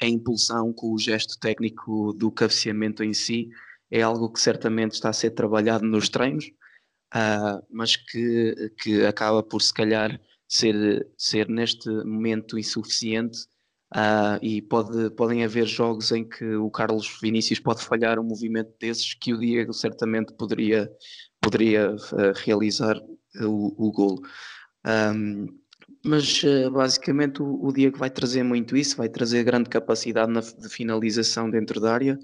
a 0.00 0.06
impulsão 0.06 0.72
com 0.72 0.92
o 0.92 0.98
gesto 0.98 1.38
técnico 1.40 2.12
do 2.12 2.30
cabeceamento 2.30 3.02
em 3.02 3.14
si, 3.14 3.48
é 3.90 4.02
algo 4.02 4.32
que 4.32 4.40
certamente 4.40 4.92
está 4.92 5.10
a 5.10 5.12
ser 5.12 5.30
trabalhado 5.30 5.84
nos 5.84 6.08
treinos, 6.08 6.46
uh, 7.14 7.64
mas 7.70 7.96
que, 7.96 8.72
que 8.80 9.04
acaba 9.06 9.42
por 9.42 9.62
se 9.62 9.72
calhar 9.72 10.20
ser, 10.46 11.06
ser 11.16 11.48
neste 11.48 11.88
momento 11.88 12.58
insuficiente 12.58 13.46
Uh, 13.94 14.36
e 14.42 14.60
pode, 14.60 15.08
podem 15.12 15.42
haver 15.42 15.64
jogos 15.64 16.12
em 16.12 16.22
que 16.22 16.44
o 16.56 16.70
Carlos 16.70 17.18
Vinícius 17.22 17.58
pode 17.58 17.82
falhar 17.82 18.18
um 18.18 18.22
movimento 18.22 18.70
desses 18.78 19.14
que 19.14 19.32
o 19.32 19.38
Diego 19.38 19.72
certamente 19.72 20.34
poderia, 20.34 20.92
poderia 21.40 21.94
uh, 21.94 22.32
realizar 22.44 23.00
o, 23.40 23.86
o 23.86 23.90
golo. 23.90 24.20
Um, 24.86 25.46
mas 26.04 26.42
basicamente 26.70 27.42
o, 27.42 27.72
Diego 27.72 27.98
vai 27.98 28.10
trazer 28.10 28.42
muito 28.42 28.76
isso, 28.76 28.96
vai 28.96 29.08
trazer 29.08 29.42
grande 29.42 29.70
capacidade 29.70 30.32
de 30.32 30.68
finalização 30.68 31.50
dentro 31.50 31.80
da 31.80 31.92
área, 31.92 32.18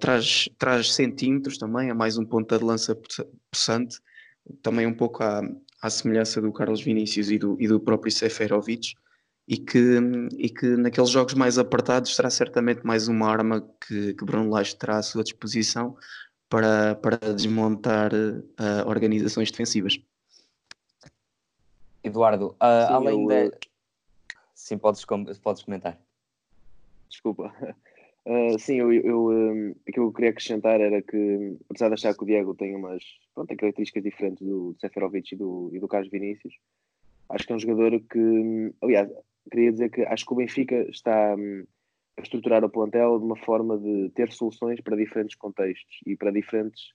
traz, 0.00 0.48
traz 0.58 0.94
centímetros 0.94 1.58
também, 1.58 1.90
é 1.90 1.94
mais 1.94 2.16
um 2.16 2.24
ponta 2.24 2.58
de 2.58 2.64
lança 2.64 2.98
possante, 3.50 4.00
também 4.62 4.86
um 4.86 4.94
pouco 4.94 5.22
à, 5.22 5.42
à 5.82 5.90
semelhança 5.90 6.40
do 6.40 6.52
Carlos 6.52 6.82
Vinícius 6.82 7.30
e 7.30 7.38
do, 7.38 7.56
e 7.60 7.68
do 7.68 7.80
próprio 7.80 8.12
Seferovic 8.12 8.94
e 9.50 9.56
que, 9.56 9.98
e 10.38 10.48
que 10.48 10.76
naqueles 10.76 11.10
jogos 11.10 11.34
mais 11.34 11.58
apertados 11.58 12.14
será 12.14 12.30
certamente 12.30 12.86
mais 12.86 13.08
uma 13.08 13.28
arma 13.28 13.68
que, 13.84 14.14
que 14.14 14.24
Bruno 14.24 14.48
Lage 14.48 14.76
terá 14.76 14.98
à 14.98 15.02
sua 15.02 15.24
disposição 15.24 15.96
para, 16.48 16.94
para 16.94 17.16
desmontar 17.34 18.12
uh, 18.14 18.86
organizações 18.86 19.50
defensivas. 19.50 19.98
Eduardo, 22.02 22.50
uh, 22.50 22.86
Sim, 22.86 22.92
além 22.92 23.22
eu... 23.22 23.50
de. 23.50 23.58
Sim, 24.54 24.78
podes, 24.78 25.04
podes 25.42 25.62
comentar. 25.64 25.98
Desculpa. 27.08 27.52
Uh, 28.26 28.58
sim, 28.58 28.74
eu, 28.74 28.92
eu, 28.92 29.28
um, 29.28 29.70
o 29.70 29.92
que 29.92 29.98
eu 29.98 30.12
queria 30.12 30.30
acrescentar 30.30 30.78
era 30.80 31.00
que, 31.00 31.56
apesar 31.70 31.88
de 31.88 31.94
achar 31.94 32.14
que 32.14 32.22
o 32.22 32.26
Diego 32.26 32.54
tem 32.54 32.76
umas 32.76 33.02
pronto, 33.34 33.48
tem 33.48 33.56
características 33.56 34.02
diferentes 34.02 34.46
do 34.46 34.76
Seferovic 34.78 35.34
e 35.34 35.38
do, 35.38 35.70
e 35.72 35.80
do 35.80 35.88
Carlos 35.88 36.10
Vinícius, 36.10 36.54
acho 37.30 37.46
que 37.46 37.52
é 37.52 37.56
um 37.56 37.60
jogador 37.60 37.98
que, 38.00 38.74
aliás, 38.82 39.10
queria 39.50 39.72
dizer 39.72 39.90
que 39.90 40.02
acho 40.02 40.26
que 40.26 40.32
o 40.34 40.36
Benfica 40.36 40.82
está 40.90 41.34
hum, 41.34 41.64
a 42.18 42.20
estruturar 42.20 42.62
o 42.62 42.68
plantel 42.68 43.18
de 43.18 43.24
uma 43.24 43.36
forma 43.36 43.78
de 43.78 44.10
ter 44.10 44.30
soluções 44.32 44.80
para 44.82 44.96
diferentes 44.96 45.36
contextos 45.36 46.00
e 46.06 46.14
para 46.14 46.30
diferentes 46.30 46.92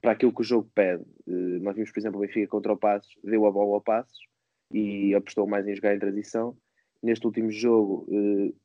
para 0.00 0.12
aquilo 0.12 0.32
que 0.32 0.40
o 0.40 0.44
jogo 0.44 0.70
pede. 0.74 1.02
Uh, 1.26 1.60
nós 1.60 1.74
vimos, 1.74 1.90
por 1.90 1.98
exemplo, 1.98 2.18
o 2.18 2.22
Benfica 2.22 2.48
contra 2.48 2.72
o 2.72 2.78
Passos, 2.78 3.12
deu 3.22 3.44
a 3.44 3.50
bola 3.50 3.74
ao 3.74 3.80
Passos 3.82 4.26
e 4.72 5.14
apostou 5.14 5.46
mais 5.46 5.66
em 5.68 5.74
jogar 5.74 5.94
em 5.94 5.98
transição. 5.98 6.56
Neste 7.02 7.26
último 7.26 7.50
jogo, 7.50 8.06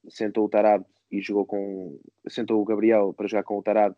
sentou 0.10 0.45
o 0.45 0.49
Tarab 0.49 0.86
e 1.12 1.21
jogou 1.21 1.45
com. 1.45 2.00
sentou 2.28 2.62
o 2.62 2.65
Gabriel 2.65 3.13
para 3.13 3.28
jogar 3.28 3.43
com 3.43 3.58
o 3.58 3.63
Tarab 3.63 3.95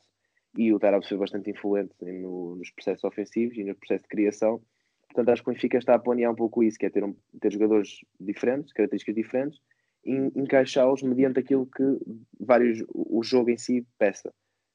e 0.57 0.73
o 0.73 0.79
Tarab 0.79 1.07
foi 1.07 1.17
bastante 1.17 1.49
influente 1.49 1.93
no, 2.01 2.55
nos 2.55 2.69
processos 2.71 3.03
ofensivos 3.03 3.57
e 3.57 3.63
no 3.63 3.75
processo 3.75 4.03
de 4.03 4.09
criação. 4.09 4.61
Portanto, 5.07 5.29
acho 5.29 5.43
que 5.43 5.49
o 5.49 5.53
Benfica 5.53 5.77
está 5.77 5.95
a 5.95 5.99
planear 5.99 6.31
um 6.31 6.35
pouco 6.35 6.63
isso, 6.63 6.77
que 6.77 6.85
é 6.85 6.89
ter, 6.89 7.03
um, 7.03 7.15
ter 7.39 7.51
jogadores 7.51 7.99
diferentes, 8.19 8.73
características 8.73 9.15
diferentes, 9.15 9.59
e 10.03 10.11
encaixá-los 10.35 11.03
mediante 11.03 11.39
aquilo 11.39 11.67
que 11.67 11.83
vários, 12.39 12.83
o 12.89 13.21
jogo 13.23 13.49
em 13.49 13.57
si 13.57 13.85
peça. 13.97 14.33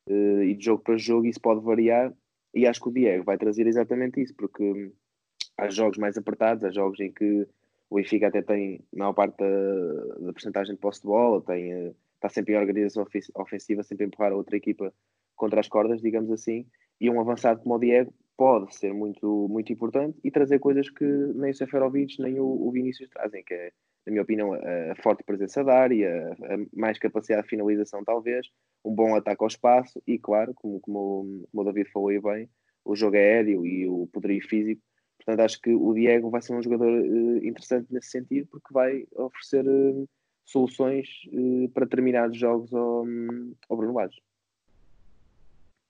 Uh, 0.09 0.43
e 0.43 0.55
de 0.55 0.65
jogo 0.65 0.83
para 0.83 0.97
jogo 0.97 1.27
isso 1.27 1.41
pode 1.41 1.63
variar, 1.65 2.13
e 2.55 2.67
acho 2.67 2.81
que 2.81 2.89
o 2.89 2.93
Diego 2.93 3.25
vai 3.25 3.37
trazer 3.37 3.67
exatamente 3.67 4.23
isso, 4.23 4.35
porque 4.35 4.93
há 5.57 5.69
jogos 5.69 5.99
mais 5.99 6.17
apertados, 6.17 6.65
há 6.65 6.71
jogos 6.71 6.99
em 7.01 7.13
que 7.13 7.47
o 7.91 7.97
Benfica 7.97 8.29
até 8.29 8.41
tem 8.41 8.81
a 8.95 8.99
maior 8.99 9.13
parte 9.13 9.37
da, 9.39 10.15
da 10.27 10.33
porcentagem 10.33 10.75
de 10.75 10.81
posse 10.81 11.01
de 11.01 11.09
bola, 11.09 11.43
tem, 11.43 11.89
uh, 11.89 11.97
está 12.19 12.29
sempre 12.29 12.55
em 12.55 12.59
organização 12.59 13.07
ofensiva, 13.37 13.83
sempre 13.83 14.05
a 14.05 14.09
empurrar 14.09 14.33
a 14.33 14.37
outra 14.37 14.57
equipa 14.57 14.93
contra 15.37 15.61
as 15.61 15.69
cordas, 15.69 16.03
digamos 16.03 16.31
assim, 16.31 16.67
e 17.01 17.09
um 17.09 17.21
avançado 17.21 17.63
como 17.63 17.77
o 17.77 17.79
Diego 17.79 18.13
pode 18.37 18.75
ser 18.77 18.93
muito, 18.93 19.49
muito 19.49 19.73
importante 19.73 20.19
e 20.23 20.31
trazer 20.31 20.59
coisas 20.59 20.91
que 20.91 21.05
nem 21.05 21.51
o 21.51 21.55
Seferovic 21.55 22.21
nem 22.21 22.39
o, 22.39 22.45
o 22.45 22.71
Vinícius 22.71 23.09
trazem, 23.11 23.43
que 23.45 23.55
é, 23.55 23.73
na 24.07 24.13
minha 24.13 24.23
opinião, 24.23 24.53
a, 24.53 24.95
forte 25.03 25.25
presença 25.25 25.65
da 25.65 25.75
área, 25.75 26.37
a, 26.43 26.55
a, 26.55 26.59
mais 26.73 26.99
capacidade 26.99 27.43
de 27.43 27.51
finalização, 27.51 28.05
talvez, 28.05 28.49
um 28.85 28.95
bom 28.95 29.15
ataque 29.17 29.43
ao 29.43 29.49
espaço 29.49 30.01
e, 30.07 30.19
claro, 30.19 30.55
como, 30.55 30.81
como, 30.81 31.47
como 31.51 31.63
o 31.63 31.65
David 31.65 31.91
falou 31.91 32.09
aí 32.09 32.21
bem, 32.21 32.51
o 32.85 32.97
jogo 32.97 33.17
aéreo 33.17 33.67
e 33.67 33.87
o 33.89 34.07
poderio 34.07 34.47
físico. 34.49 34.81
Portanto, 35.19 35.45
acho 35.45 35.61
que 35.61 35.75
o 35.75 35.93
Diego 35.93 36.31
vai 36.31 36.41
ser 36.41 36.55
um 36.55 36.63
jogador 36.63 36.91
uh, 36.91 37.45
interessante 37.45 37.93
nesse 37.93 38.11
sentido, 38.11 38.49
porque 38.51 38.73
vai 38.73 39.05
oferecer 39.15 39.67
uh, 39.69 40.09
soluções 40.51 41.09
uh, 41.33 41.69
para 41.71 41.85
determinados 41.85 42.39
jogos 42.39 42.73
ao, 42.73 43.05
ao 43.69 43.77
Bruno 43.77 43.95
Lage. 43.95 44.23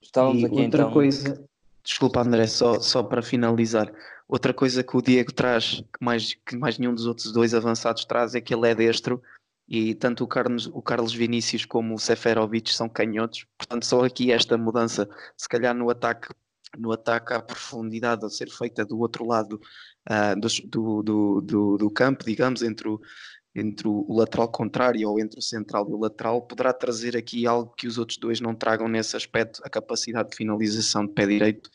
Estávamos 0.01 0.41
e 0.41 0.45
aqui 0.45 0.61
outra 0.61 0.81
então... 0.81 0.91
coisa 0.91 1.49
Desculpa, 1.83 2.21
André, 2.21 2.45
só, 2.45 2.79
só 2.79 3.01
para 3.01 3.21
finalizar. 3.21 3.91
Outra 4.27 4.53
coisa 4.53 4.83
que 4.83 4.95
o 4.95 5.01
Diego 5.01 5.33
traz, 5.33 5.81
que 5.81 6.05
mais, 6.05 6.35
que 6.45 6.55
mais 6.55 6.77
nenhum 6.77 6.93
dos 6.93 7.07
outros 7.07 7.31
dois 7.31 7.53
avançados 7.53 8.05
traz, 8.05 8.35
é 8.35 8.41
que 8.41 8.53
ele 8.53 8.69
é 8.69 8.75
destro 8.75 9.21
e 9.67 9.95
tanto 9.95 10.23
o 10.23 10.27
Carlos, 10.27 10.67
o 10.67 10.81
Carlos 10.81 11.13
Vinícius 11.13 11.65
como 11.65 11.95
o 11.95 11.99
Seferovic 11.99 12.71
são 12.73 12.89
canhotos. 12.89 13.45
Portanto, 13.57 13.85
só 13.85 14.03
aqui 14.03 14.31
esta 14.31 14.57
mudança, 14.57 15.09
se 15.35 15.49
calhar 15.49 15.73
no 15.73 15.89
ataque, 15.89 16.27
no 16.77 16.91
ataque 16.91 17.33
à 17.33 17.41
profundidade 17.41 18.25
a 18.25 18.29
ser 18.29 18.49
feita 18.49 18.85
do 18.85 18.99
outro 18.99 19.25
lado 19.25 19.59
uh, 20.09 20.39
do, 20.39 21.01
do, 21.01 21.41
do, 21.41 21.77
do, 21.77 21.89
campo, 21.89 22.23
digamos, 22.23 22.61
entre 22.61 22.87
o, 22.87 23.01
entre 23.55 23.87
o 23.87 24.13
lateral 24.13 24.47
contrário 24.47 25.09
ou 25.09 25.19
entre 25.19 25.39
o 25.39 25.41
central 25.41 25.89
e 25.89 25.93
o 25.93 25.99
lateral, 25.99 26.41
poderá 26.41 26.71
trazer 26.71 27.17
aqui 27.17 27.47
algo 27.47 27.73
que 27.75 27.87
os 27.87 27.97
outros 27.97 28.17
dois 28.17 28.39
não 28.39 28.53
tragam 28.53 28.87
nesse 28.87 29.15
aspecto, 29.15 29.61
a 29.63 29.69
capacidade 29.69 30.29
de 30.29 30.35
finalização 30.35 31.05
de 31.05 31.13
pé 31.13 31.25
direito 31.25 31.69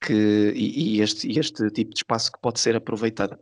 que, 0.00 0.52
e, 0.54 0.96
e 0.96 1.00
este, 1.00 1.38
este 1.38 1.70
tipo 1.70 1.90
de 1.90 1.98
espaço 1.98 2.30
que 2.30 2.38
pode 2.38 2.60
ser 2.60 2.76
aproveitado. 2.76 3.38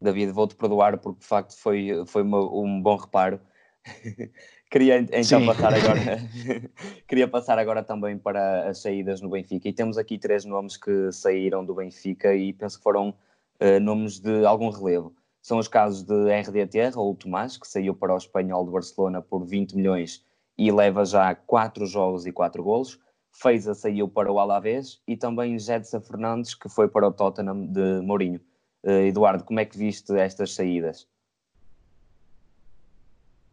David, 0.00 0.32
vou-te 0.32 0.54
perdoar 0.54 0.98
porque 0.98 1.20
de 1.20 1.26
facto 1.26 1.58
foi, 1.58 2.04
foi 2.06 2.22
uma, 2.22 2.40
um 2.40 2.80
bom 2.80 2.96
reparo. 2.96 3.40
queria 4.70 4.98
então 4.98 5.40
Sim. 5.40 5.46
passar 5.46 5.72
agora 5.72 6.00
queria 7.08 7.26
passar 7.26 7.58
agora 7.58 7.82
também 7.82 8.18
para 8.18 8.68
as 8.68 8.82
saídas 8.82 9.22
no 9.22 9.30
Benfica 9.30 9.66
e 9.66 9.72
temos 9.72 9.96
aqui 9.96 10.18
três 10.18 10.44
nomes 10.44 10.76
que 10.76 11.10
saíram 11.10 11.64
do 11.64 11.74
Benfica 11.74 12.34
e 12.34 12.52
penso 12.52 12.76
que 12.76 12.82
foram 12.82 13.10
uh, 13.10 13.80
nomes 13.80 14.20
de 14.20 14.44
algum 14.44 14.68
relevo. 14.68 15.14
São 15.48 15.56
os 15.56 15.66
casos 15.66 16.02
de 16.02 16.30
RDT, 16.30 16.90
Raul 16.90 17.16
Tomás, 17.16 17.56
que 17.56 17.66
saiu 17.66 17.94
para 17.94 18.12
o 18.12 18.18
Espanhol 18.18 18.66
de 18.66 18.70
Barcelona 18.70 19.22
por 19.22 19.46
20 19.46 19.76
milhões 19.76 20.22
e 20.58 20.70
leva 20.70 21.06
já 21.06 21.34
4 21.34 21.86
jogos 21.86 22.26
e 22.26 22.32
4 22.32 22.62
golos. 22.62 23.00
Feiza 23.32 23.72
saiu 23.72 24.06
para 24.10 24.30
o 24.30 24.38
Alavés 24.38 25.00
e 25.08 25.16
também 25.16 25.58
Jedson 25.58 26.02
Fernandes, 26.02 26.54
que 26.54 26.68
foi 26.68 26.86
para 26.86 27.08
o 27.08 27.12
Tottenham 27.14 27.64
de 27.64 28.02
Mourinho. 28.02 28.42
Uh, 28.84 29.06
Eduardo, 29.06 29.42
como 29.42 29.58
é 29.58 29.64
que 29.64 29.78
viste 29.78 30.12
estas 30.18 30.52
saídas? 30.52 31.08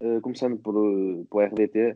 Uh, 0.01 0.19
começando 0.19 0.57
por, 0.57 0.73
pelo 0.73 1.45
RDT, 1.45 1.95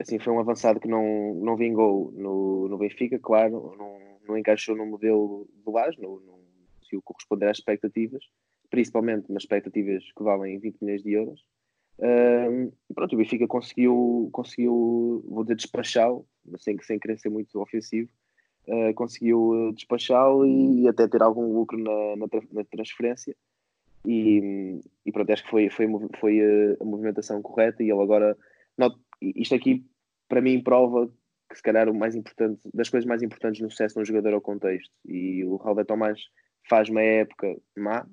assim, 0.00 0.18
foi 0.18 0.32
um 0.32 0.40
avançado 0.40 0.80
que 0.80 0.88
não, 0.88 1.34
não 1.34 1.56
vingou 1.56 2.10
no, 2.12 2.68
no 2.68 2.78
Benfica, 2.78 3.18
claro, 3.18 3.76
não, 3.76 3.98
não 4.26 4.38
encaixou 4.38 4.74
no 4.74 4.86
modelo 4.86 5.46
do 5.62 5.72
Lage, 5.72 6.00
não, 6.00 6.18
não 6.20 6.40
conseguiu 6.78 7.02
corresponder 7.02 7.50
às 7.50 7.58
expectativas, 7.58 8.24
principalmente 8.70 9.30
nas 9.30 9.42
expectativas 9.42 10.04
que 10.16 10.22
valem 10.22 10.58
20 10.58 10.80
milhões 10.80 11.02
de 11.02 11.12
euros. 11.12 11.40
Uh, 11.98 12.72
pronto, 12.94 13.12
o 13.12 13.18
Benfica 13.18 13.46
conseguiu, 13.46 14.30
conseguiu 14.32 15.22
vou 15.28 15.42
dizer, 15.42 15.56
despachá-lo, 15.56 16.26
sem, 16.58 16.78
sem 16.80 16.98
querer 16.98 17.18
ser 17.18 17.28
muito 17.28 17.60
ofensivo, 17.60 18.08
uh, 18.68 18.94
conseguiu 18.94 19.50
uh, 19.50 19.72
despachá-lo 19.72 20.46
e, 20.46 20.82
e, 20.82 20.88
até 20.88 21.06
ter 21.06 21.22
algum 21.22 21.52
lucro 21.52 21.78
na, 21.78 22.16
na, 22.16 22.26
na 22.52 22.64
transferência. 22.64 23.36
E, 24.06 24.80
e, 25.04 25.12
pronto, 25.12 25.30
acho 25.30 25.44
que 25.44 25.50
foi, 25.50 25.68
foi, 25.68 25.86
foi 26.18 26.40
a, 26.40 26.82
a 26.82 26.84
movimentação 26.86 27.42
correta. 27.42 27.82
E 27.82 27.90
ele 27.90 28.00
agora, 28.00 28.36
not, 28.78 28.96
isto 29.20 29.54
aqui 29.54 29.84
para 30.26 30.40
mim 30.40 30.62
prova 30.62 31.12
que 31.50 31.56
se 31.56 31.62
calhar 31.62 31.88
o 31.88 31.94
mais 31.94 32.14
importante, 32.14 32.60
das 32.72 32.88
coisas 32.88 33.06
mais 33.06 33.22
importantes 33.22 33.60
no 33.60 33.70
sucesso 33.70 33.96
de 33.96 34.00
um 34.00 34.04
jogador 34.04 34.32
é 34.32 34.36
o 34.36 34.40
contexto. 34.40 34.94
E 35.04 35.44
o 35.44 35.56
Raul 35.56 35.84
Tomás 35.84 36.20
faz 36.68 36.88
uma 36.88 37.02
época 37.02 37.56
má, 37.76 38.06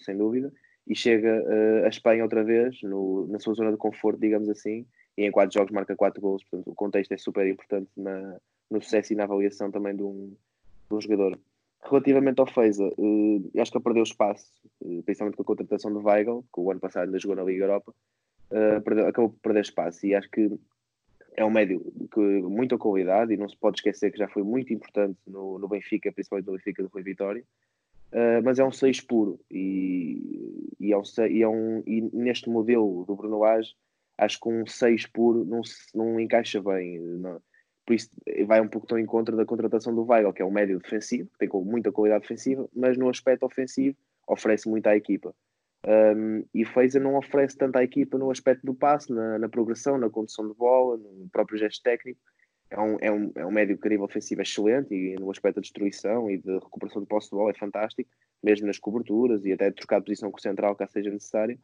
sem 0.00 0.16
dúvida, 0.16 0.52
e 0.86 0.94
chega 0.94 1.42
uh, 1.42 1.84
a 1.84 1.88
Espanha 1.88 2.22
outra 2.22 2.44
vez, 2.44 2.80
no, 2.82 3.26
na 3.28 3.38
sua 3.38 3.54
zona 3.54 3.72
de 3.72 3.76
conforto, 3.76 4.20
digamos 4.20 4.48
assim, 4.48 4.86
e 5.16 5.24
em 5.24 5.30
quatro 5.30 5.54
jogos 5.54 5.72
marca 5.72 5.96
quatro 5.96 6.20
gols. 6.20 6.44
Portanto, 6.44 6.70
o 6.70 6.74
contexto 6.74 7.12
é 7.12 7.16
super 7.16 7.46
importante 7.46 7.88
na, 7.96 8.38
no 8.70 8.80
sucesso 8.80 9.12
e 9.12 9.16
na 9.16 9.24
avaliação 9.24 9.70
também 9.70 9.96
de 9.96 10.02
um, 10.02 10.36
de 10.88 10.94
um 10.94 11.00
jogador. 11.00 11.38
Relativamente 11.82 12.40
ao 12.40 12.46
Feiza, 12.46 12.86
uh, 12.86 13.50
acho 13.60 13.70
que 13.70 13.78
ele 13.78 13.84
perdeu 13.84 14.02
espaço, 14.02 14.52
uh, 14.80 15.02
principalmente 15.02 15.36
com 15.36 15.42
a 15.42 15.46
contratação 15.46 15.92
do 15.92 16.04
Weigl, 16.04 16.44
que 16.54 16.60
o 16.60 16.70
ano 16.70 16.80
passado 16.80 17.06
ainda 17.06 17.18
jogou 17.18 17.36
na 17.36 17.42
Liga 17.42 17.64
Europa, 17.64 17.92
perdeu, 18.84 19.08
acabou 19.08 19.30
por 19.30 19.40
perder 19.40 19.62
espaço 19.62 20.06
e 20.06 20.14
acho 20.14 20.30
que 20.30 20.56
é 21.36 21.44
um 21.44 21.50
médio 21.50 21.80
com 22.12 22.20
muita 22.48 22.78
qualidade 22.78 23.34
e 23.34 23.36
não 23.36 23.48
se 23.48 23.56
pode 23.56 23.78
esquecer 23.78 24.10
que 24.10 24.18
já 24.18 24.28
foi 24.28 24.42
muito 24.42 24.72
importante 24.72 25.18
no, 25.26 25.58
no 25.58 25.68
Benfica, 25.68 26.10
principalmente 26.12 26.46
no 26.46 26.52
Benfica 26.52 26.82
do 26.82 26.88
Rui 26.88 27.02
Vitória, 27.02 27.44
uh, 28.12 28.42
mas 28.44 28.58
é 28.58 28.64
um 28.64 28.72
6 28.72 29.00
puro 29.02 29.40
e, 29.50 30.72
e, 30.80 30.92
é 30.92 30.98
um, 30.98 31.02
e, 31.28 31.42
é 31.42 31.48
um, 31.48 31.82
e 31.86 32.00
neste 32.12 32.48
modelo 32.48 33.04
do 33.06 33.14
Bruno 33.14 33.38
Lage, 33.38 33.74
acho 34.18 34.40
que 34.40 34.48
um 34.48 34.66
6 34.66 35.06
puro 35.06 35.44
não, 35.44 35.60
não 35.94 36.20
encaixa 36.20 36.62
bem. 36.62 36.98
Não, 36.98 37.40
por 37.86 37.94
isso 37.94 38.10
vai 38.46 38.60
um 38.60 38.68
pouco 38.68 38.86
tão 38.86 38.98
em 38.98 39.06
contra 39.06 39.36
da 39.36 39.46
contratação 39.46 39.94
do 39.94 40.04
Weigl, 40.04 40.32
que 40.32 40.42
é 40.42 40.44
um 40.44 40.50
médio 40.50 40.78
defensivo, 40.78 41.30
que 41.30 41.46
tem 41.46 41.48
muita 41.64 41.92
qualidade 41.92 42.22
defensiva, 42.22 42.68
mas 42.74 42.98
no 42.98 43.08
aspecto 43.08 43.46
ofensivo 43.46 43.96
oferece 44.26 44.68
muito 44.68 44.88
à 44.88 44.96
equipa. 44.96 45.32
Um, 45.86 46.44
e 46.52 46.64
Feiza 46.64 46.98
não 46.98 47.14
oferece 47.14 47.56
tanto 47.56 47.76
à 47.76 47.84
equipa 47.84 48.18
no 48.18 48.28
aspecto 48.32 48.66
do 48.66 48.74
passe, 48.74 49.12
na, 49.12 49.38
na, 49.38 49.48
progressão, 49.48 49.96
na 49.96 50.10
condução 50.10 50.48
de 50.48 50.54
bola, 50.54 50.96
no 50.96 51.28
próprio 51.30 51.56
gesto 51.56 51.80
técnico. 51.80 52.20
É 52.68 52.80
um, 52.80 52.96
é 53.00 53.12
um, 53.12 53.32
é 53.36 53.46
um 53.46 53.50
médio 53.50 53.78
que 53.78 53.88
nível 53.88 54.04
ofensivo 54.04 54.40
é 54.40 54.42
excelente 54.42 54.92
e 54.92 55.14
no 55.14 55.30
aspecto 55.30 55.56
da 55.56 55.60
destruição 55.60 56.28
e 56.30 56.38
de 56.38 56.54
recuperação 56.54 57.00
de 57.00 57.08
posse 57.08 57.30
de 57.30 57.36
bola 57.36 57.50
é 57.50 57.54
fantástico, 57.54 58.10
mesmo 58.42 58.66
nas 58.66 58.78
coberturas 58.78 59.44
e 59.44 59.52
até 59.52 59.70
de 59.70 59.76
trocar 59.76 60.00
de 60.00 60.06
posição 60.06 60.30
com 60.30 60.38
o 60.38 60.42
central, 60.42 60.74
caso 60.74 60.92
seja 60.92 61.10
necessário. 61.10 61.58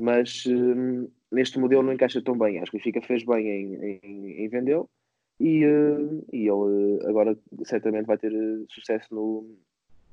Mas 0.00 0.44
um, 0.46 1.08
neste 1.30 1.58
modelo 1.58 1.82
não 1.82 1.92
encaixa 1.92 2.22
tão 2.22 2.36
bem. 2.36 2.58
Acho 2.58 2.70
que 2.70 2.76
o 2.76 2.80
Fica 2.80 3.00
fez 3.00 3.24
bem 3.24 3.48
em, 3.48 4.00
em, 4.02 4.44
em 4.44 4.48
vendê-lo 4.48 4.88
e, 5.40 5.64
uh, 5.66 6.24
e 6.32 6.42
ele 6.42 6.50
uh, 6.50 7.08
agora 7.08 7.36
certamente 7.64 8.06
vai 8.06 8.18
ter 8.18 8.32
uh, 8.32 8.66
sucesso 8.68 9.14
no, 9.14 9.56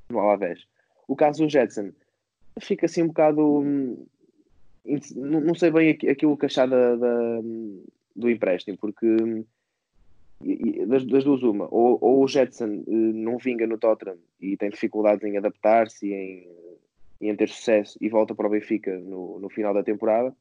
no 0.10 0.19
Alavés. 0.19 0.65
O 1.08 1.15
caso 1.15 1.43
do 1.43 1.49
Jetson 1.49 1.91
fica 2.60 2.86
assim 2.86 3.04
um 3.04 3.08
bocado. 3.08 3.60
Hum, 3.60 4.06
não, 5.15 5.54
sei 5.54 5.69
bem 5.69 5.91
aquilo 5.91 6.38
que 6.38 6.45
achar 6.45 6.67
da, 6.67 6.95
da, 6.95 7.41
do 8.15 8.30
empréstimo, 8.30 8.78
porque 8.78 9.06
das, 10.88 11.06
das, 11.06 11.23
duas, 11.23 11.43
uma, 11.43 11.67
ou, 11.69 11.97
ou, 12.02 12.23
o 12.23 12.28
Jetson 12.28 12.84
não 12.88 13.38
vinga 13.38 13.67
no 13.67 13.78
Tottenham 13.78 14.17
e 14.39 14.56
tem 14.56 14.69
dificuldades 14.69 15.23
em 15.23 15.38
adaptar-se 15.38 16.08
e 16.08 16.13
em, 16.13 17.30
em 17.30 17.36
ter 17.36 17.49
sucesso 17.49 17.97
e 17.99 18.08
volta 18.08 18.34
para 18.34 18.47
o 18.47 18.49
Benfica 18.49 18.97
no, 18.99 19.39
no 19.39 19.49
final 19.49 19.73
da 19.73 19.84
temporada, 19.84 20.34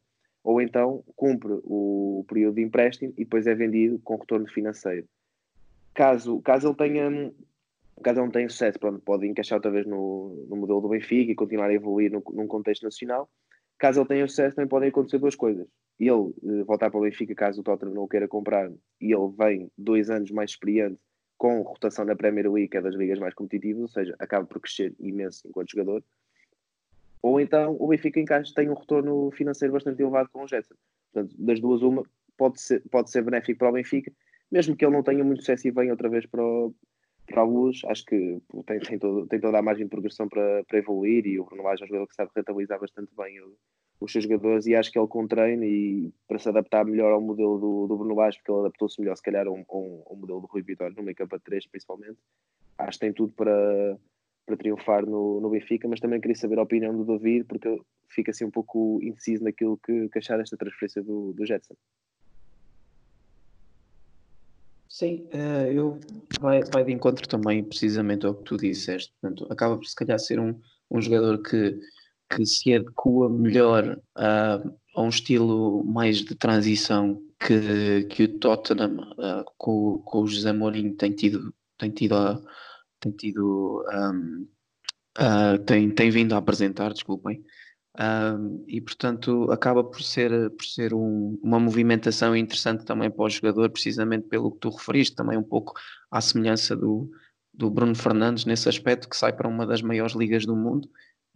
ou 0.45 0.61
então 0.61 1.03
cumpre 1.17 1.59
o 1.65 2.25
período 2.29 2.55
de 2.55 2.63
empréstimo 2.63 3.13
e 3.17 3.25
depois 3.25 3.47
é 3.47 3.55
vendido 3.55 3.99
com 3.99 4.17
retorno 4.17 4.47
financeiro. 4.47 5.07
Caso, 5.93 6.41
caso 6.43 6.69
ele 6.69 6.77
tenha 6.77 7.33
caso 8.03 8.21
não 8.21 8.31
tenha 8.31 8.49
sucesso, 8.49 8.79
pronto, 8.79 9.01
pode 9.01 9.27
encaixar 9.27 9.57
outra 9.57 9.73
vez 9.73 9.85
no, 9.85 10.47
no 10.49 10.57
modelo 10.57 10.81
do 10.81 10.89
Benfica 10.89 11.33
e 11.33 11.35
continuar 11.35 11.69
a 11.71 11.75
evoluir 11.75 12.13
no, 12.13 12.23
num 12.33 12.47
contexto 12.47 12.85
nacional. 12.85 13.29
Caso 13.77 14.01
ele 14.01 14.09
tenha 14.09 14.29
sucesso, 14.29 14.55
também 14.55 14.69
podem 14.69 14.89
acontecer 14.89 15.19
duas 15.19 15.35
coisas. 15.35 15.67
Ele 15.99 16.11
uh, 16.11 16.65
voltar 16.65 16.91
para 16.91 16.99
o 16.99 17.03
Benfica 17.03 17.35
caso 17.35 17.61
o 17.61 17.65
Tottenham 17.65 17.95
não 17.95 18.05
o 18.05 18.09
queira 18.09 18.29
comprar 18.29 18.71
e 19.01 19.13
ele 19.13 19.33
vem 19.37 19.71
dois 19.77 20.11
anos 20.11 20.31
mais 20.31 20.51
experiente 20.51 20.99
com 21.37 21.63
rotação 21.63 22.05
na 22.05 22.17
Premier 22.17 22.51
League, 22.51 22.69
que 22.69 22.77
é 22.77 22.81
das 22.81 22.95
ligas 22.95 23.19
mais 23.19 23.35
competitivas, 23.35 23.83
ou 23.83 23.89
seja, 23.89 24.15
acaba 24.19 24.45
por 24.45 24.61
crescer 24.61 24.95
imenso 24.99 25.47
enquanto 25.47 25.71
jogador. 25.71 26.03
Ou 27.23 27.41
então 27.41 27.77
o 27.79 27.89
Benfica 27.89 28.21
encaixa, 28.21 28.53
tem 28.55 28.69
um 28.69 28.75
retorno 28.75 29.31
financeiro 29.33 29.73
bastante 29.73 30.01
elevado 30.03 30.29
com 30.33 30.43
o 30.43 30.49
Jetson. 30.49 30.75
Portanto, 31.13 31.35
das 31.39 31.61
duas, 31.61 31.83
uma 31.83 32.05
pode 32.37 32.61
ser, 32.61 32.83
pode 32.91 33.11
ser 33.11 33.23
benéfico 33.23 33.59
para 33.59 33.71
o 33.71 33.73
Benfica, 33.73 34.13
mesmo 34.51 34.77
que 34.77 34.85
ele 34.85 34.95
não 34.95 35.03
tenha 35.03 35.25
muito 35.25 35.41
sucesso 35.41 35.69
e 35.69 35.71
venha 35.71 35.93
outra 35.93 36.09
vez 36.09 36.27
para 36.27 36.43
o, 36.43 36.75
para 37.27 37.43
alguns, 37.43 37.85
acho 37.85 38.05
que 38.05 38.41
tem, 38.67 38.81
tem, 38.81 38.99
todo, 38.99 39.27
tem 39.27 39.41
toda 39.41 39.59
a 39.59 39.63
margem 39.63 39.85
de 39.85 39.91
progressão 39.91 40.29
para, 40.29 40.65
para 40.65 40.79
evoluir 40.79 41.27
e 41.27 41.39
o 41.39 41.45
Bruno 41.45 41.63
Lage 41.63 41.83
é 41.83 41.85
um 41.85 41.89
jogador 41.89 42.07
que 42.07 42.15
sabe 42.15 42.31
rentabilizar 42.35 42.81
bastante 42.81 43.11
bem 43.17 43.41
o, 43.41 43.57
os 44.01 44.13
seus 44.13 44.25
jogadores 44.25 44.67
e 44.67 44.75
acho 44.75 44.93
que 44.93 44.99
ele 44.99 45.09
com 45.09 45.27
treino 45.27 45.65
e 45.65 46.13
para 46.27 46.39
se 46.39 46.49
adaptar 46.49 46.85
melhor 46.85 47.13
ao 47.13 47.21
modelo 47.21 47.59
do, 47.59 47.87
do 47.87 47.97
Bruno 47.97 48.15
Lage, 48.15 48.39
porque 48.39 48.53
ele 48.53 48.61
adaptou-se 48.61 49.01
melhor 49.01 49.17
se 49.17 49.23
calhar 49.23 49.47
ao, 49.47 49.57
ao, 49.69 50.07
ao 50.07 50.17
modelo 50.17 50.41
do 50.41 50.47
Rui 50.47 50.63
Vitória 50.63 50.95
no 50.97 51.03
meio 51.03 51.17
campo 51.17 51.35
a 51.35 51.39
3 51.39 51.67
principalmente, 51.67 52.19
acho 52.79 52.99
que 52.99 53.07
tem 53.07 53.13
tudo 53.13 53.33
para, 53.33 53.99
para 54.47 54.57
triunfar 54.57 55.05
no, 55.05 55.41
no 55.41 55.51
Benfica, 55.51 55.89
mas 55.89 56.01
também 56.01 56.21
queria 56.21 56.37
saber 56.37 56.59
a 56.59 56.63
opinião 56.63 56.97
do 56.97 57.05
David, 57.05 57.45
porque 57.45 57.81
fica 58.09 58.31
assim 58.31 58.45
um 58.45 58.51
pouco 58.51 58.99
indeciso 59.03 59.45
naquilo 59.45 59.79
que, 59.79 60.09
que 60.09 60.19
achar 60.19 60.39
desta 60.39 60.57
transferência 60.57 61.03
do, 61.03 61.33
do 61.33 61.45
Jetson. 61.45 61.75
Sim, 64.89 65.29
uh, 65.35 65.71
eu 65.71 66.01
vai, 66.41 66.63
vai 66.65 66.83
de 66.83 66.93
encontro 66.93 67.29
também 67.29 67.63
precisamente 67.63 68.25
ao 68.25 68.35
que 68.35 68.45
tu 68.45 68.57
disseste. 68.57 69.13
Portanto, 69.21 69.47
acaba 69.51 69.77
por 69.77 69.85
se 69.85 69.95
calhar 69.95 70.19
ser 70.19 70.41
um, 70.41 70.59
um 70.91 71.01
jogador 71.01 71.43
que, 71.43 71.79
que 72.29 72.45
se 72.45 72.75
adequa 72.75 73.29
melhor 73.31 74.01
a, 74.14 74.61
a 74.95 75.03
um 75.03 75.09
estilo 75.09 75.85
mais 75.85 76.19
de 76.19 76.35
transição 76.35 77.23
que, 77.38 78.05
que 78.05 78.25
o 78.25 78.38
Tottenham 78.38 78.99
uh, 79.12 79.45
com, 79.57 79.99
com 80.05 80.23
o 80.23 80.27
José 80.27 80.53
Mourinho 80.53 80.95
tem 80.97 81.12
tido, 81.12 81.55
tem 81.79 81.91
tido, 81.91 82.14
a, 82.17 82.41
tem, 83.01 83.12
tido 83.12 83.85
um, 83.93 84.47
uh, 85.19 85.59
tem, 85.64 85.91
tem 85.91 86.11
vindo 86.11 86.35
a 86.35 86.38
apresentar, 86.38 86.93
desculpem. 86.93 87.45
Um, 88.01 88.64
e 88.69 88.81
portanto 88.81 89.51
acaba 89.51 89.83
por 89.83 90.01
ser, 90.03 90.51
por 90.51 90.64
ser 90.64 90.95
um, 90.95 91.37
uma 91.43 91.59
movimentação 91.59 92.37
interessante 92.37 92.85
também 92.85 93.11
para 93.11 93.25
o 93.25 93.29
jogador, 93.29 93.69
precisamente 93.71 94.29
pelo 94.29 94.53
que 94.53 94.61
tu 94.61 94.71
referiste, 94.71 95.17
também 95.17 95.37
um 95.37 95.43
pouco 95.43 95.73
à 96.09 96.21
semelhança 96.21 96.77
do, 96.77 97.11
do 97.53 97.69
Bruno 97.69 97.97
Fernandes 97.97 98.45
nesse 98.45 98.69
aspecto, 98.69 99.09
que 99.09 99.17
sai 99.17 99.33
para 99.33 99.49
uma 99.49 99.67
das 99.67 99.83
maiores 99.83 100.14
ligas 100.14 100.47
do 100.47 100.55
mundo, 100.55 100.88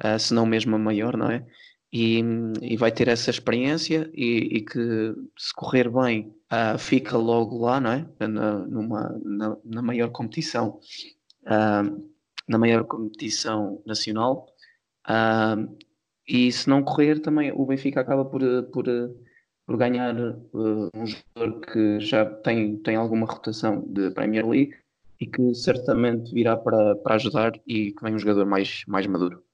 uh, 0.05 0.19
se 0.19 0.35
não 0.35 0.47
mesmo 0.47 0.77
a 0.77 0.79
maior, 0.79 1.17
não 1.17 1.31
é? 1.31 1.45
E, 1.93 2.23
e 2.63 2.77
vai 2.79 2.91
ter 2.91 3.09
essa 3.09 3.29
experiência 3.29 4.11
e, 4.15 4.57
e 4.57 4.61
que 4.63 5.15
se 5.37 5.53
correr 5.55 5.91
bem 5.91 6.35
uh, 6.51 6.79
fica 6.79 7.19
logo 7.19 7.59
lá, 7.59 7.79
não 7.81 7.93
é? 7.93 8.09
Na, 8.27 8.59
numa, 8.61 9.21
na, 9.23 9.57
na 9.63 9.83
maior 9.83 10.11
competição, 10.11 10.81
uh, 11.43 12.09
na 12.49 12.59
maior 12.59 12.85
competição 12.85 13.83
nacional. 13.87 14.47
Uh, 15.07 15.77
e 16.27 16.51
se 16.51 16.67
não 16.69 16.83
correr, 16.83 17.21
também 17.21 17.53
o 17.53 17.67
Benfica 17.67 18.01
acaba 18.01 18.25
por, 18.25 18.41
por, 18.73 18.87
por 19.67 19.77
ganhar 19.77 20.15
um 20.55 21.07
jogador 21.07 21.61
que 21.61 22.01
já 22.01 22.25
tem, 22.25 22.79
tem 22.79 22.97
alguma 22.97 23.27
rotação 23.27 23.85
de 23.87 24.11
Premier 24.13 24.49
League 24.49 24.75
e 25.21 25.27
que 25.27 25.55
certamente 25.55 26.33
virá 26.33 26.57
para, 26.57 26.97
para 26.97 27.17
ajudar 27.17 27.53
e 27.67 27.93
que 27.93 28.03
vem 28.03 28.15
um 28.15 28.19
jogador 28.19 28.47
mais, 28.47 28.83
mais 28.87 29.07
maduro. 29.07 29.45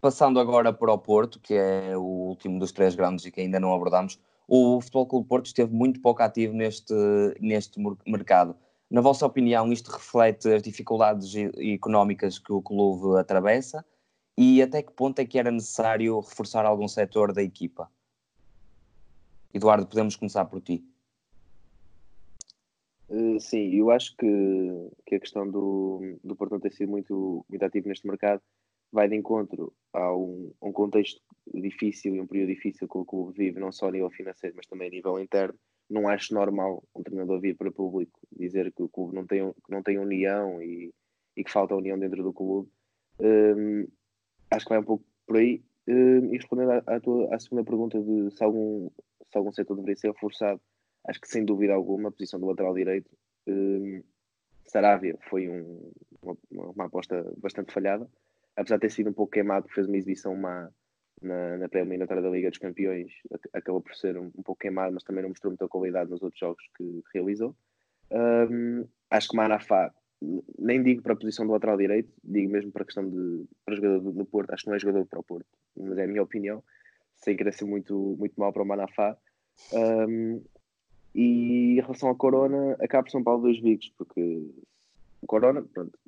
Passando 0.00 0.40
agora 0.40 0.72
para 0.72 0.92
o 0.92 0.98
Porto, 0.98 1.38
que 1.38 1.52
é 1.52 1.94
o 1.94 2.00
último 2.00 2.58
dos 2.58 2.72
três 2.72 2.94
grandes 2.94 3.26
e 3.26 3.30
que 3.30 3.42
ainda 3.42 3.60
não 3.60 3.74
abordamos, 3.74 4.18
o 4.48 4.80
Futebol 4.80 5.06
Clube 5.06 5.28
Porto 5.28 5.46
esteve 5.46 5.72
muito 5.74 6.00
pouco 6.00 6.22
ativo 6.22 6.54
neste, 6.54 6.94
neste 7.38 7.78
mercado. 8.06 8.56
Na 8.90 9.02
vossa 9.02 9.26
opinião, 9.26 9.70
isto 9.70 9.90
reflete 9.90 10.48
as 10.48 10.62
dificuldades 10.62 11.34
económicas 11.58 12.38
que 12.38 12.50
o 12.50 12.62
clube 12.62 13.18
atravessa 13.18 13.84
e 14.36 14.62
até 14.62 14.82
que 14.82 14.90
ponto 14.92 15.18
é 15.18 15.26
que 15.26 15.38
era 15.38 15.50
necessário 15.50 16.18
reforçar 16.18 16.64
algum 16.64 16.88
setor 16.88 17.32
da 17.32 17.42
equipa? 17.42 17.90
Eduardo, 19.52 19.86
podemos 19.86 20.16
começar 20.16 20.46
por 20.46 20.62
ti. 20.62 20.82
Uh, 23.08 23.38
sim, 23.38 23.74
eu 23.74 23.90
acho 23.90 24.16
que, 24.16 24.90
que 25.04 25.16
a 25.16 25.20
questão 25.20 25.48
do, 25.48 26.16
do 26.24 26.34
Porto 26.34 26.58
ter 26.58 26.72
sido 26.72 26.90
muito, 26.90 27.44
muito 27.48 27.62
ativo 27.64 27.88
neste 27.88 28.06
mercado 28.06 28.40
vai 28.92 29.08
de 29.08 29.16
encontro 29.16 29.72
a 29.92 30.14
um, 30.14 30.52
um, 30.62 30.72
contexto 30.72 31.20
difícil 31.54 32.14
e 32.14 32.20
um 32.20 32.26
período 32.26 32.48
difícil 32.48 32.88
que 32.88 32.98
o 32.98 33.04
clube 33.04 33.36
vive, 33.36 33.60
não 33.60 33.72
só 33.72 33.88
a 33.88 33.92
nível 33.92 34.10
financeiro, 34.10 34.56
mas 34.56 34.66
também 34.66 34.88
a 34.88 34.90
nível 34.90 35.18
interno 35.18 35.58
não 35.90 36.08
acho 36.08 36.32
normal 36.32 36.84
um 36.94 37.02
treinador 37.02 37.40
vir 37.40 37.56
para 37.56 37.72
público 37.72 38.20
dizer 38.30 38.72
que 38.72 38.82
o 38.82 38.88
clube 38.88 39.14
não 39.14 39.26
tem, 39.26 39.52
que 39.52 39.70
não 39.70 39.82
tem 39.82 39.98
união 39.98 40.62
e, 40.62 40.94
e 41.36 41.42
que 41.42 41.50
falta 41.50 41.74
união 41.74 41.98
dentro 41.98 42.22
do 42.22 42.32
clube. 42.32 42.70
Um, 43.18 43.88
acho 44.50 44.64
que 44.64 44.68
vai 44.70 44.78
um 44.78 44.84
pouco 44.84 45.04
por 45.26 45.36
aí. 45.36 45.62
Um, 45.88 46.32
e 46.32 46.36
respondendo 46.36 46.70
à, 46.70 46.78
à, 46.86 47.00
tua, 47.00 47.34
à 47.34 47.40
segunda 47.40 47.64
pergunta 47.64 48.00
de 48.00 48.30
se 48.30 48.44
algum, 48.44 48.88
se 49.28 49.36
algum 49.36 49.52
setor 49.52 49.74
deveria 49.74 49.96
ser 49.96 50.12
reforçado, 50.12 50.60
acho 51.08 51.20
que 51.20 51.28
sem 51.28 51.44
dúvida 51.44 51.74
alguma 51.74 52.08
a 52.08 52.12
posição 52.12 52.38
do 52.38 52.46
lateral 52.46 52.72
direito. 52.72 53.10
Um, 53.48 54.00
Saravia 54.66 55.18
foi 55.28 55.48
um, 55.48 55.92
uma, 56.22 56.36
uma, 56.52 56.84
aposta 56.84 57.32
bastante 57.38 57.72
falhada, 57.72 58.08
apesar 58.56 58.76
de 58.76 58.82
ter 58.82 58.90
sido 58.90 59.10
um 59.10 59.12
pouco 59.12 59.32
queimado, 59.32 59.68
fez 59.68 59.86
uma 59.86 59.96
exibição 59.96 60.34
má 60.36 60.70
na, 61.22 61.58
na 61.58 61.68
pré-eliminatória 61.68 62.22
da 62.22 62.30
Liga 62.30 62.48
dos 62.48 62.58
Campeões 62.58 63.12
acabou 63.52 63.80
por 63.80 63.94
ser 63.94 64.16
um, 64.16 64.26
um, 64.26 64.42
pouco 64.42 64.60
queimado, 64.60 64.94
mas 64.94 65.02
também 65.02 65.22
não 65.22 65.28
mostrou 65.28 65.50
muita 65.50 65.68
qualidade 65.68 66.10
nos 66.10 66.22
outros 66.22 66.40
jogos 66.40 66.62
que 66.76 67.02
realizou. 67.12 67.54
Um, 68.10 68.86
acho 69.10 69.28
que 69.28 69.36
Manafá 69.36 69.92
nem 70.58 70.82
digo 70.82 71.02
para 71.02 71.14
a 71.14 71.16
posição 71.16 71.46
do 71.46 71.52
lateral 71.52 71.76
direito, 71.76 72.12
digo 72.22 72.50
mesmo 72.50 72.70
para 72.70 72.82
a 72.82 72.84
questão 72.84 73.08
de 73.08 73.46
para 73.64 73.74
jogador 73.74 74.12
do, 74.12 74.24
Porto. 74.24 74.52
Acho 74.52 74.64
que 74.64 74.68
não 74.68 74.76
é 74.76 74.78
jogador 74.78 75.06
para 75.06 75.20
o 75.20 75.24
Porto, 75.24 75.46
mas 75.76 75.98
é 75.98 76.04
a 76.04 76.06
minha 76.06 76.22
opinião, 76.22 76.62
sem 77.16 77.36
querer 77.36 77.52
ser 77.52 77.64
muito, 77.64 78.16
muito 78.18 78.38
mal 78.38 78.52
para 78.52 78.62
o 78.62 78.66
Manafá. 78.66 79.16
Um, 79.72 80.42
e 81.14 81.78
em 81.78 81.80
relação 81.80 82.08
ao 82.08 82.16
Corona, 82.16 82.76
acaba 82.80 83.04
por 83.04 83.10
São 83.10 83.22
Paulo 83.22 83.42
dois 83.42 83.60
bicos, 83.60 83.92
porque 83.96 84.46
o 85.22 85.26
Corona, 85.26 85.62
pronto, 85.62 85.98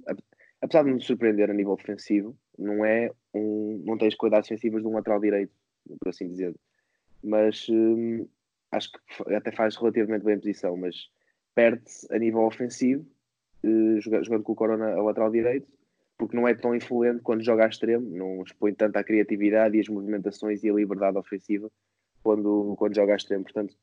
apesar 0.62 0.84
de 0.84 0.92
me 0.92 1.00
surpreender 1.00 1.50
a 1.50 1.54
nível 1.54 1.72
ofensivo, 1.72 2.36
não 2.58 2.84
é 2.84 3.10
um, 3.34 3.82
não 3.84 3.98
tem 3.98 4.08
as 4.08 4.14
qualidades 4.14 4.48
ofensivas 4.48 4.82
de 4.82 4.88
um 4.88 4.94
lateral 4.94 5.20
direito, 5.20 5.52
por 5.98 6.08
assim 6.08 6.28
dizer. 6.28 6.54
Mas 7.22 7.66
hum, 7.68 8.26
acho 8.70 8.90
que 8.92 9.34
até 9.34 9.50
faz 9.50 9.76
relativamente 9.76 10.24
bem 10.24 10.34
a 10.34 10.38
posição, 10.38 10.76
mas 10.76 11.08
perde-se 11.54 12.06
a 12.14 12.18
nível 12.18 12.42
ofensivo, 12.42 13.04
eh, 13.64 14.00
jogando 14.00 14.42
com 14.42 14.52
o 14.52 14.56
Corona 14.56 14.92
a 14.92 15.02
lateral 15.02 15.30
direito, 15.30 15.72
porque 16.16 16.36
não 16.36 16.46
é 16.46 16.54
tão 16.54 16.74
influente 16.74 17.22
quando 17.22 17.42
joga 17.42 17.64
a 17.64 17.68
extremo, 17.68 18.08
não 18.08 18.42
expõe 18.42 18.72
tanto 18.72 18.96
a 18.96 19.04
criatividade 19.04 19.76
e 19.76 19.80
as 19.80 19.88
movimentações 19.88 20.62
e 20.62 20.70
a 20.70 20.74
liberdade 20.74 21.18
ofensiva 21.18 21.70
quando, 22.22 22.76
quando 22.78 22.94
joga 22.94 23.12
a 23.12 23.16
extremo. 23.16 23.44
Portanto, 23.44 23.76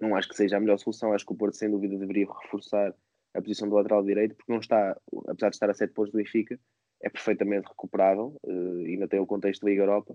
não 0.00 0.16
acho 0.16 0.28
que 0.28 0.36
seja 0.36 0.56
a 0.56 0.60
melhor 0.60 0.78
solução. 0.78 1.12
Acho 1.12 1.24
que 1.24 1.32
o 1.32 1.36
Porto, 1.36 1.56
sem 1.56 1.70
dúvida, 1.70 1.96
deveria 1.96 2.26
reforçar 2.26 2.94
a 3.34 3.40
posição 3.40 3.68
do 3.68 3.74
lateral 3.74 4.02
direito, 4.04 4.34
porque 4.34 4.52
não 4.52 4.60
está, 4.60 4.96
apesar 5.28 5.50
de 5.50 5.56
estar 5.56 5.70
a 5.70 5.74
7 5.74 5.92
pontos 5.92 6.12
do 6.12 6.18
Benfica, 6.18 6.58
é 7.02 7.08
perfeitamente 7.08 7.68
recuperável, 7.68 8.36
uh, 8.44 8.84
ainda 8.86 9.08
tem 9.08 9.20
o 9.20 9.26
contexto 9.26 9.62
da 9.62 9.70
Liga 9.70 9.82
Europa 9.82 10.14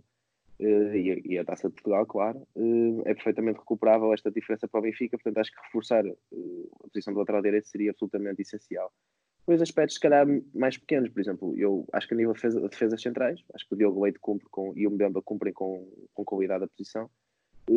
uh, 0.60 0.96
e, 0.96 1.22
e, 1.26 1.38
a 1.38 1.46
Taça 1.46 1.68
de 1.68 1.74
Portugal, 1.74 2.06
claro, 2.06 2.48
uh, 2.56 3.02
é 3.06 3.14
perfeitamente 3.14 3.60
recuperável 3.60 4.14
esta 4.14 4.32
diferença 4.32 4.68
para 4.68 4.80
o 4.80 4.84
Benfica, 4.84 5.18
portanto 5.18 5.40
acho 5.40 5.52
que 5.52 5.62
reforçar 5.66 6.06
a 6.06 6.88
posição 6.88 7.14
do 7.14 7.20
lateral 7.20 7.42
direito 7.42 7.68
seria 7.68 7.92
absolutamente 7.92 8.42
essencial. 8.42 8.92
Depois 9.40 9.62
aspectos, 9.62 9.96
se 9.96 10.02
calhar, 10.02 10.26
mais 10.56 10.76
pequenos, 10.76 11.10
por 11.10 11.20
exemplo, 11.20 11.54
eu 11.56 11.88
acho 11.94 12.08
que 12.08 12.16
a 12.16 12.18
nível 12.18 12.34
de 12.34 12.42
defesa, 12.42 12.68
defesas 12.68 13.02
centrais, 13.02 13.44
acho 13.54 13.68
que 13.68 13.76
o 13.76 13.78
Diogo 13.78 14.04
Leite 14.04 14.20
cumpre 14.20 14.48
com, 14.50 14.74
e 14.76 14.88
o 14.88 14.92
Mbemba 14.92 15.22
cumprem 15.22 15.54
com, 15.54 15.88
com 16.16 16.26
qualidade 16.26 16.64
a 16.64 16.68
posição. 16.68 17.10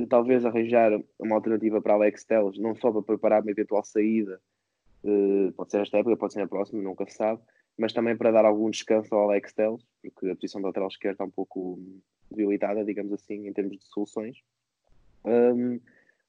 Talvez 0.09 0.47
arranjar 0.47 0.93
uma 1.19 1.37
alternativa 1.37 1.81
para 1.81 1.93
Alex 1.95 2.25
Teles, 2.25 2.59
não 2.59 2.75
só 2.75 2.91
para 2.91 3.03
preparar 3.03 3.43
uma 3.43 3.51
eventual 3.51 3.85
saída 3.85 4.41
pode 5.57 5.71
ser 5.71 5.83
esta 5.83 5.99
época, 5.99 6.17
pode 6.17 6.33
ser 6.33 6.41
na 6.41 6.49
próxima, 6.49 6.83
nunca 6.83 7.07
se 7.07 7.17
sabe, 7.17 7.41
mas 7.77 7.93
também 7.93 8.17
para 8.17 8.33
dar 8.33 8.45
algum 8.45 8.71
descanso 8.71 9.15
ao 9.15 9.31
Alex 9.31 9.53
Telles, 9.53 9.85
porque 10.03 10.31
a 10.31 10.35
posição 10.35 10.61
do 10.61 10.67
lateral 10.67 10.89
esquerdo 10.89 11.15
está 11.15 11.25
um 11.25 11.31
pouco 11.31 11.79
debilitada, 12.31 12.85
digamos 12.85 13.13
assim, 13.13 13.47
em 13.47 13.53
termos 13.53 13.79
de 13.79 13.87
soluções. 13.87 14.39
Um, 15.25 15.81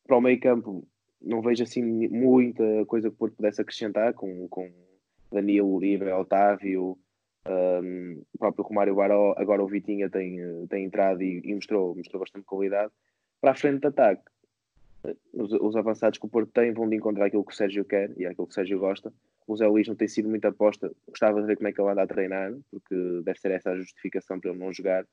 para 0.06 0.18
o 0.18 0.22
meio 0.22 0.40
campo, 0.40 0.88
não 1.22 1.42
vejo 1.42 1.64
assim 1.64 1.84
muita 2.10 2.64
coisa 2.86 3.10
que 3.10 3.16
o 3.16 3.18
Porto 3.18 3.36
pudesse 3.36 3.62
acrescentar, 3.62 4.14
com, 4.14 4.48
com 4.48 4.72
Danilo, 5.32 5.74
Uribe, 5.74 6.12
Otávio, 6.12 6.98
um, 7.48 8.24
o 8.34 8.38
próprio 8.38 8.66
Romário 8.66 8.96
Baró, 8.96 9.34
agora 9.38 9.64
o 9.64 9.68
Vitinha 9.68 10.10
tem, 10.10 10.38
tem 10.68 10.86
entrado 10.86 11.22
e, 11.22 11.42
e, 11.44 11.54
mostrou, 11.54 11.96
mostrou 11.96 12.20
bastante 12.20 12.46
qualidade. 12.46 12.92
Para 13.42 13.52
a 13.52 13.56
frente 13.56 13.82
de 13.82 13.88
ataque, 13.88 14.24
os, 15.34 15.52
os, 15.54 15.76
avançados 15.76 16.20
que 16.20 16.26
o 16.26 16.30
Porto 16.30 16.52
tem 16.52 16.74
vão 16.74 16.90
de 16.90 16.96
encontrar 16.96 17.26
aquilo 17.26 17.46
que 17.46 17.54
o 17.54 17.56
Sérgio 17.56 17.86
quer 17.86 18.12
e 18.18 18.26
aquilo 18.26 18.48
que 18.48 18.52
o 18.52 18.56
Sérgio 18.56 18.80
gosta. 18.80 19.14
O 19.48 19.56
Zé 19.56 19.68
Luís 19.68 19.88
não 19.88 19.96
tem 19.96 20.08
sido 20.08 20.30
muita 20.30 20.50
aposta, 20.50 20.92
gostava 21.08 21.42
de 21.42 21.48
ver 21.48 21.56
como 21.56 21.68
é 21.68 21.74
que 21.74 21.82
ele 21.82 21.90
anda 21.90 22.04
a 22.04 22.08
treinar, 22.08 22.54
porque 22.70 22.96
deve 23.24 23.40
ser 23.40 23.52
essa 23.52 23.72
a 23.72 23.78
justificação 23.78 24.40
para 24.40 24.52
ele 24.52 24.60
não 24.60 24.72
jogar. 24.72 25.06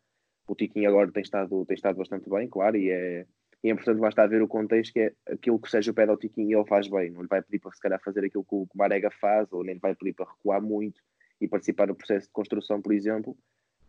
O 0.49 0.55
Tiquinho 0.55 0.88
agora 0.88 1.11
tem 1.11 1.22
estado, 1.22 1.64
tem 1.64 1.75
estado 1.75 1.96
bastante 1.96 2.29
bem, 2.29 2.49
claro, 2.49 2.77
e 2.77 2.90
é, 2.90 3.27
e 3.64 3.68
é 3.68 3.72
importante 3.72 4.01
basta 4.01 4.27
ver 4.29 4.42
o 4.42 4.49
contexto 4.49 4.92
que 4.92 5.01
é 5.01 5.12
aquilo 5.27 5.59
que 5.59 5.68
o 5.68 5.70
Sérgio 5.70 5.94
pede 5.94 6.11
ao 6.11 6.16
Tiquinho 6.16 6.59
ele 6.59 6.68
faz 6.68 6.88
bem, 6.88 7.11
não 7.11 7.22
lhe 7.22 7.29
vai 7.29 7.42
pedir 7.42 7.61
para 7.61 7.72
se 7.72 7.81
calhar 7.81 8.01
fazer 8.03 8.25
aquilo 8.25 8.44
que 8.44 8.55
o 8.55 8.68
Marega 8.75 9.11
faz, 9.11 9.53
ou 9.53 9.64
nem 9.64 9.75
lhe 9.75 9.81
vai 9.81 9.94
pedir 9.94 10.12
para 10.12 10.31
recuar 10.31 10.61
muito 10.61 11.01
e 11.40 11.49
participar 11.49 11.88
no 11.88 11.94
processo 11.94 12.27
de 12.27 12.33
construção, 12.33 12.81
por 12.81 12.92
exemplo, 12.92 13.37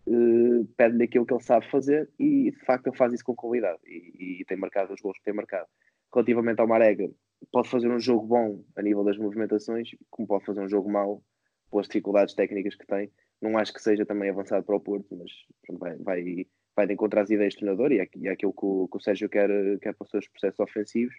uh, 0.08 0.66
pede-lhe 0.76 1.04
aquilo 1.04 1.26
que 1.26 1.34
ele 1.34 1.44
sabe 1.44 1.70
fazer 1.70 2.10
e 2.18 2.52
de 2.52 2.66
facto 2.66 2.88
ele 2.88 2.98
faz 2.98 3.14
isso 3.14 3.24
com 3.24 3.36
qualidade 3.36 3.80
e, 3.86 4.42
e 4.42 4.46
tem 4.46 4.58
marcado 4.58 4.94
os 4.94 5.02
gols 5.02 5.18
que 5.18 5.24
tem 5.24 5.34
marcado 5.34 5.68
relativamente 6.14 6.60
ao 6.60 6.68
Marega, 6.68 7.10
pode 7.52 7.70
fazer 7.70 7.90
um 7.90 8.00
jogo 8.00 8.26
bom 8.26 8.64
a 8.76 8.82
nível 8.82 9.04
das 9.04 9.18
movimentações, 9.18 9.90
como 10.10 10.28
pode 10.28 10.46
fazer 10.46 10.62
um 10.62 10.70
jogo 10.70 10.90
mau 10.90 11.24
pelas 11.70 11.88
dificuldades 11.88 12.34
técnicas 12.34 12.76
que 12.76 12.88
tem. 12.88 13.12
Não 13.42 13.58
acho 13.58 13.74
que 13.74 13.82
seja 13.82 14.06
também 14.06 14.30
avançado 14.30 14.66
para 14.66 14.76
o 14.76 14.80
Porto, 14.80 15.16
mas 15.16 15.32
vai, 15.78 15.96
vai, 15.98 16.48
vai 16.76 16.88
de 16.88 16.94
encontrar 16.94 17.22
as 17.22 17.30
ideias 17.30 17.54
do 17.54 17.60
treinador 17.60 17.92
e 17.92 18.00
é, 18.00 18.08
é 18.24 18.30
aquilo 18.30 18.54
que 18.54 18.66
o, 18.66 18.88
que 18.88 18.98
o 18.98 19.02
Sérgio 19.02 19.30
quer, 19.30 19.50
quer 19.80 19.94
para 19.94 20.06
os 20.06 20.10
seus 20.10 20.28
processos 20.28 20.60
ofensivos. 20.60 21.14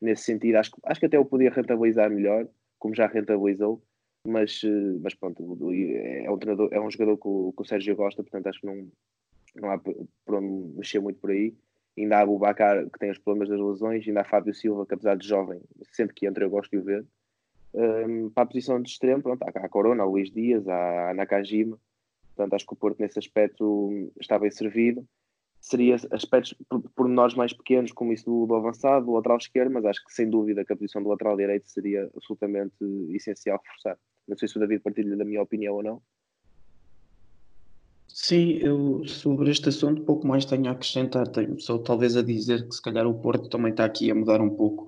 Nesse 0.00 0.24
sentido, 0.24 0.56
acho, 0.56 0.70
acho 0.84 1.00
que 1.00 1.06
até 1.06 1.18
o 1.18 1.24
podia 1.24 1.50
rentabilizar 1.50 2.10
melhor, 2.10 2.46
como 2.78 2.94
já 2.94 3.06
rentabilizou, 3.06 3.82
mas, 4.26 4.60
mas 5.02 5.14
pronto, 5.14 5.42
é 5.42 6.30
um, 6.30 6.38
treinador, 6.38 6.68
é 6.72 6.80
um 6.80 6.90
jogador 6.90 7.16
que 7.18 7.28
o, 7.28 7.52
que 7.52 7.62
o 7.62 7.64
Sérgio 7.64 7.96
gosta, 7.96 8.22
portanto 8.22 8.46
acho 8.46 8.60
que 8.60 8.66
não, 8.66 8.90
não 9.56 9.70
há 9.70 9.78
por 9.78 10.34
onde 10.34 10.76
mexer 10.76 11.00
muito 11.00 11.20
por 11.20 11.30
aí 11.30 11.54
ainda 11.96 12.20
há 12.20 12.24
o 12.24 12.38
Bacar 12.38 12.84
que 12.90 12.98
tem 12.98 13.10
os 13.10 13.18
problemas 13.18 13.48
das 13.48 13.60
lesões, 13.60 14.06
ainda 14.06 14.22
há 14.22 14.24
Fábio 14.24 14.54
Silva 14.54 14.86
que 14.86 14.94
apesar 14.94 15.16
de 15.16 15.26
jovem, 15.26 15.60
sempre 15.92 16.14
que 16.14 16.26
entra 16.26 16.44
eu 16.44 16.50
gosto 16.50 16.70
de 16.70 16.78
o 16.78 16.82
ver. 16.82 17.06
Um, 17.72 18.30
para 18.30 18.44
a 18.44 18.46
posição 18.46 18.80
de 18.80 18.88
extremo, 18.88 19.22
pronto, 19.22 19.42
há 19.42 19.48
a 19.48 19.68
Corona, 19.68 20.02
há 20.02 20.06
o 20.06 20.10
Luís 20.10 20.30
Dias, 20.30 20.66
há 20.68 21.10
a 21.10 21.14
Nakajima, 21.14 21.78
portanto 22.34 22.54
acho 22.54 22.66
que 22.66 22.72
o 22.72 22.76
Porto 22.76 23.00
nesse 23.00 23.18
aspecto 23.18 24.12
está 24.20 24.38
bem 24.38 24.50
servido. 24.50 25.06
Seria 25.60 25.96
aspectos 26.10 26.54
pormenores 26.94 27.34
mais 27.34 27.52
pequenos, 27.52 27.90
como 27.90 28.12
isso 28.12 28.26
do, 28.26 28.46
do 28.46 28.54
avançado, 28.54 29.06
do 29.06 29.12
lateral 29.12 29.38
esquerdo, 29.38 29.72
mas 29.72 29.84
acho 29.86 30.04
que 30.04 30.12
sem 30.12 30.28
dúvida 30.28 30.64
que 30.64 30.72
a 30.72 30.76
posição 30.76 31.02
do 31.02 31.08
lateral 31.08 31.36
direito 31.36 31.66
seria 31.68 32.10
absolutamente 32.14 32.76
essencial 33.10 33.58
reforçar. 33.64 33.98
Não 34.26 34.36
sei 34.36 34.48
se 34.48 34.56
o 34.56 34.60
David 34.60 34.82
partilha 34.82 35.16
da 35.16 35.24
minha 35.24 35.42
opinião 35.42 35.74
ou 35.74 35.82
não. 35.82 36.02
Sim, 38.08 38.58
eu 38.58 39.04
sobre 39.06 39.50
este 39.50 39.68
assunto 39.68 40.02
pouco 40.02 40.26
mais 40.26 40.44
tenho 40.44 40.68
a 40.68 40.70
acrescentar. 40.70 41.26
Tenho 41.28 41.60
só 41.60 41.78
talvez 41.78 42.16
a 42.16 42.22
dizer 42.22 42.68
que 42.68 42.74
se 42.74 42.80
calhar 42.80 43.06
o 43.06 43.20
Porto 43.20 43.48
também 43.48 43.72
está 43.72 43.84
aqui 43.84 44.10
a 44.10 44.14
mudar 44.14 44.40
um 44.40 44.50
pouco 44.50 44.86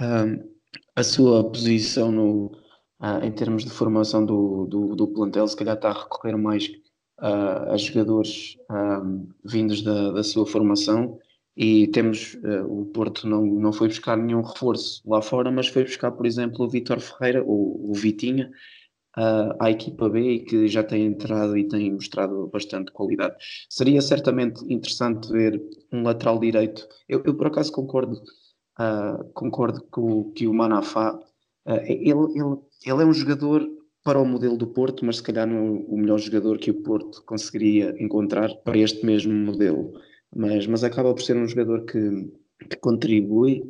um, 0.00 0.50
a 0.96 1.02
sua 1.02 1.44
posição 1.50 2.10
no, 2.10 2.46
uh, 3.00 3.22
em 3.22 3.30
termos 3.30 3.64
de 3.64 3.70
formação 3.70 4.24
do, 4.24 4.66
do, 4.66 4.96
do, 4.96 5.08
plantel. 5.08 5.46
Se 5.46 5.56
calhar 5.56 5.76
está 5.76 5.90
a 5.90 6.02
recorrer 6.02 6.36
mais 6.36 6.66
uh, 7.20 7.72
a 7.72 7.76
jogadores 7.76 8.56
um, 8.70 9.28
vindos 9.44 9.82
da, 9.82 10.12
da 10.12 10.24
sua 10.24 10.46
formação 10.46 11.18
e 11.56 11.86
temos 11.88 12.34
uh, 12.34 12.64
o 12.66 12.86
Porto 12.86 13.26
não, 13.26 13.44
não 13.44 13.72
foi 13.72 13.88
buscar 13.88 14.16
nenhum 14.16 14.42
reforço 14.42 15.02
lá 15.06 15.20
fora, 15.20 15.50
mas 15.50 15.68
foi 15.68 15.84
buscar, 15.84 16.10
por 16.12 16.26
exemplo, 16.26 16.64
o 16.64 16.68
Vitor 16.68 16.98
Ferreira, 17.00 17.44
ou 17.44 17.90
o 17.90 17.92
Vitinha, 17.94 18.50
uh, 19.18 19.54
à 19.60 19.70
equipa 19.70 20.08
B 20.08 20.20
e 20.20 20.40
que 20.40 20.66
já 20.66 20.82
tem 20.82 21.04
entrado 21.04 21.56
e 21.56 21.68
tem 21.68 21.92
mostrado 21.92 22.48
bastante 22.48 22.90
qualidade. 22.92 23.36
Seria 23.68 24.00
certamente 24.00 24.64
interessante 24.72 25.30
ver 25.30 25.62
um 25.92 26.02
lateral 26.02 26.38
direito. 26.38 26.88
Eu, 27.08 27.22
eu 27.24 27.34
por 27.34 27.48
acaso 27.48 27.70
concordo, 27.70 28.16
uh, 28.80 29.24
concordo 29.34 29.82
com 29.90 30.32
que 30.32 30.46
o 30.46 30.54
Manafá, 30.54 31.18
ele, 31.84 32.10
ele, 32.10 32.56
ele 32.84 33.02
é 33.02 33.06
um 33.06 33.12
jogador 33.12 33.64
para 34.02 34.18
o 34.18 34.24
modelo 34.24 34.56
do 34.56 34.66
Porto, 34.66 35.04
mas 35.04 35.18
se 35.18 35.22
calhar 35.22 35.46
não 35.46 35.56
é 35.56 35.84
o 35.86 35.96
melhor 35.96 36.18
jogador 36.18 36.58
que 36.58 36.70
o 36.70 36.82
Porto 36.82 37.22
conseguiria 37.24 37.94
encontrar 38.02 38.52
para 38.64 38.76
este 38.76 39.06
mesmo 39.06 39.32
modelo. 39.32 39.92
Mas, 40.34 40.66
mas 40.66 40.84
acaba 40.84 41.12
por 41.14 41.22
ser 41.22 41.36
um 41.36 41.46
jogador 41.46 41.84
que, 41.84 42.32
que 42.68 42.76
contribui 42.76 43.62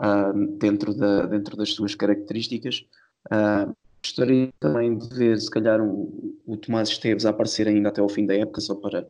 uh, 0.00 0.56
dentro, 0.58 0.94
da, 0.94 1.26
dentro 1.26 1.56
das 1.56 1.70
suas 1.70 1.94
características. 1.94 2.84
Uh, 3.26 3.74
Gostaria 4.04 4.52
também 4.58 4.98
de 4.98 5.08
ver, 5.14 5.40
se 5.40 5.48
calhar, 5.48 5.80
o, 5.80 6.36
o 6.44 6.56
Tomás 6.56 6.88
Esteves 6.88 7.24
a 7.24 7.30
aparecer 7.30 7.68
ainda 7.68 7.88
até 7.88 8.00
ao 8.00 8.08
fim 8.08 8.26
da 8.26 8.34
época, 8.34 8.60
só 8.60 8.74
para 8.74 9.08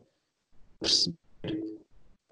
perceber 0.79 1.17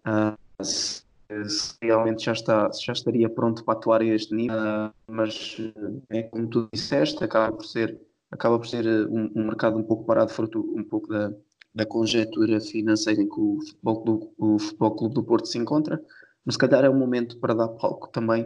uh, 0.05 0.63
se, 0.63 1.01
se, 1.47 1.73
realmente 1.81 2.23
já, 2.23 2.33
está, 2.33 2.69
já 2.71 2.93
estaria 2.93 3.27
pronto 3.27 3.63
para 3.63 3.73
atuar 3.73 4.01
a 4.01 4.05
este 4.05 4.35
nível. 4.35 4.57
Mas 5.07 5.57
é 6.09 6.21
como 6.21 6.47
tu 6.47 6.69
disseste, 6.71 7.23
acaba 7.23 7.51
por 7.51 7.65
ser, 7.65 7.99
acaba 8.29 8.59
por 8.59 8.67
ser 8.67 8.85
um, 9.09 9.31
um 9.35 9.45
mercado 9.45 9.79
um 9.79 9.83
pouco 9.83 10.05
parado, 10.05 10.31
fruto 10.31 10.59
um 10.77 10.83
pouco 10.83 11.07
da, 11.07 11.33
da 11.73 11.85
conjetura 11.85 12.59
financeira 12.59 13.21
em 13.21 13.29
que 13.29 13.39
o 13.39 13.59
futebol, 13.61 14.03
do, 14.03 14.33
o 14.37 14.59
futebol 14.59 14.95
Clube 14.95 15.15
do 15.15 15.23
Porto 15.23 15.47
se 15.47 15.57
encontra. 15.57 16.01
Mas 16.45 16.55
se 16.55 16.59
calhar 16.59 16.83
é 16.83 16.89
o 16.89 16.95
momento 16.95 17.39
para 17.39 17.53
dar 17.53 17.69
palco 17.69 18.09
também 18.09 18.45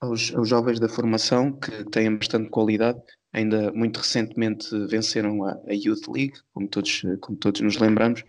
aos, 0.00 0.34
aos 0.34 0.48
jovens 0.48 0.78
da 0.78 0.88
formação 0.88 1.52
que 1.52 1.84
têm 1.90 2.14
bastante 2.16 2.50
qualidade 2.50 3.00
ainda 3.36 3.70
muito 3.72 3.98
recentemente 3.98 4.66
venceram 4.86 5.44
a, 5.44 5.52
a 5.68 5.72
Youth 5.72 6.08
League, 6.08 6.34
como 6.54 6.66
todos, 6.66 7.02
como 7.20 7.36
todos 7.36 7.60
nos 7.60 7.76
lembramos, 7.76 8.24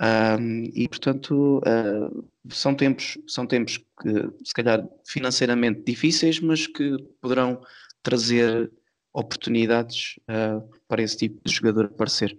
um, 0.00 0.64
e 0.74 0.88
portanto 0.88 1.58
uh, 1.58 2.28
são 2.48 2.74
tempos 2.74 3.18
são 3.26 3.46
tempos 3.46 3.78
que 3.78 4.46
se 4.46 4.54
calhar 4.54 4.88
financeiramente 5.06 5.82
difíceis, 5.82 6.40
mas 6.40 6.66
que 6.66 6.96
poderão 7.20 7.60
trazer 8.02 8.72
oportunidades 9.12 10.14
uh, 10.30 10.66
para 10.86 11.02
esse 11.02 11.16
tipo 11.16 11.40
de 11.44 11.52
jogador 11.52 11.86
aparecer. 11.86 12.38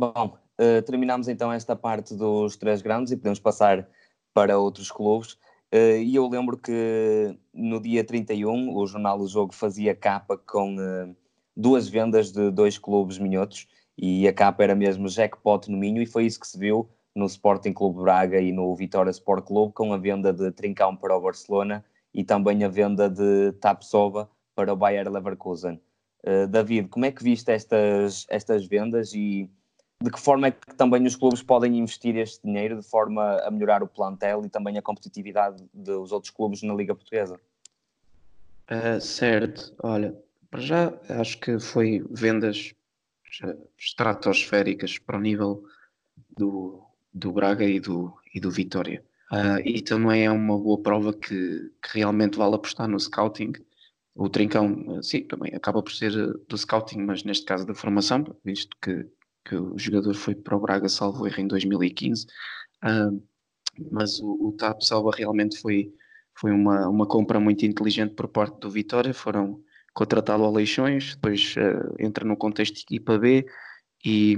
Bom, 0.00 0.38
uh, 0.58 0.80
terminamos 0.86 1.28
então 1.28 1.52
esta 1.52 1.76
parte 1.76 2.14
dos 2.14 2.56
três 2.56 2.80
grandes 2.80 3.12
e 3.12 3.18
podemos 3.18 3.38
passar 3.38 3.86
para 4.32 4.58
outros 4.58 4.90
clubes. 4.90 5.34
Uh, 5.70 6.00
e 6.02 6.14
eu 6.14 6.26
lembro 6.26 6.56
que 6.56 7.38
no 7.52 7.78
dia 7.78 8.02
31 8.02 8.74
o 8.74 8.86
jornal 8.86 9.20
O 9.20 9.28
Jogo 9.28 9.52
fazia 9.52 9.94
capa 9.94 10.38
com 10.38 10.76
uh, 10.76 11.14
duas 11.54 11.86
vendas 11.86 12.32
de 12.32 12.50
dois 12.50 12.78
clubes 12.78 13.18
minhotos 13.18 13.68
e 13.98 14.26
a 14.26 14.32
capa 14.32 14.64
era 14.64 14.74
mesmo 14.74 15.06
jackpot 15.06 15.70
no 15.70 15.76
Minho 15.76 16.00
e 16.00 16.06
foi 16.06 16.24
isso 16.24 16.40
que 16.40 16.48
se 16.48 16.58
viu 16.58 16.88
no 17.14 17.26
Sporting 17.26 17.74
Clube 17.74 18.00
Braga 18.00 18.40
e 18.40 18.52
no 18.52 18.74
Vitória 18.74 19.10
Sport 19.10 19.44
Clube 19.44 19.74
com 19.74 19.92
a 19.92 19.98
venda 19.98 20.32
de 20.32 20.50
Trincão 20.50 20.96
para 20.96 21.14
o 21.14 21.20
Barcelona 21.20 21.84
e 22.14 22.24
também 22.24 22.64
a 22.64 22.68
venda 22.68 23.10
de 23.10 23.52
Tapsova 23.60 24.30
para 24.54 24.72
o 24.72 24.76
Bayer 24.76 25.12
Leverkusen. 25.12 25.78
Uh, 26.24 26.46
David, 26.46 26.88
como 26.88 27.04
é 27.04 27.12
que 27.12 27.22
viste 27.22 27.52
estas, 27.52 28.24
estas 28.30 28.64
vendas 28.64 29.12
e 29.12 29.50
de 30.02 30.10
que 30.10 30.18
forma 30.18 30.46
é 30.46 30.50
que 30.50 30.74
também 30.76 31.04
os 31.06 31.14
clubes 31.14 31.42
podem 31.42 31.78
investir 31.78 32.16
este 32.16 32.42
dinheiro 32.42 32.80
de 32.80 32.88
forma 32.88 33.36
a 33.42 33.50
melhorar 33.50 33.82
o 33.82 33.86
plantel 33.86 34.44
e 34.44 34.48
também 34.48 34.78
a 34.78 34.82
competitividade 34.82 35.62
dos 35.74 36.10
outros 36.10 36.32
clubes 36.32 36.62
na 36.62 36.74
Liga 36.74 36.94
Portuguesa? 36.94 37.38
Uh, 38.70 39.00
certo, 39.00 39.74
olha, 39.82 40.16
para 40.50 40.60
já 40.60 40.92
acho 41.08 41.38
que 41.38 41.58
foi 41.58 42.02
vendas 42.10 42.74
estratosféricas 43.78 44.98
para 44.98 45.18
o 45.18 45.20
nível 45.20 45.64
do, 46.36 46.82
do 47.12 47.32
Braga 47.32 47.64
e 47.64 47.78
do, 47.78 48.16
e 48.34 48.40
do 48.40 48.50
Vitória. 48.50 49.04
Uh, 49.30 49.60
e 49.64 49.82
também 49.82 50.24
é 50.24 50.30
uma 50.30 50.58
boa 50.58 50.80
prova 50.82 51.12
que, 51.12 51.70
que, 51.82 51.98
realmente 51.98 52.38
vale 52.38 52.54
apostar 52.54 52.88
no 52.88 52.98
scouting. 52.98 53.52
O 54.14 54.28
Trincão, 54.28 55.00
sim, 55.02 55.22
também 55.22 55.54
acaba 55.54 55.82
por 55.82 55.92
ser 55.92 56.10
do 56.48 56.58
scouting, 56.58 57.00
mas 57.02 57.22
neste 57.22 57.44
caso 57.44 57.66
da 57.66 57.74
formação, 57.74 58.24
visto 58.44 58.76
que 58.82 59.06
que 59.50 59.56
o 59.56 59.76
jogador 59.76 60.14
foi 60.14 60.36
para 60.36 60.56
o 60.56 60.60
Braga, 60.60 60.88
salvo 60.88 61.26
erro, 61.26 61.40
em 61.40 61.48
2015. 61.48 62.24
Uh, 62.84 63.20
mas 63.90 64.20
o, 64.20 64.48
o 64.48 64.52
TAP 64.52 64.80
Salva 64.82 65.10
realmente 65.16 65.58
foi, 65.58 65.92
foi 66.38 66.52
uma, 66.52 66.88
uma 66.88 67.06
compra 67.06 67.40
muito 67.40 67.66
inteligente 67.66 68.14
por 68.14 68.28
parte 68.28 68.60
do 68.60 68.70
Vitória. 68.70 69.12
Foram 69.12 69.60
contratá-lo 69.92 70.44
a 70.44 70.50
Leixões, 70.50 71.16
depois 71.16 71.54
uh, 71.56 71.96
entra 71.98 72.24
no 72.24 72.36
contexto 72.36 72.74
de 72.76 72.82
equipa 72.82 73.18
B 73.18 73.44
e 74.04 74.36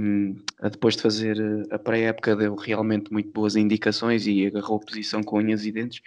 uh, 0.63 0.69
depois 0.69 0.95
de 0.95 1.03
fazer 1.03 1.37
a 1.71 1.77
pré-época 1.77 2.35
deu 2.35 2.55
realmente 2.55 3.13
muito 3.13 3.31
boas 3.31 3.55
indicações 3.55 4.25
e 4.25 4.47
agarrou 4.47 4.79
posição 4.79 5.21
com 5.21 5.37
unhas 5.37 5.63
e 5.63 5.71
dentes. 5.71 6.01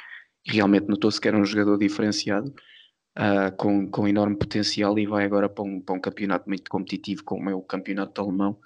E 0.45 0.53
realmente 0.53 0.89
notou-se 0.89 1.21
que 1.21 1.29
era 1.29 1.39
um 1.39 1.45
jogador 1.45 1.79
diferenciado. 1.79 2.53
Uh, 3.19 3.51
com, 3.57 3.91
com 3.91 4.07
enorme 4.07 4.37
potencial 4.37 4.99
e 4.99 5.07
vai 5.07 5.25
agora 5.25 5.49
para 5.49 5.65
um, 5.65 5.81
para 5.81 5.95
um 5.95 5.99
campeonato 5.99 6.47
muito 6.51 6.71
competitivo 6.71 7.25
como 7.25 7.49
é 7.49 7.55
o 7.55 7.63
campeonato 7.63 8.21
alemão 8.21 8.59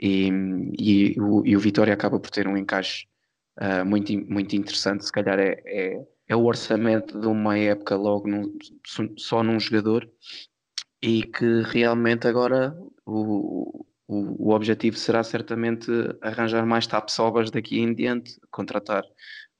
e, 0.00 0.30
e, 0.78 1.20
o, 1.20 1.44
e 1.44 1.56
o 1.56 1.60
Vitória 1.60 1.92
acaba 1.92 2.18
por 2.18 2.30
ter 2.30 2.48
um 2.48 2.56
encaixe 2.56 3.06
uh, 3.60 3.84
muito, 3.84 4.12
muito 4.30 4.56
interessante, 4.56 5.04
se 5.04 5.12
calhar 5.12 5.38
é, 5.38 5.60
é, 5.66 6.06
é, 6.28 6.36
o 6.36 6.44
orçamento 6.44 7.20
de 7.20 7.26
uma 7.26 7.58
época 7.58 7.96
logo 7.96 8.26
num, 8.26 8.56
só 9.18 9.42
num 9.42 9.60
jogador 9.60 10.10
e 11.02 11.22
que 11.22 11.62
realmente 11.62 12.26
agora 12.26 12.74
o, 13.04 13.84
o, 14.08 14.48
o 14.48 14.54
objetivo 14.54 14.96
será 14.96 15.22
certamente 15.22 15.90
arranjar 16.22 16.64
mais 16.64 16.86
tapsobas 16.86 17.50
daqui 17.50 17.80
em 17.80 17.94
diante, 17.94 18.40
contratar 18.50 19.04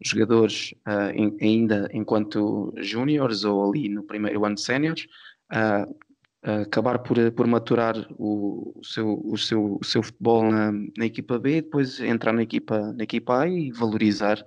jogadores 0.02 0.72
uh, 0.86 1.36
ainda 1.42 1.86
enquanto 1.92 2.72
júniores 2.78 3.44
ou 3.44 3.70
ali 3.70 3.90
no 3.90 4.04
primeiro 4.04 4.44
ano 4.46 4.54
de 4.54 4.62
séniores, 4.62 5.06
uh, 5.52 5.94
acabar 6.42 6.98
por, 7.00 7.16
por 7.32 7.46
maturar 7.46 7.96
o, 8.18 8.72
o, 8.78 8.84
seu, 8.84 9.20
o, 9.24 9.36
seu, 9.36 9.78
o 9.80 9.84
seu 9.84 10.02
futebol 10.02 10.50
na, 10.50 10.72
na 10.96 11.06
equipa 11.06 11.38
B, 11.38 11.62
depois 11.62 12.00
entrar 12.00 12.32
na 12.32 12.42
equipa, 12.42 12.92
na 12.92 13.04
equipa 13.04 13.40
A 13.40 13.48
e 13.48 13.70
valorizar. 13.72 14.44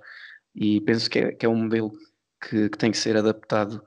E 0.54 0.80
penso 0.80 1.08
que 1.08 1.18
é, 1.18 1.32
que 1.32 1.46
é 1.46 1.48
um 1.48 1.56
modelo 1.56 1.92
que, 2.40 2.68
que 2.68 2.78
tem 2.78 2.90
que 2.90 2.98
ser 2.98 3.16
adaptado 3.16 3.82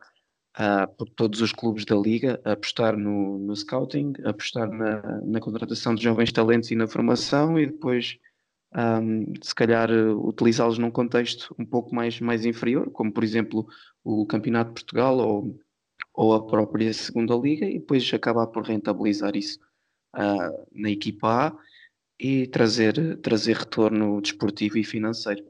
a, 0.56 0.88
por 0.88 1.10
todos 1.10 1.42
os 1.42 1.52
clubes 1.52 1.86
da 1.86 1.96
liga, 1.96 2.40
apostar 2.44 2.98
no, 2.98 3.40
no 3.40 3.56
scouting, 3.56 4.14
apostar 4.26 4.70
na, 4.70 5.22
na 5.22 5.40
contratação 5.40 5.94
de 5.94 6.04
jovens 6.04 6.32
talentos 6.32 6.72
e 6.72 6.76
na 6.76 6.88
formação 6.88 7.60
e 7.60 7.68
depois 7.68 8.18
um, 8.76 9.34
se 9.42 9.56
calhar 9.56 9.90
utilizá-los 9.92 10.78
num 10.78 10.92
contexto 10.92 11.56
um 11.60 11.66
pouco 11.66 11.94
mais, 11.94 12.20
mais 12.20 12.46
inferior, 12.46 12.90
como 12.92 13.12
por 13.12 13.24
exemplo 13.24 13.68
o 14.04 14.26
Campeonato 14.26 14.70
de 14.70 14.76
Portugal 14.76 15.18
ou 15.18 15.60
ou 16.18 16.34
a 16.34 16.44
própria 16.46 16.92
segunda 16.94 17.36
liga 17.36 17.66
e 17.66 17.80
depois 17.80 18.12
acabar 18.12 18.48
por 18.48 18.64
rentabilizar 18.64 19.38
isso 19.38 19.60
uh, 20.16 20.68
na 20.74 20.90
equipa 20.90 21.48
A 21.48 21.58
e 22.20 22.48
trazer, 22.48 23.18
trazer 23.22 23.56
retorno 23.56 24.20
desportivo 24.20 24.80
e 24.80 24.84
financeiro. 24.84 25.46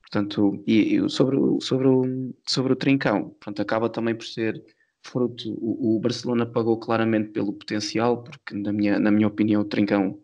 Portanto, 0.00 0.62
e, 0.64 0.94
e 0.94 1.10
sobre, 1.10 1.36
o, 1.36 1.60
sobre, 1.60 1.88
o, 1.88 2.32
sobre 2.46 2.72
o 2.72 2.76
Trincão, 2.76 3.30
pronto, 3.40 3.60
acaba 3.60 3.90
também 3.90 4.14
por 4.14 4.24
ser 4.24 4.62
fruto, 5.04 5.52
o, 5.54 5.96
o, 5.96 6.00
Barcelona 6.00 6.46
pagou 6.46 6.78
claramente 6.78 7.30
pelo 7.30 7.52
potencial, 7.52 8.22
porque 8.22 8.54
na 8.54 8.72
minha, 8.72 9.00
na 9.00 9.10
minha 9.10 9.26
opinião 9.26 9.62
o 9.62 9.64
Trincão 9.64 10.20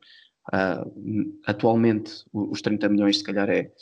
uh, 0.52 1.38
atualmente 1.44 2.24
os 2.32 2.62
30 2.62 2.88
milhões 2.88 3.18
se 3.18 3.24
calhar 3.24 3.50
é, 3.50 3.72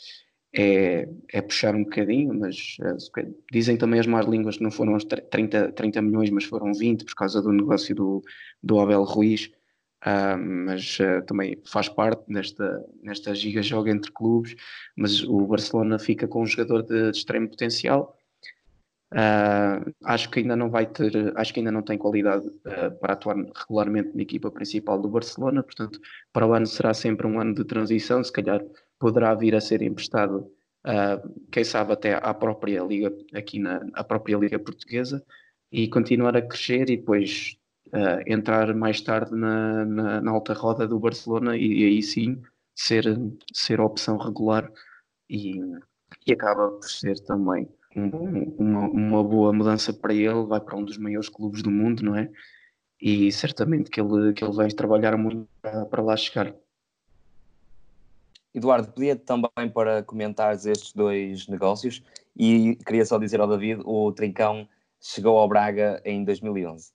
é, 0.57 1.07
é 1.31 1.41
puxar 1.41 1.75
um 1.75 1.83
bocadinho, 1.83 2.33
mas 2.33 2.77
uh, 2.81 3.35
dizem 3.51 3.77
também 3.77 3.99
as 3.99 4.07
más 4.07 4.25
línguas 4.25 4.57
que 4.57 4.63
não 4.63 4.71
foram 4.71 4.95
os 4.95 5.05
30, 5.05 5.71
30 5.73 6.01
milhões, 6.01 6.31
mas 6.31 6.45
foram 6.45 6.73
20 6.73 7.05
por 7.05 7.13
causa 7.13 7.41
do 7.41 7.51
negócio 7.51 7.93
do, 7.93 8.23
do 8.63 8.79
Abel 8.79 9.03
Ruiz. 9.03 9.51
Uh, 10.05 10.37
mas 10.37 10.99
uh, 10.99 11.23
também 11.25 11.61
faz 11.65 11.89
parte 11.89 12.23
nesta, 12.27 12.83
nesta 13.03 13.35
giga 13.35 13.61
joga 13.61 13.91
entre 13.91 14.11
clubes, 14.11 14.55
mas 14.95 15.23
o 15.23 15.45
Barcelona 15.45 15.99
fica 15.99 16.27
com 16.27 16.41
um 16.41 16.45
jogador 16.45 16.83
de, 16.83 17.11
de 17.11 17.17
extremo 17.17 17.49
potencial. 17.49 18.15
Uh, 19.13 19.93
acho 20.05 20.29
que 20.29 20.39
ainda 20.39 20.55
não 20.55 20.69
vai 20.69 20.85
ter, 20.85 21.33
acho 21.37 21.53
que 21.53 21.59
ainda 21.59 21.71
não 21.71 21.81
tem 21.81 21.97
qualidade 21.97 22.49
para 22.99 23.13
atuar 23.13 23.35
regularmente 23.35 24.15
na 24.15 24.21
equipa 24.21 24.51
principal 24.51 24.99
do 24.99 25.07
Barcelona, 25.07 25.63
portanto, 25.63 25.99
para 26.33 26.45
o 26.45 26.53
ano 26.53 26.67
será 26.67 26.93
sempre 26.93 27.25
um 27.25 27.39
ano 27.39 27.53
de 27.53 27.63
transição, 27.63 28.23
se 28.23 28.31
calhar 28.31 28.61
poderá 28.99 29.33
vir 29.33 29.55
a 29.55 29.61
ser 29.61 29.81
emprestado, 29.81 30.51
uh, 30.85 31.47
quem 31.51 31.63
sabe 31.63 31.93
até 31.93 32.13
à 32.13 32.33
própria 32.33 32.81
liga, 32.83 33.15
aqui 33.33 33.59
na 33.59 33.85
à 33.93 34.03
própria 34.03 34.37
liga 34.37 34.59
portuguesa, 34.59 35.23
e 35.71 35.87
continuar 35.87 36.35
a 36.35 36.41
crescer 36.41 36.89
e 36.89 36.97
depois 36.97 37.57
uh, 37.87 38.21
entrar 38.25 38.73
mais 38.73 39.01
tarde 39.01 39.35
na, 39.35 39.85
na, 39.85 40.21
na, 40.21 40.31
alta 40.31 40.53
roda 40.53 40.87
do 40.87 40.99
Barcelona 40.99 41.57
e, 41.57 41.81
e, 41.81 41.85
aí 41.85 42.01
sim 42.01 42.41
ser, 42.75 43.05
ser 43.53 43.81
opção 43.81 44.17
regular 44.17 44.71
e, 45.29 45.59
e 46.25 46.31
acaba 46.31 46.71
por 46.71 46.87
ser 46.87 47.19
também 47.25 47.67
um, 47.95 48.55
uma, 48.57 48.89
uma 48.89 49.23
boa 49.23 49.51
mudança 49.51 49.93
para 49.93 50.13
ele, 50.13 50.45
vai 50.45 50.61
para 50.61 50.77
um 50.77 50.85
dos 50.85 50.97
maiores 50.97 51.29
clubes 51.29 51.61
do 51.63 51.71
mundo, 51.71 52.03
não 52.03 52.15
é? 52.15 52.29
E 53.01 53.31
certamente 53.31 53.89
que 53.89 53.99
ele, 54.01 54.33
que 54.33 54.43
ele 54.43 54.53
vai 54.53 54.69
trabalhar 54.69 55.17
muito 55.17 55.47
para, 55.61 55.85
para 55.85 56.01
lá 56.01 56.15
chegar. 56.15 56.53
Eduardo, 58.53 58.91
pedia 58.91 59.15
também 59.15 59.69
para 59.73 60.03
comentares 60.03 60.65
estes 60.65 60.93
dois 60.93 61.47
negócios 61.47 62.03
e 62.35 62.75
queria 62.85 63.05
só 63.05 63.17
dizer 63.17 63.39
ao 63.39 63.47
David, 63.47 63.81
o 63.85 64.11
Trincão 64.11 64.67
chegou 64.99 65.37
ao 65.37 65.47
Braga 65.47 66.01
em 66.05 66.23
2011. 66.23 66.91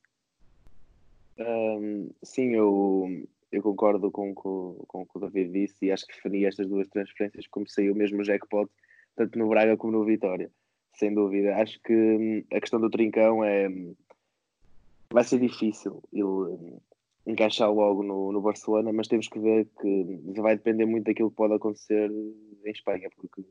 Um, 1.39 2.11
sim, 2.23 2.55
eu, 2.55 3.27
eu 3.51 3.63
concordo 3.63 4.11
com, 4.11 4.35
com, 4.35 4.77
com 4.87 5.03
o 5.03 5.07
que 5.07 5.17
o 5.17 5.21
David 5.21 5.53
disse 5.53 5.87
e 5.87 5.93
acho 5.93 6.07
que 6.07 6.15
defini 6.15 6.45
estas 6.45 6.69
duas 6.69 6.89
transferências 6.89 7.47
como 7.47 7.69
saiu 7.69 7.95
mesmo 7.95 8.25
jackpot, 8.25 8.71
tanto 9.17 9.39
no 9.39 9.49
Braga 9.49 9.77
como 9.77 9.93
no 9.93 10.05
Vitória, 10.05 10.51
sem 10.95 11.15
dúvida. 11.15 11.57
Acho 11.57 11.81
que 11.81 11.93
hum, 11.93 12.45
a 12.53 12.61
questão 12.61 12.81
do 12.81 12.91
Trincão 12.91 13.45
é 13.45 13.69
vai 15.13 15.25
ser 15.25 15.39
difícil 15.39 16.03
ele 16.13 16.79
encaixar 17.27 17.73
logo 17.73 18.03
no, 18.03 18.33
no 18.33 18.41
Barcelona, 18.41 18.93
mas 18.93 19.09
temos 19.09 19.29
que 19.29 19.39
ver 19.39 19.69
que 19.81 20.41
vai 20.41 20.57
depender 20.57 20.87
muito 20.87 21.05
daquilo 21.05 21.31
que 21.31 21.37
pode 21.37 21.55
acontecer 21.55 22.11
em 22.11 22.71
Espanha, 22.71 23.09
porque 23.17 23.43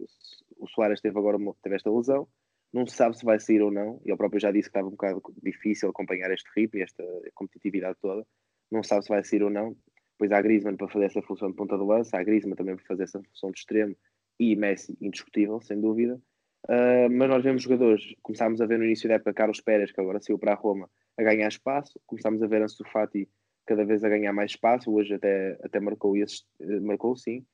o 0.57 0.67
Soares 0.67 1.01
teve 1.01 1.17
agora 1.17 1.38
teve 1.61 1.76
esta 1.76 1.89
lesão, 1.89 2.28
não 2.74 2.86
se 2.86 2.95
sabe 2.95 3.17
se 3.17 3.26
vai 3.26 3.39
sair 3.39 3.61
ou 3.61 3.72
não, 3.72 4.01
e 4.05 4.09
ele 4.09 4.17
próprio 4.17 4.39
já 4.39 4.51
disse 4.51 4.69
que 4.69 4.78
estava 4.78 4.88
um 4.88 4.91
bocado 4.91 5.22
difícil 5.41 5.89
acompanhar 5.89 6.32
este 6.32 6.49
ritmo 6.55 6.80
e 6.80 6.84
esta 6.84 7.03
competitividade 7.34 7.97
toda, 8.01 8.26
não 8.72 8.84
sabe 8.84 9.03
se 9.03 9.09
vai 9.09 9.24
sair 9.24 9.43
ou 9.43 9.49
não. 9.49 9.76
Depois 10.13 10.32
há 10.32 10.41
Griezmann 10.41 10.78
para 10.78 10.88
fazer 10.88 11.05
essa 11.05 11.22
função 11.22 11.49
de 11.49 11.55
ponta 11.55 11.78
de 11.78 11.84
lança, 11.84 12.17
há 12.17 12.24
Griezmann 12.24 12.55
também 12.55 12.76
para 12.76 12.86
fazer 12.86 13.03
essa 13.03 13.22
função 13.24 13.51
de 13.51 13.59
extremo 13.59 13.95
e 14.39 14.55
Messi 14.55 14.97
indiscutível, 15.01 15.59
sem 15.61 15.80
dúvida. 15.82 16.22
Uh, 16.69 17.09
mas 17.11 17.28
nós 17.28 17.43
vemos 17.43 17.63
jogadores, 17.63 18.13
começámos 18.22 18.61
a 18.61 18.65
ver 18.67 18.78
no 18.78 18.86
início 18.86 19.09
da 19.09 19.15
época 19.15 19.34
Carlos 19.34 19.59
Pérez, 19.59 19.91
que 19.91 19.99
agora 19.99 20.22
saiu 20.22 20.38
para 20.38 20.53
a 20.53 20.55
Roma, 20.55 20.89
a 21.17 21.24
ganhar 21.24 21.47
espaço, 21.47 21.99
começámos 22.05 22.41
a 22.41 22.47
ver 22.47 22.61
Ansu 22.61 22.84
Fati 22.91 23.28
cada 23.72 23.86
vez 23.86 24.03
a 24.03 24.09
ganhar 24.09 24.34
mais 24.34 24.51
espaço, 24.51 24.93
hoje 24.93 25.13
até, 25.13 25.57
até 25.63 25.80
marcou, 25.80 26.17
esse, 26.17 26.43
marcou 26.82 27.15
sim. 27.15 27.45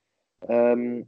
Um, 0.50 1.06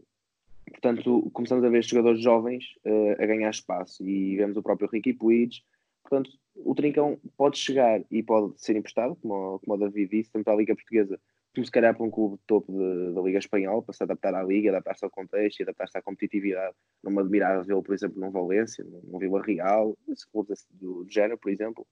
portanto, 0.69 1.31
começamos 1.33 1.65
a 1.65 1.69
ver 1.69 1.83
jogadores 1.83 2.21
jovens 2.21 2.65
uh, 2.85 3.23
a 3.23 3.25
ganhar 3.25 3.49
espaço 3.49 4.07
e 4.07 4.35
vemos 4.37 4.55
o 4.55 4.61
próprio 4.61 4.87
Ricky 4.87 5.13
Puig. 5.13 5.63
Portanto, 6.03 6.29
o 6.55 6.75
Trincão 6.75 7.19
pode 7.35 7.57
chegar 7.57 8.03
e 8.11 8.21
pode 8.21 8.53
ser 8.61 8.75
emprestado, 8.75 9.15
como, 9.15 9.59
como 9.59 9.73
o 9.73 9.77
David 9.77 10.11
disse, 10.11 10.31
tanto 10.31 10.47
à 10.47 10.55
Liga 10.55 10.75
Portuguesa 10.75 11.19
se 11.65 11.71
calhar 11.71 11.93
para 11.93 12.05
um 12.05 12.11
clube 12.11 12.37
de 12.37 12.43
topo 12.45 12.71
de, 12.71 13.13
da 13.13 13.21
Liga 13.21 13.39
Espanhola, 13.39 13.81
para 13.81 13.93
se 13.93 14.03
adaptar 14.03 14.33
à 14.33 14.43
Liga, 14.43 14.69
adaptar-se 14.69 15.03
ao 15.03 15.11
contexto 15.11 15.59
e 15.59 15.63
adaptar-se 15.63 15.97
à 15.97 16.01
competitividade. 16.01 16.73
Não 17.03 17.11
me 17.11 17.19
admirava 17.19 17.63
vê-lo, 17.63 17.83
por 17.83 17.93
exemplo, 17.93 18.21
num 18.21 18.31
Valência, 18.31 18.85
num 19.03 19.19
Vila 19.19 19.41
Real, 19.41 19.97
esse 20.07 20.25
clube 20.31 20.53
do, 20.71 21.03
do 21.03 21.11
género, 21.11 21.37
por 21.37 21.51
exemplo. 21.51 21.85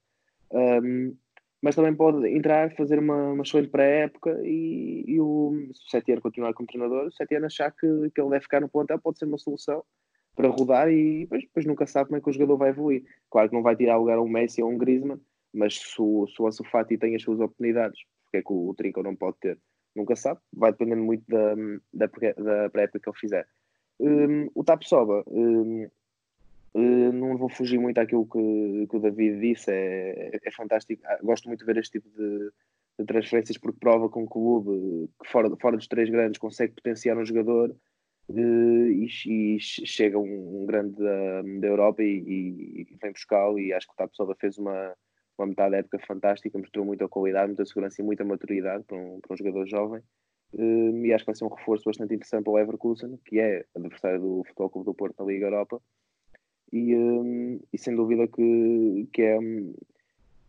Um, 0.52 1.18
mas 1.62 1.76
também 1.76 1.96
pode 1.96 2.28
entrar, 2.28 2.74
fazer 2.76 3.00
uma, 3.00 3.34
uma 3.34 3.44
excelente 3.44 3.70
pré-época 3.70 4.40
e, 4.44 5.04
e 5.08 5.20
o, 5.20 5.70
se 5.74 6.22
continuar 6.22 6.54
como 6.54 6.68
treinador, 6.68 7.08
o 7.08 7.12
Setién 7.12 7.44
achar 7.44 7.72
que, 7.72 7.88
que 8.14 8.22
ele 8.22 8.30
deve 8.30 8.44
ficar 8.44 8.62
no 8.62 8.70
plantel 8.70 9.00
pode 9.00 9.18
ser 9.18 9.26
uma 9.26 9.38
solução 9.38 9.84
para 10.36 10.50
rodar 10.50 10.90
e 10.92 11.22
depois, 11.22 11.44
depois 11.44 11.66
nunca 11.66 11.88
sabe 11.88 12.10
como 12.10 12.18
é 12.18 12.22
que 12.22 12.30
o 12.30 12.34
jogador 12.34 12.58
vai 12.58 12.70
evoluir. 12.70 13.04
Claro 13.32 13.50
que 13.50 13.56
não 13.56 13.64
vai 13.64 13.76
tirar 13.76 13.98
lugar 13.98 14.20
a 14.20 14.22
um 14.22 14.30
Messi 14.30 14.62
ou 14.62 14.70
a 14.70 14.72
um 14.72 14.78
Griezmann, 14.78 15.20
mas 15.52 15.80
se 15.80 16.00
o, 16.00 16.28
se 16.28 16.40
o 16.40 16.46
Ansu 16.46 16.64
Fati 16.64 16.98
tem 16.98 17.16
as 17.16 17.24
suas 17.24 17.40
oportunidades, 17.40 18.00
porque 18.26 18.38
é 18.38 18.42
que 18.42 18.54
o, 18.54 18.70
o 18.70 19.04
não 19.04 19.16
pode 19.16 19.38
ter? 19.40 19.58
Nunca 19.96 20.16
sabe, 20.16 20.40
vai 20.54 20.72
dependendo 20.72 21.04
muito 21.04 21.24
da, 21.28 21.56
da, 21.92 22.08
da 22.08 22.70
pré-época 22.70 23.00
que 23.00 23.10
ele 23.10 23.18
fizer. 23.18 23.48
Um, 24.00 24.48
o 24.54 24.64
Tap 24.64 24.84
Soba, 24.84 25.24
um, 25.26 25.84
um, 25.84 25.90
não 26.80 27.38
vou 27.38 27.50
fugir 27.50 27.80
muito 27.80 27.98
àquilo 27.98 28.26
que, 28.28 28.88
que 28.88 28.96
o 28.96 29.00
David 29.00 29.40
disse, 29.40 29.72
é, 29.72 30.32
é, 30.44 30.52
fantástico. 30.52 31.02
Ah, 31.06 31.18
gosto 31.24 31.48
muito 31.48 31.60
de 31.62 31.66
ver 31.66 31.78
este 31.78 32.00
tipo 32.00 32.10
de, 32.10 32.52
de 33.00 33.06
transferências 33.06 33.58
porque 33.58 33.80
prova 33.80 34.12
que 34.12 34.20
um 34.20 34.26
clube 34.26 35.10
que 35.22 35.30
fora, 35.30 35.50
fora 35.60 35.78
dos 35.78 35.88
três 35.88 36.10
grandes 36.10 36.40
consegue 36.40 36.74
potenciar 36.74 37.18
um 37.18 37.26
jogador 37.26 37.76
e, 38.30 39.08
e, 39.26 39.60
chega 39.60 40.20
um, 40.20 40.64
um 40.64 40.66
grande 40.66 40.98
da, 40.98 41.42
da 41.42 41.68
Europa 41.68 42.04
e, 42.04 42.86
e, 42.90 42.98
vem 43.02 43.12
buscá-lo 43.12 43.58
e 43.58 43.74
acho 43.74 43.88
que 43.88 43.94
o 43.94 43.96
Tapsoba 43.96 44.36
fez 44.40 44.58
uma, 44.58 44.94
uma 45.38 45.48
metade 45.48 45.72
da 45.72 45.78
época 45.78 46.00
fantástica, 46.00 46.60
mostrou 46.60 46.86
muita 46.86 47.08
qualidade, 47.08 47.48
muita 47.48 47.66
segurança 47.66 48.02
e 48.02 48.06
muita 48.06 48.26
maturidade 48.26 48.84
para 48.84 48.98
um, 48.98 49.20
para 49.22 49.34
um 49.34 49.38
jogador 49.38 49.66
jovem 49.68 50.02
e 50.54 51.14
acho 51.14 51.24
que 51.24 51.32
vai 51.32 51.36
ser 51.36 51.46
um 51.46 51.54
reforço 51.54 51.86
bastante 51.86 52.14
interessante 52.14 52.44
para 52.44 52.52
o 52.52 52.56
Leverkusen, 52.56 53.18
que 53.26 53.40
é 53.40 53.66
adversário 53.76 54.20
do 54.20 54.44
Futebol 54.46 54.70
Clube 54.70 54.86
do 54.86 54.94
Porto 54.94 55.16
na 55.20 55.26
Liga 55.26 55.46
Europa 55.46 55.82
e, 56.72 56.94
e 57.72 57.78
sem 57.78 57.96
dúvida 57.96 58.28
que, 58.28 59.08
que 59.12 59.22
é 59.22 59.40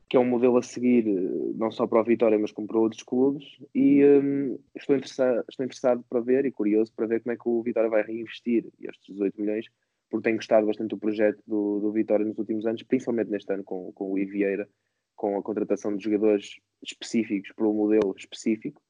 que 0.09 0.17
é 0.17 0.21
um 0.21 0.25
modelo 0.25 0.57
a 0.57 0.63
seguir 0.63 1.07
eh, 1.07 1.53
não 1.55 1.71
só 1.71 1.87
para 1.87 2.01
o 2.01 2.05
Vitória, 2.05 2.39
mas 2.39 2.51
como 2.51 2.67
para 2.67 2.79
outros 2.79 3.03
clubes. 3.03 3.45
E 3.75 4.03
um, 4.05 4.59
estou, 4.75 4.97
interessado, 4.97 5.45
estou 5.49 5.65
interessado 5.67 6.03
para 6.09 6.21
ver 6.21 6.47
e 6.47 6.51
curioso 6.51 6.93
para 6.95 7.07
ver 7.07 7.23
como 7.23 7.33
é 7.35 7.37
que 7.37 7.49
o 7.49 7.63
Vitória 7.63 7.91
vai 7.91 8.03
reinvestir 8.03 8.67
estes 8.81 9.15
18 9.15 9.41
milhões, 9.41 9.67
porque 10.09 10.25
tenho 10.25 10.37
gostado 10.37 10.67
bastante 10.67 10.91
do 10.91 10.99
projeto 10.99 11.43
do, 11.47 11.81
do 11.81 11.93
Vitória 11.93 12.25
nos 12.25 12.39
últimos 12.39 12.65
anos, 12.65 12.83
principalmente 12.83 13.31
neste 13.31 13.53
ano 13.53 13.63
com, 13.63 13.93
com 13.93 14.13
o 14.13 14.19
Ivieira, 14.19 14.67
com 15.15 15.37
a 15.37 15.43
contratação 15.43 15.95
de 15.95 16.03
jogadores 16.03 16.59
específicos 16.83 17.53
para 17.55 17.69
um 17.69 17.75
modelo 17.75 18.15
específico, 18.17 18.81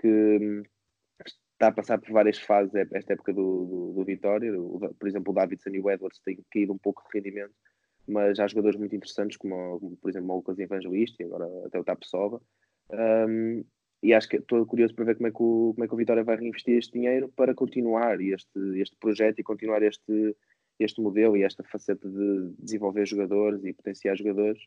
que 0.00 0.08
um, 0.08 0.62
está 1.54 1.68
a 1.68 1.72
passar 1.72 1.98
por 1.98 2.12
várias 2.12 2.38
fases 2.38 2.74
esta 2.92 3.14
época 3.14 3.32
do, 3.32 3.64
do, 3.64 3.92
do 3.94 4.04
Vitória. 4.04 4.52
O, 4.60 4.78
por 4.98 5.08
exemplo, 5.08 5.32
o 5.32 5.34
Davidson 5.34 5.70
e 5.70 5.80
o 5.80 5.90
Edwards 5.90 6.20
têm 6.20 6.38
caído 6.52 6.72
um 6.72 6.78
pouco 6.78 7.02
de 7.02 7.18
rendimento 7.18 7.54
mas 8.06 8.38
há 8.38 8.46
jogadores 8.46 8.78
muito 8.78 8.94
interessantes, 8.94 9.36
como, 9.36 9.96
por 10.00 10.10
exemplo 10.10 10.32
o 10.32 10.36
Lucas 10.36 10.58
Evangelista 10.58 11.22
e 11.22 11.26
agora 11.26 11.46
até 11.66 11.78
o 11.78 11.84
Tapsova. 11.84 12.40
Um, 12.90 13.64
e 14.02 14.12
acho 14.12 14.28
que 14.28 14.36
estou 14.36 14.66
curioso 14.66 14.94
para 14.94 15.06
ver 15.06 15.16
como 15.16 15.28
é, 15.28 15.30
que 15.30 15.42
o, 15.42 15.72
como 15.74 15.84
é 15.84 15.88
que 15.88 15.94
o 15.94 15.96
Vitória 15.96 16.22
vai 16.22 16.36
reinvestir 16.36 16.76
este 16.76 16.92
dinheiro 16.92 17.32
para 17.34 17.54
continuar 17.54 18.20
este, 18.20 18.58
este 18.78 18.96
projeto 18.98 19.38
e 19.38 19.42
continuar 19.42 19.82
este, 19.82 20.36
este 20.78 21.00
modelo 21.00 21.36
e 21.36 21.42
esta 21.42 21.64
faceta 21.64 22.06
de 22.08 22.52
desenvolver 22.58 23.06
jogadores 23.06 23.64
e 23.64 23.72
potenciar 23.72 24.16
jogadores. 24.16 24.62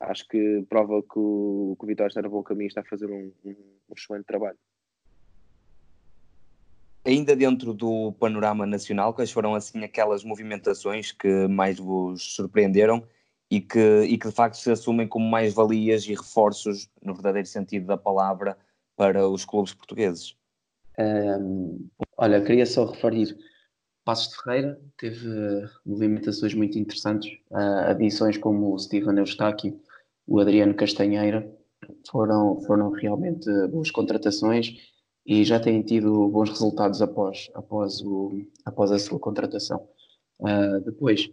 Acho 0.00 0.26
que 0.26 0.64
prova 0.68 1.00
que 1.02 1.18
o, 1.18 1.76
que 1.78 1.84
o 1.84 1.86
Vitória 1.86 2.08
está 2.08 2.22
no 2.22 2.30
bom 2.30 2.42
caminho 2.42 2.66
e 2.66 2.68
está 2.68 2.80
a 2.80 2.84
fazer 2.84 3.08
um, 3.08 3.32
um, 3.44 3.50
um 3.50 3.94
excelente 3.96 4.24
trabalho. 4.24 4.58
Ainda 7.04 7.34
dentro 7.34 7.74
do 7.74 8.12
panorama 8.12 8.64
nacional, 8.64 9.12
quais 9.12 9.30
foram 9.30 9.54
assim 9.54 9.82
aquelas 9.82 10.22
movimentações 10.22 11.10
que 11.10 11.48
mais 11.48 11.78
vos 11.78 12.34
surpreenderam 12.34 13.02
e 13.50 13.60
que, 13.60 14.02
e 14.04 14.16
que 14.16 14.28
de 14.28 14.34
facto 14.34 14.54
se 14.54 14.70
assumem 14.70 15.08
como 15.08 15.28
mais-valias 15.28 16.04
e 16.04 16.14
reforços, 16.14 16.88
no 17.02 17.12
verdadeiro 17.12 17.48
sentido 17.48 17.86
da 17.86 17.96
palavra, 17.96 18.56
para 18.96 19.28
os 19.28 19.44
clubes 19.44 19.74
portugueses? 19.74 20.36
Um, 20.98 21.88
olha, 22.16 22.42
queria 22.42 22.66
só 22.66 22.84
referir. 22.84 23.36
Passos 24.04 24.30
de 24.30 24.42
Ferreira 24.42 24.80
teve 24.96 25.28
movimentações 25.84 26.54
muito 26.54 26.78
interessantes, 26.78 27.32
uh, 27.50 27.90
adições 27.90 28.36
como 28.36 28.72
o 28.72 28.78
Steven 28.78 29.18
Eustáquio, 29.18 29.80
o 30.26 30.40
Adriano 30.40 30.74
Castanheira, 30.74 31.48
foram, 32.10 32.60
foram 32.62 32.90
realmente 32.90 33.48
boas 33.68 33.90
contratações 33.90 34.76
e 35.24 35.44
já 35.44 35.58
têm 35.60 35.82
tido 35.82 36.28
bons 36.28 36.50
resultados 36.50 37.00
após, 37.00 37.50
após, 37.54 38.00
o, 38.00 38.42
após 38.64 38.90
a 38.90 38.98
sua 38.98 39.18
contratação. 39.18 39.88
Uh, 40.38 40.80
depois, 40.84 41.30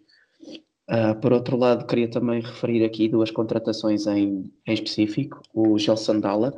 uh, 0.90 1.20
por 1.20 1.34
outro 1.34 1.58
lado, 1.58 1.88
queria 1.88 2.10
também 2.10 2.42
referir 2.42 2.86
aqui 2.86 3.08
duas 3.08 3.32
contratações 3.32 4.06
em, 4.06 4.52
em 4.66 4.74
específico: 4.74 5.42
o 5.54 5.78
Gelson 5.78 6.20
Dalla 6.20 6.54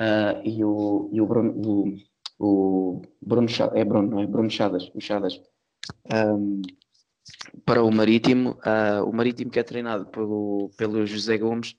uh, 0.00 0.40
e, 0.44 0.64
o, 0.64 1.10
e 1.12 1.20
o 1.20 1.26
Bruno. 1.26 1.54
O, 1.58 1.98
o 2.38 3.02
Bruno 3.20 3.48
é 3.74 3.84
Bruno, 3.84 4.10
não 4.10 4.20
é? 4.20 4.26
Bruno 4.26 4.48
Chadas, 4.48 4.90
o 4.94 5.00
Chadas. 5.00 5.40
Um, 6.10 6.62
para 7.64 7.82
o 7.82 7.90
Marítimo, 7.92 8.58
o 9.06 9.12
Marítimo 9.12 9.50
que 9.50 9.58
é 9.58 9.62
treinado 9.62 10.06
pelo, 10.06 10.70
pelo 10.76 11.06
José 11.06 11.36
Gomes, 11.36 11.76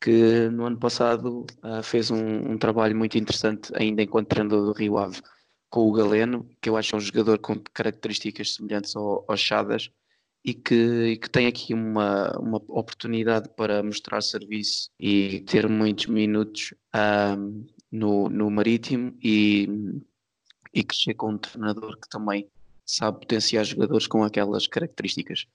que 0.00 0.48
no 0.50 0.66
ano 0.66 0.78
passado 0.78 1.46
uh, 1.62 1.82
fez 1.82 2.10
um, 2.10 2.52
um, 2.52 2.58
trabalho 2.58 2.96
muito 2.96 3.18
interessante, 3.18 3.72
ainda 3.74 4.02
enquanto 4.02 4.28
treinador 4.28 4.66
do 4.66 4.72
Rio 4.72 4.98
Ave, 4.98 5.20
com 5.68 5.88
o 5.88 5.92
Galeno, 5.92 6.48
que 6.60 6.68
eu 6.68 6.76
acho 6.76 6.96
um 6.96 7.00
jogador 7.00 7.38
com 7.38 7.56
características 7.72 8.54
semelhantes 8.54 8.94
ao, 8.96 9.24
ao 9.28 9.36
Chadas 9.36 9.90
e 10.44 10.54
que, 10.54 10.74
e 10.74 11.16
que, 11.16 11.28
tem 11.28 11.46
aqui 11.46 11.74
uma, 11.74 12.30
uma 12.38 12.58
oportunidade 12.68 13.48
para 13.56 13.82
mostrar 13.82 14.20
serviço 14.22 14.90
e 14.98 15.40
ter 15.40 15.68
muitos 15.68 16.06
minutos 16.06 16.74
uh, 16.94 17.66
no, 17.90 18.28
no 18.28 18.50
Marítimo 18.50 19.16
e, 19.22 19.68
e 20.72 20.84
chega 20.92 21.18
com 21.18 21.32
um 21.32 21.38
treinador 21.38 21.98
que 22.00 22.08
também 22.08 22.48
sabe 22.84 23.20
potenciar 23.20 23.64
jogadores 23.64 24.06
com 24.06 24.22
aquelas 24.22 24.66
características. 24.66 25.46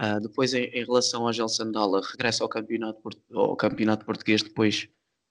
Uh, 0.00 0.20
depois, 0.20 0.54
em, 0.54 0.64
em, 0.64 0.84
relação 0.84 1.28
a 1.28 1.32
Gelson 1.32 1.70
Dalla, 1.70 2.00
regressa 2.00 2.42
ao 2.42 2.48
campeonato, 2.48 3.00
ao 3.32 3.56
campeonato 3.56 4.06
português 4.06 4.42
depois 4.42 4.88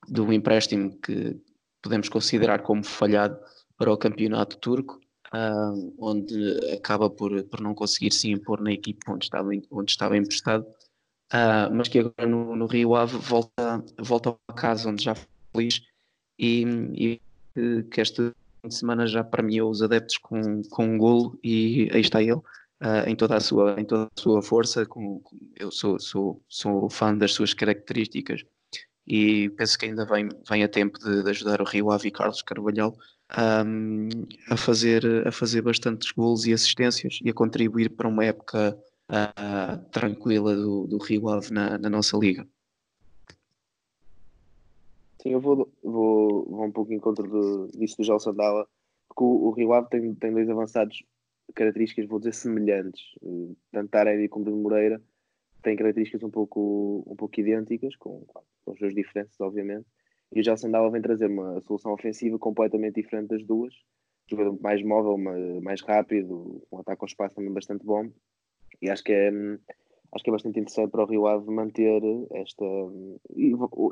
do 0.07 0.31
empréstimo 0.31 0.97
que 0.99 1.39
podemos 1.81 2.09
considerar 2.09 2.61
como 2.61 2.83
falhado 2.83 3.39
para 3.75 3.91
o 3.91 3.97
campeonato 3.97 4.57
turco, 4.57 4.99
uh, 5.33 5.95
onde 5.97 6.59
acaba 6.73 7.09
por, 7.09 7.43
por 7.45 7.61
não 7.61 7.73
conseguir 7.73 8.13
se 8.13 8.29
impor 8.29 8.61
na 8.61 8.71
equipe 8.71 8.99
onde 9.09 9.25
estava, 9.25 9.49
onde 9.71 9.91
estava 9.91 10.17
emprestado, 10.17 10.63
uh, 11.33 11.73
mas 11.73 11.87
que 11.87 11.99
agora 11.99 12.27
no, 12.27 12.55
no, 12.55 12.67
Rio 12.67 12.95
Ave 12.95 13.17
volta, 13.17 13.83
volta 13.99 14.35
a 14.47 14.53
casa 14.53 14.89
onde 14.89 15.03
já 15.03 15.15
foi 15.15 15.27
feliz 15.53 15.81
e, 16.37 17.19
e 17.55 17.83
que 17.89 17.99
esta 17.99 18.33
semana 18.69 19.07
já 19.07 19.23
premiou 19.23 19.69
os 19.69 19.81
adeptos 19.81 20.17
com, 20.17 20.61
com 20.69 20.85
um 20.85 20.97
golo 20.97 21.37
e 21.43 21.89
aí 21.91 22.01
está 22.01 22.21
ele 22.21 22.41
uh, 22.81 23.07
em, 23.07 23.15
toda 23.15 23.35
a 23.35 23.39
sua, 23.39 23.79
em 23.79 23.85
toda 23.85 24.05
a 24.05 24.21
sua 24.21 24.41
força. 24.41 24.85
Com, 24.85 25.19
com, 25.19 25.37
eu 25.57 25.71
sou, 25.71 25.99
sou, 25.99 26.43
sou 26.49 26.89
fã 26.89 27.15
das 27.15 27.33
suas 27.33 27.53
características 27.53 28.43
e 29.07 29.49
penso 29.51 29.77
que 29.77 29.85
ainda 29.85 30.05
vem, 30.05 30.29
vem 30.49 30.63
a 30.63 30.67
tempo 30.67 30.99
de, 30.99 31.23
de 31.23 31.29
ajudar 31.29 31.61
o 31.61 31.65
Rio 31.65 31.91
Ave 31.91 32.07
e 32.07 32.11
Carlos 32.11 32.41
Carvalhal 32.41 32.95
um, 33.65 34.09
a, 34.49 34.57
fazer, 34.57 35.27
a 35.27 35.31
fazer 35.31 35.61
bastantes 35.61 36.11
gols 36.11 36.45
e 36.45 36.53
assistências 36.53 37.19
e 37.23 37.29
a 37.29 37.33
contribuir 37.33 37.89
para 37.89 38.07
uma 38.07 38.25
época 38.25 38.77
uh, 39.09 39.89
tranquila 39.91 40.55
do, 40.55 40.87
do 40.87 40.97
Rio 40.97 41.29
Ave 41.29 41.51
na, 41.51 41.77
na 41.77 41.89
nossa 41.89 42.17
liga. 42.17 42.47
Sim, 45.21 45.29
eu 45.29 45.39
vou, 45.39 45.71
vou, 45.83 46.45
vou 46.49 46.65
um 46.65 46.71
pouco 46.71 46.91
em 46.91 46.99
contra 46.99 47.27
do, 47.27 47.67
disso 47.67 47.97
do 47.97 48.03
Gelson 48.03 48.33
Dalla, 48.33 48.67
porque 49.07 49.23
o, 49.23 49.49
o 49.49 49.51
Rio 49.51 49.73
Ave 49.73 49.87
tem, 49.89 50.13
tem 50.15 50.33
dois 50.33 50.49
avançados 50.49 51.03
características, 51.55 52.07
vou 52.07 52.19
dizer, 52.19 52.33
semelhantes. 52.33 53.01
Eh, 53.23 53.55
tanto 53.71 53.89
Taremi 53.89 54.27
como 54.27 54.45
Bruno 54.45 54.61
Moreira 54.61 55.01
têm 55.63 55.75
características 55.75 56.23
um 56.23 56.31
pouco, 56.31 57.03
um 57.07 57.15
pouco 57.15 57.39
idênticas, 57.39 57.95
com, 57.95 58.25
com 58.25 58.71
as 58.71 58.79
suas 58.79 58.93
diferenças, 58.93 59.39
obviamente. 59.39 59.85
E 60.33 60.39
o 60.39 60.43
Gelson 60.43 60.71
Dalla 60.71 60.89
vem 60.89 61.01
trazer 61.01 61.27
uma 61.27 61.59
solução 61.61 61.93
ofensiva 61.93 62.39
completamente 62.39 63.01
diferente 63.01 63.29
das 63.29 63.43
duas. 63.43 63.73
Jogador 64.29 64.57
mais 64.61 64.81
móvel, 64.81 65.17
mais 65.61 65.81
rápido, 65.81 66.65
um 66.71 66.79
ataque 66.79 67.03
ao 67.03 67.07
espaço 67.07 67.35
também 67.35 67.51
bastante 67.51 67.85
bom. 67.85 68.09
E 68.81 68.89
acho 68.89 69.03
que 69.03 69.11
é, 69.11 69.29
acho 69.29 70.23
que 70.23 70.29
é 70.29 70.31
bastante 70.31 70.59
interessante 70.59 70.91
para 70.91 71.03
o 71.03 71.05
Rio 71.05 71.27
Ave 71.27 71.51
manter 71.51 72.01
esta, 72.31 72.65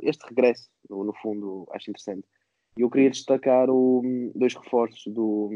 este 0.04 0.26
regresso, 0.28 0.70
no, 0.90 1.14
fundo, 1.22 1.68
acho 1.72 1.92
interessante. 1.92 2.26
E 2.78 2.82
eu 2.82 2.90
queria 2.90 3.10
destacar 3.10 3.70
o, 3.70 4.02
dois 4.34 4.56
reforços 4.56 5.14
do, 5.14 5.50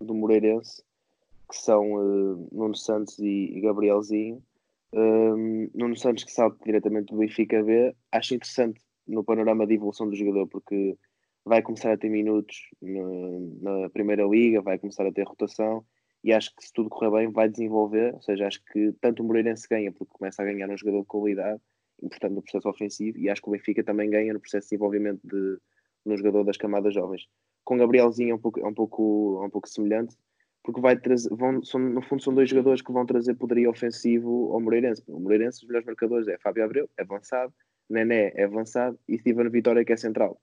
do 0.00 0.14
Moreirense, 0.14 0.82
que 1.48 1.56
são 1.56 1.92
uh, 1.92 2.48
Nuno 2.52 2.76
Santos 2.76 3.18
e, 3.18 3.60
Gabrielzinho. 3.60 4.42
Um, 4.92 5.70
Nuno 5.74 5.96
Santos 5.96 6.24
que 6.24 6.32
salta 6.32 6.58
diretamente 6.64 7.12
do 7.12 7.18
Benfica 7.18 7.62
B, 7.62 7.94
acho 8.12 8.34
interessante 8.34 8.80
no 9.06 9.24
panorama 9.24 9.66
de 9.66 9.74
evolução 9.74 10.08
do 10.08 10.16
jogador, 10.16 10.46
porque 10.46 10.96
vai 11.44 11.62
começar 11.62 11.92
a 11.92 11.96
ter 11.96 12.10
minutos 12.10 12.68
na, 12.80 13.80
na 13.80 13.90
Primeira 13.90 14.24
Liga, 14.24 14.60
vai 14.60 14.78
começar 14.78 15.06
a 15.06 15.12
ter 15.12 15.26
rotação 15.26 15.84
e 16.22 16.32
acho 16.32 16.54
que 16.54 16.64
se 16.64 16.72
tudo 16.72 16.90
correr 16.90 17.10
bem 17.10 17.32
vai 17.32 17.48
desenvolver, 17.48 18.14
ou 18.14 18.22
seja, 18.22 18.46
acho 18.46 18.62
que 18.72 18.92
tanto 19.00 19.22
o 19.22 19.26
Moreirense 19.26 19.68
ganha 19.68 19.92
porque 19.92 20.12
começa 20.12 20.42
a 20.42 20.44
ganhar 20.44 20.68
um 20.68 20.76
jogador 20.76 21.00
de 21.00 21.06
qualidade, 21.06 21.60
importante 22.02 22.34
no 22.34 22.42
processo 22.42 22.68
ofensivo, 22.68 23.18
e 23.18 23.28
acho 23.30 23.40
que 23.40 23.48
o 23.48 23.52
Benfica 23.52 23.82
também 23.84 24.10
ganha 24.10 24.32
no 24.32 24.40
processo 24.40 24.66
de 24.66 24.70
desenvolvimento 24.70 25.20
de, 25.24 25.58
no 26.04 26.16
jogador 26.16 26.44
das 26.44 26.56
camadas 26.56 26.94
jovens. 26.94 27.26
Com 27.68 27.76
Gabrielzinho 27.76 28.30
é 28.30 28.34
um 28.34 28.38
pouco, 28.38 28.60
é 28.60 28.66
um 28.66 28.72
pouco, 28.72 29.40
é 29.42 29.46
um 29.46 29.50
pouco 29.50 29.68
semelhante, 29.68 30.16
porque 30.64 30.80
vai 30.80 30.96
trazer, 30.96 31.28
vão, 31.28 31.62
são, 31.62 31.78
no 31.78 32.00
fundo 32.00 32.22
são 32.22 32.32
dois 32.32 32.48
jogadores 32.48 32.80
que 32.80 32.90
vão 32.90 33.04
trazer 33.04 33.34
poderio 33.34 33.68
ofensivo 33.68 34.54
ao 34.54 34.58
Moreirense. 34.58 35.02
O 35.06 35.20
Moreirense, 35.20 35.58
os 35.58 35.68
melhores 35.68 35.84
marcadores 35.84 36.26
é 36.28 36.38
Fábio 36.38 36.64
Abreu, 36.64 36.88
é 36.96 37.02
avançado, 37.02 37.52
Nené 37.86 38.32
é 38.34 38.44
avançado 38.44 38.98
e 39.06 39.18
Steven 39.18 39.50
Vitória 39.50 39.84
que 39.84 39.92
é 39.92 39.98
central. 39.98 40.40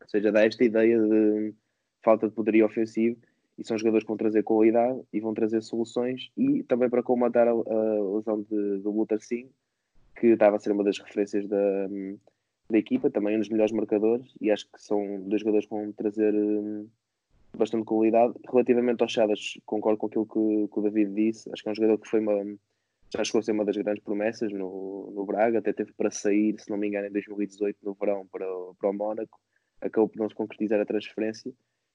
Ou 0.00 0.08
seja, 0.08 0.32
dá 0.32 0.42
esta 0.42 0.64
ideia 0.64 0.98
de 0.98 1.52
falta 2.02 2.28
de 2.28 2.34
poderio 2.34 2.64
ofensivo 2.64 3.18
e 3.58 3.66
são 3.66 3.76
jogadores 3.76 4.04
que 4.04 4.08
vão 4.08 4.16
trazer 4.16 4.42
qualidade 4.42 5.02
e 5.12 5.20
vão 5.20 5.34
trazer 5.34 5.60
soluções 5.60 6.30
e 6.34 6.62
também 6.62 6.88
para 6.88 7.02
comatar 7.02 7.46
a, 7.46 7.50
a 7.50 8.16
lesão 8.16 8.40
de, 8.40 8.78
do 8.78 8.90
Luther 8.90 9.20
Singh, 9.20 9.50
que 10.16 10.28
estava 10.28 10.56
a 10.56 10.58
ser 10.58 10.72
uma 10.72 10.82
das 10.82 10.98
referências 10.98 11.46
da, 11.46 11.88
da 12.68 12.78
equipa, 12.78 13.10
também 13.10 13.36
um 13.36 13.40
dos 13.40 13.48
melhores 13.48 13.72
marcadores 13.72 14.34
e 14.40 14.50
acho 14.50 14.66
que 14.66 14.80
são 14.82 15.20
dois 15.28 15.40
jogadores 15.40 15.66
que 15.66 15.74
vão 15.74 15.92
trazer 15.92 16.34
um, 16.34 16.88
bastante 17.56 17.84
qualidade. 17.84 18.34
Relativamente 18.50 19.02
aos 19.02 19.12
Chadas, 19.12 19.58
concordo 19.66 19.98
com 19.98 20.06
aquilo 20.06 20.26
que, 20.26 20.72
que, 20.72 20.78
o 20.78 20.82
David 20.82 21.14
disse, 21.14 21.50
acho 21.52 21.62
que 21.62 21.68
é 21.68 21.72
um 21.72 21.74
jogador 21.74 21.98
que 21.98 22.08
foi 22.08 22.20
uma 22.20 22.56
já 23.16 23.22
chegou 23.22 23.38
a 23.38 23.42
ser 23.42 23.52
uma 23.52 23.64
das 23.64 23.76
grandes 23.76 24.02
promessas 24.02 24.50
no, 24.52 25.12
no 25.14 25.24
Braga, 25.24 25.60
até 25.60 25.72
teve 25.72 25.92
para 25.92 26.10
sair, 26.10 26.58
se 26.58 26.68
não 26.68 26.76
me 26.76 26.88
engano, 26.88 27.06
em 27.06 27.12
2018 27.12 27.78
no 27.84 27.94
verão 27.94 28.26
para, 28.26 28.44
para 28.76 28.90
o 28.90 28.92
Mónaco, 28.92 29.38
acabou 29.80 30.08
por 30.08 30.18
não 30.18 30.28
se 30.28 30.34
concretizar 30.34 30.80
a 30.80 30.84
transferência 30.84 31.54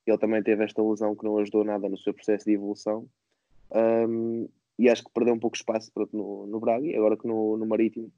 ele 0.10 0.18
também 0.18 0.42
teve 0.44 0.64
esta 0.64 0.82
lesão 0.82 1.16
que 1.16 1.24
não 1.24 1.38
ajudou 1.38 1.64
nada 1.64 1.88
no 1.88 1.98
seu 1.98 2.14
processo 2.14 2.46
de 2.46 2.54
evolução. 2.54 3.08
Um, 3.72 4.48
e 4.78 4.90
acho 4.90 5.04
que 5.04 5.12
perdeu 5.12 5.34
um 5.34 5.40
pouco 5.40 5.56
de 5.56 5.62
espaço 5.62 5.92
pronto, 5.94 6.16
no, 6.16 6.48
no 6.48 6.60
Braga. 6.60 6.86
E 6.86 6.96
agora 6.96 7.18
que 7.18 7.28
no, 7.28 7.58
no 7.58 7.66
Marítimo 7.66 8.12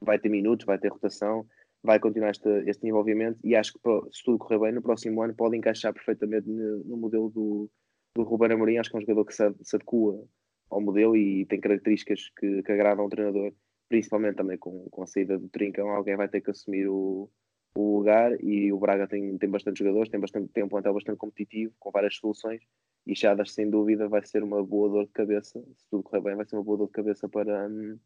vai 0.00 0.18
ter 0.18 0.28
minutos, 0.28 0.66
vai 0.66 0.78
ter 0.78 0.88
rotação, 0.88 1.46
vai 1.84 2.00
continuar 2.00 2.30
este, 2.30 2.48
este 2.66 2.86
envolvimento. 2.88 3.38
E 3.44 3.54
acho 3.54 3.74
que 3.74 3.78
se 4.12 4.24
tudo 4.24 4.38
correr 4.38 4.58
bem, 4.58 4.72
no 4.72 4.82
próximo 4.82 5.22
ano 5.22 5.34
pode 5.34 5.56
encaixar 5.56 5.92
perfeitamente 5.92 6.48
no, 6.48 6.96
modelo 6.96 7.28
do, 7.30 7.70
do 8.16 8.22
Ruben 8.22 8.52
Amorim. 8.52 8.78
Acho 8.78 8.90
que 8.90 8.96
é 8.96 8.98
um 8.98 9.02
jogador 9.02 9.24
que 9.26 9.34
se, 9.34 9.54
se 9.62 9.76
adequa 9.76 10.26
ao 10.70 10.80
modelo 10.80 11.16
e 11.16 11.44
tem 11.46 11.60
características 11.60 12.30
que, 12.36 12.62
que 12.62 12.72
agradam 12.72 13.04
ao 13.04 13.10
treinador, 13.10 13.52
principalmente 13.88 14.36
também 14.36 14.56
com, 14.58 14.88
com 14.90 15.02
a 15.02 15.06
saída 15.06 15.38
do 15.38 15.48
Trincão. 15.48 15.90
Alguém 15.90 16.16
vai 16.16 16.28
ter 16.28 16.40
que 16.40 16.50
assumir 16.50 16.88
o, 16.88 17.30
o 17.76 17.98
lugar 17.98 18.32
e 18.42 18.72
o 18.72 18.78
Braga 18.78 19.06
tem, 19.06 19.36
tem 19.36 19.50
bastante 19.50 19.80
jogadores, 19.80 20.08
tem, 20.08 20.18
bastante, 20.18 20.48
tem 20.52 20.64
um 20.64 20.68
plantel 20.68 20.94
bastante 20.94 21.18
competitivo, 21.18 21.74
com 21.78 21.90
várias 21.90 22.16
soluções 22.16 22.62
e 23.06 23.14
Chadas 23.14 23.52
sem 23.52 23.68
dúvida 23.68 24.08
vai 24.08 24.24
ser 24.24 24.42
uma 24.42 24.64
boa 24.64 24.88
dor 24.88 25.06
de 25.06 25.12
cabeça, 25.12 25.60
se 25.60 25.86
tudo 25.90 26.02
correr 26.02 26.22
bem 26.22 26.36
vai 26.36 26.46
ser 26.46 26.56
uma 26.56 26.64
boa 26.64 26.78
dor 26.78 26.86
de 26.86 26.92
cabeça 26.92 27.28
para, 27.28 27.68
hum, 27.68 27.98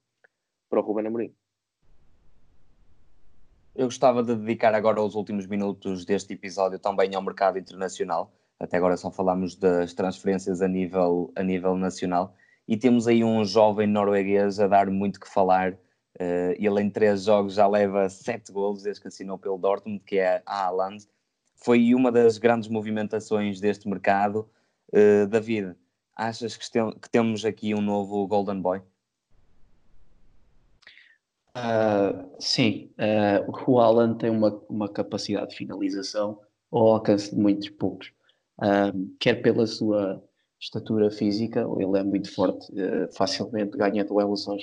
para 0.69 0.81
o 0.81 0.83
Ruben 0.83 1.07
Amorim. 1.07 1.35
Eu 3.79 3.87
gostava 3.87 4.23
de 4.23 4.35
dedicar 4.35 4.75
agora 4.75 5.01
os 5.01 5.15
últimos 5.15 5.47
minutos 5.47 6.05
deste 6.05 6.35
episódio 6.35 6.79
também 6.79 7.15
ao 7.15 7.23
mercado 7.23 7.59
internacional. 7.59 8.35
Até 8.59 8.77
agora 8.77 8.97
só 8.97 9.11
falámos 9.11 9.55
das 9.55 9.95
transferências 9.95 10.61
a 10.61 10.67
nível, 10.67 11.33
a 11.37 11.45
nível 11.45 11.77
nacional. 11.77 12.35
E 12.67 12.77
temos 12.77 13.07
aí 13.07 13.23
um 13.23 13.45
jovem 13.45 13.87
norueguês 13.87 14.59
a 14.59 14.67
dar 14.67 14.91
muito 14.91 15.21
que 15.21 15.29
falar, 15.29 15.79
Uh, 16.21 16.51
ele 16.59 16.83
em 16.83 16.91
três 16.91 17.23
jogos 17.23 17.55
já 17.55 17.69
leva 17.69 18.09
sete 18.09 18.51
golos 18.51 18.83
desde 18.83 19.01
que 19.01 19.07
assinou 19.07 19.39
pelo 19.39 19.57
Dortmund, 19.57 20.03
que 20.05 20.19
é 20.19 20.43
a 20.45 20.65
Haaland. 20.65 21.07
Foi 21.55 21.95
uma 21.95 22.11
das 22.11 22.39
grandes 22.39 22.69
movimentações 22.69 23.61
deste 23.61 23.89
mercado. 23.89 24.51
Uh, 24.93 25.29
David, 25.29 25.77
achas 26.17 26.57
que, 26.57 26.67
que, 27.01 27.09
temos 27.09 27.45
aqui 27.45 27.73
um 27.73 27.81
novo 27.81 28.27
Golden 28.27 28.61
Boy? 28.61 28.83
Uh, 31.59 32.29
sim, 32.39 32.91
o 33.67 33.81
Haaland 33.81 34.19
tem 34.19 34.31
uma, 34.31 34.51
uma 34.69 34.89
capacidade 34.89 35.51
de 35.51 35.57
finalização 35.57 36.41
ao 36.71 36.93
alcance 36.93 37.35
de 37.35 37.41
muitos 37.41 37.69
poucos, 37.71 38.13
quer 39.19 39.37
pela 39.37 39.67
sua 39.67 40.23
estatura 40.61 41.11
física, 41.11 41.67
ele 41.79 41.99
é 41.99 42.03
muito 42.03 42.33
forte, 42.33 42.67
facilmente 43.13 43.77
ganha 43.77 44.05
duelos 44.05 44.47
aos, 44.47 44.63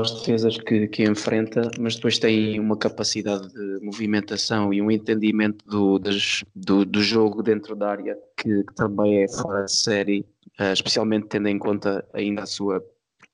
às 0.00 0.10
defesas 0.10 0.58
que, 0.58 0.88
que 0.88 1.04
enfrenta, 1.04 1.70
mas 1.78 1.96
depois 1.96 2.18
tem 2.18 2.58
uma 2.58 2.76
capacidade 2.76 3.48
de 3.52 3.84
movimentação 3.84 4.72
e 4.72 4.80
um 4.80 4.90
entendimento 4.90 5.64
do, 5.66 5.98
das, 5.98 6.44
do, 6.54 6.84
do, 6.84 7.02
jogo 7.02 7.42
dentro 7.42 7.76
da 7.76 7.90
área 7.90 8.18
que, 8.36 8.64
que 8.64 8.74
também 8.74 9.22
é 9.22 9.28
fora 9.28 9.64
de 9.64 9.72
série, 9.72 10.26
uh, 10.60 10.72
especialmente 10.72 11.28
tendo 11.28 11.48
em 11.48 11.58
conta 11.58 12.06
ainda 12.12 12.42
a 12.42 12.46
sua, 12.46 12.82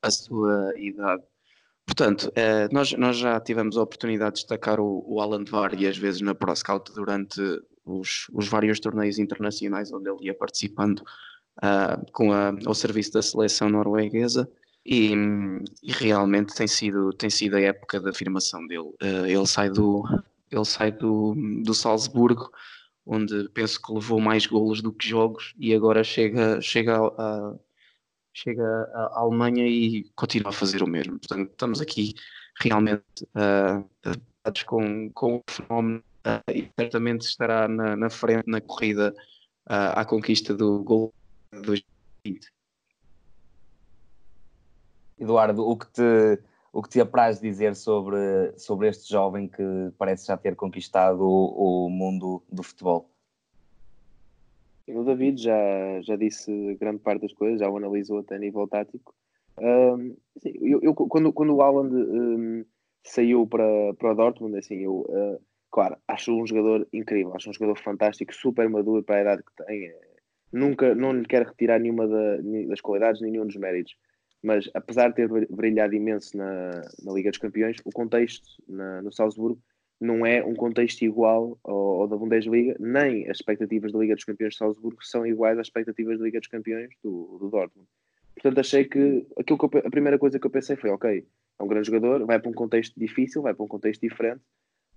a 0.02 0.10
sua 0.10 0.72
idade. 0.76 1.22
Portanto, 1.88 2.24
uh, 2.28 2.68
nós, 2.70 2.92
nós 2.92 3.16
já 3.16 3.40
tivemos 3.40 3.78
a 3.78 3.82
oportunidade 3.82 4.34
de 4.34 4.40
destacar 4.42 4.78
o, 4.78 5.02
o 5.06 5.22
Alan 5.22 5.42
várias 5.48 5.96
vezes 5.96 6.20
na 6.20 6.34
ProScout 6.34 6.92
durante 6.92 7.40
os, 7.82 8.26
os 8.34 8.46
vários 8.46 8.78
torneios 8.78 9.18
internacionais 9.18 9.90
onde 9.90 10.10
ele 10.10 10.26
ia 10.26 10.34
participando 10.34 10.98
uh, 10.98 12.12
com 12.12 12.30
a, 12.30 12.52
ao 12.66 12.74
serviço 12.74 13.12
da 13.12 13.22
seleção 13.22 13.70
norueguesa. 13.70 14.46
E, 14.84 15.14
e, 15.82 15.92
realmente 15.92 16.54
tem 16.54 16.66
sido, 16.66 17.10
tem 17.14 17.30
sido 17.30 17.56
a 17.56 17.60
época 17.60 17.98
da 18.00 18.10
afirmação 18.10 18.66
dele. 18.66 18.90
Uh, 19.02 19.26
ele 19.26 19.46
sai 19.46 19.70
do, 19.70 20.02
ele 20.50 20.64
sai 20.66 20.92
do, 20.92 21.34
do 21.64 21.72
Salzburgo, 21.72 22.50
onde 23.06 23.48
penso 23.54 23.80
que 23.80 23.92
levou 23.94 24.20
mais 24.20 24.46
golos 24.46 24.82
do 24.82 24.92
que 24.92 25.08
jogos, 25.08 25.54
e 25.58 25.74
agora 25.74 26.04
chega, 26.04 26.60
chega, 26.60 26.98
a, 26.98 27.54
chega 28.38 28.64
à 28.92 29.20
Alemanha 29.20 29.66
e 29.66 30.04
continua 30.14 30.50
a 30.50 30.52
fazer 30.52 30.82
o 30.82 30.86
mesmo. 30.86 31.18
Portanto, 31.18 31.50
estamos 31.50 31.80
aqui 31.80 32.14
realmente 32.60 33.24
uh, 33.34 33.84
com, 34.66 35.10
com 35.12 35.36
o 35.36 35.42
fenómeno 35.48 36.02
uh, 36.26 36.50
e 36.50 36.70
certamente 36.78 37.22
estará 37.22 37.68
na, 37.68 37.96
na 37.96 38.10
frente 38.10 38.44
na 38.46 38.60
corrida 38.60 39.14
uh, 39.68 39.98
à 39.98 40.04
conquista 40.04 40.54
do 40.54 40.82
gol 40.82 41.12
2020. 41.52 42.48
Eduardo, 45.18 45.66
o 45.68 45.76
que 45.76 45.86
te, 45.88 46.40
o 46.72 46.80
que 46.80 46.88
te 46.88 47.00
apraz 47.00 47.40
dizer 47.40 47.74
sobre, 47.74 48.56
sobre 48.56 48.88
este 48.88 49.10
jovem 49.10 49.48
que 49.48 49.92
parece 49.98 50.26
já 50.28 50.36
ter 50.36 50.54
conquistado 50.54 51.22
o, 51.22 51.86
o 51.86 51.90
mundo 51.90 52.42
do 52.50 52.62
futebol? 52.62 53.10
O 54.88 55.04
David 55.04 55.42
já, 55.42 56.00
já 56.02 56.16
disse 56.16 56.74
grande 56.80 57.00
parte 57.00 57.22
das 57.22 57.32
coisas, 57.32 57.60
já 57.60 57.68
o 57.68 57.76
analisou 57.76 58.18
até 58.20 58.36
a 58.36 58.38
nível 58.38 58.66
tático. 58.66 59.14
Um, 59.58 60.16
eu, 60.44 60.80
eu, 60.82 60.94
quando, 60.94 61.32
quando 61.32 61.54
o 61.54 61.62
Alan 61.62 61.88
um, 61.88 62.64
saiu 63.02 63.46
para, 63.46 63.94
para 63.94 64.12
o 64.12 64.14
Dortmund, 64.14 64.56
assim, 64.56 64.76
eu, 64.76 65.00
uh, 65.00 65.40
claro, 65.70 65.96
acho 66.06 66.32
um 66.32 66.46
jogador 66.46 66.86
incrível, 66.92 67.34
acho 67.34 67.50
um 67.50 67.52
jogador 67.52 67.76
fantástico, 67.78 68.34
super 68.34 68.68
maduro 68.68 69.02
para 69.02 69.16
a 69.16 69.20
idade 69.22 69.42
que 69.42 69.64
tem. 69.64 69.92
Nunca, 70.52 70.94
não 70.94 71.12
lhe 71.12 71.26
quero 71.26 71.48
retirar 71.48 71.78
nenhuma 71.78 72.06
da, 72.06 72.36
das 72.68 72.80
qualidades, 72.80 73.20
nenhum 73.20 73.46
dos 73.46 73.56
méritos 73.56 73.94
mas 74.42 74.68
apesar 74.74 75.08
de 75.08 75.16
ter 75.16 75.28
brilhado 75.50 75.94
imenso 75.94 76.36
na, 76.36 76.82
na 77.02 77.12
Liga 77.12 77.30
dos 77.30 77.38
Campeões, 77.38 77.76
o 77.84 77.90
contexto 77.90 78.46
na, 78.68 79.02
no 79.02 79.12
Salzburgo 79.12 79.60
não 80.00 80.24
é 80.24 80.44
um 80.44 80.54
contexto 80.54 81.02
igual 81.02 81.58
ao, 81.64 82.02
ao, 82.02 82.08
da 82.08 82.16
Bundesliga, 82.16 82.76
nem 82.78 83.28
as 83.28 83.38
expectativas 83.38 83.92
da 83.92 83.98
Liga 83.98 84.14
dos 84.14 84.24
Campeões 84.24 84.52
de 84.52 84.58
Salzburgo 84.58 85.04
são 85.04 85.26
iguais 85.26 85.58
às 85.58 85.66
expectativas 85.66 86.18
da 86.18 86.24
Liga 86.24 86.38
dos 86.38 86.48
Campeões 86.48 86.90
do, 87.02 87.38
do 87.40 87.50
Dortmund. 87.50 87.88
Portanto, 88.34 88.60
achei 88.60 88.84
que, 88.84 89.26
aquilo 89.36 89.58
que 89.58 89.76
eu, 89.76 89.82
a 89.84 89.90
primeira 89.90 90.18
coisa 90.18 90.38
que 90.38 90.46
eu 90.46 90.50
pensei 90.50 90.76
foi: 90.76 90.90
ok, 90.90 91.26
é 91.58 91.62
um 91.62 91.66
grande 91.66 91.86
jogador, 91.86 92.24
vai 92.24 92.38
para 92.38 92.50
um 92.50 92.54
contexto 92.54 92.98
difícil, 92.98 93.42
vai 93.42 93.52
para 93.52 93.64
um 93.64 93.68
contexto 93.68 94.00
diferente, 94.00 94.40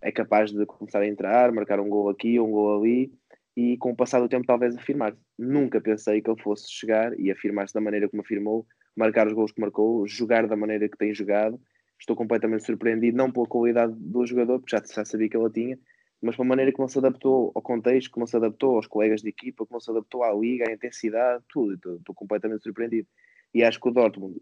é 0.02 0.12
capaz 0.12 0.52
de 0.52 0.66
começar 0.66 1.00
a 1.00 1.08
entrar, 1.08 1.52
marcar 1.52 1.80
um 1.80 1.90
gol 1.90 2.10
aqui, 2.10 2.40
um 2.40 2.52
gol 2.52 2.80
ali, 2.80 3.12
e 3.58 3.78
com 3.78 3.92
o 3.92 3.96
passar 3.96 4.20
do 4.20 4.30
tempo, 4.30 4.46
talvez 4.46 4.76
afirmar-se. 4.76 5.20
Nunca 5.38 5.82
pensei 5.82 6.22
que 6.22 6.30
ele 6.30 6.42
fosse 6.42 6.72
chegar 6.72 7.20
e 7.20 7.32
afirmar-se 7.32 7.74
da 7.74 7.82
maneira 7.82 8.08
como 8.08 8.22
afirmou 8.22 8.66
marcar 8.96 9.28
os 9.28 9.34
gols 9.34 9.52
que 9.52 9.62
marcou, 9.62 10.08
jogar 10.08 10.48
da 10.48 10.56
maneira 10.56 10.88
que 10.88 10.98
tem 10.98 11.14
jogado. 11.14 11.60
Estou 12.02 12.16
completamente 12.16 12.66
surpreendido, 12.66 13.16
não 13.16 13.32
pela 13.32 13.46
qualidade 13.46 13.94
do 13.94 14.26
jogador, 14.26 14.60
porque 14.60 14.76
já, 14.76 14.84
já 14.84 15.06
sabia 15.06 15.30
que 15.30 15.38
ele 15.38 15.52
tinha, 15.52 15.80
mas 16.20 16.36
pela 16.36 16.48
maneira 16.48 16.72
como 16.72 16.90
se 16.90 16.98
adaptou 16.98 17.52
ao 17.54 17.62
contexto, 17.62 18.10
como 18.10 18.26
se 18.26 18.36
adaptou 18.36 18.76
aos 18.76 18.88
colegas 18.88 19.22
de 19.22 19.30
equipa, 19.30 19.68
como 19.68 19.80
se 19.80 19.92
adaptou 19.92 20.24
à 20.24 20.34
liga, 20.34 20.68
à 20.68 20.74
intensidade, 20.74 21.44
tudo. 21.48 21.76
Estou, 21.76 21.96
estou 21.98 22.16
completamente 22.16 22.64
surpreendido. 22.64 23.08
E 23.54 23.64
acho 23.64 23.80
que 23.80 23.88
o 23.88 23.92
Dortmund 23.92 24.42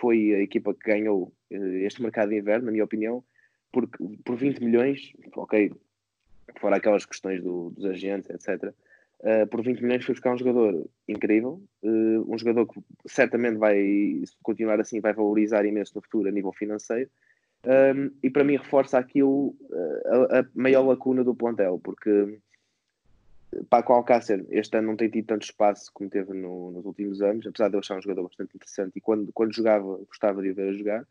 foi 0.00 0.34
a 0.34 0.40
equipa 0.40 0.74
que 0.74 0.90
ganhou 0.90 1.32
eh, 1.50 1.86
este 1.86 2.02
mercado 2.02 2.28
de 2.28 2.38
inverno, 2.38 2.66
na 2.66 2.72
minha 2.72 2.84
opinião, 2.84 3.24
porque 3.72 3.96
por 4.22 4.36
20 4.36 4.62
milhões, 4.62 5.12
ok, 5.34 5.72
fora 6.60 6.76
aquelas 6.76 7.06
questões 7.06 7.42
do, 7.42 7.70
dos 7.70 7.86
agentes, 7.86 8.28
etc 8.28 8.74
uh, 9.20 9.46
por 9.48 9.62
20 9.62 9.82
milhões 9.82 10.04
foi 10.04 10.14
buscar 10.14 10.34
um 10.34 10.38
jogador 10.38 10.88
incrível, 11.06 11.62
uh, 11.82 12.34
um 12.34 12.38
jogador 12.38 12.66
que 12.66 12.80
certamente 13.06 13.56
vai 13.56 14.22
continuar 14.42 14.80
assim, 14.80 15.00
vai 15.00 15.12
valorizar 15.12 15.64
imenso 15.64 15.92
no 15.94 16.02
futuro 16.02 16.28
a 16.28 16.32
nível 16.32 16.52
financeiro, 16.52 17.10
Um, 17.66 18.12
e 18.22 18.30
para 18.30 18.44
mim 18.44 18.56
reforça 18.56 18.96
aquilo 18.98 19.52
a, 20.06 20.38
a 20.38 20.46
maior 20.54 20.86
lacuna 20.86 21.24
do 21.24 21.34
plantel, 21.34 21.80
porque 21.82 22.38
Paco 23.68 23.92
Alcácer 23.92 24.44
este 24.50 24.76
ano 24.76 24.88
não 24.88 24.96
tem 24.96 25.08
tido 25.08 25.26
tanto 25.26 25.42
espaço 25.42 25.90
como 25.92 26.10
teve 26.10 26.34
no, 26.34 26.70
nos 26.70 26.84
últimos 26.84 27.22
anos, 27.22 27.46
apesar 27.46 27.68
de 27.68 27.76
eu 27.76 27.80
achar 27.80 27.96
um 27.96 28.02
jogador 28.02 28.24
bastante 28.24 28.54
interessante 28.54 28.92
e 28.96 29.00
quando, 29.00 29.32
quando 29.32 29.54
jogava 29.54 29.98
gostava 30.06 30.42
de 30.42 30.50
o 30.50 30.54
ver 30.54 30.68
a 30.68 30.72
jogar. 30.72 31.06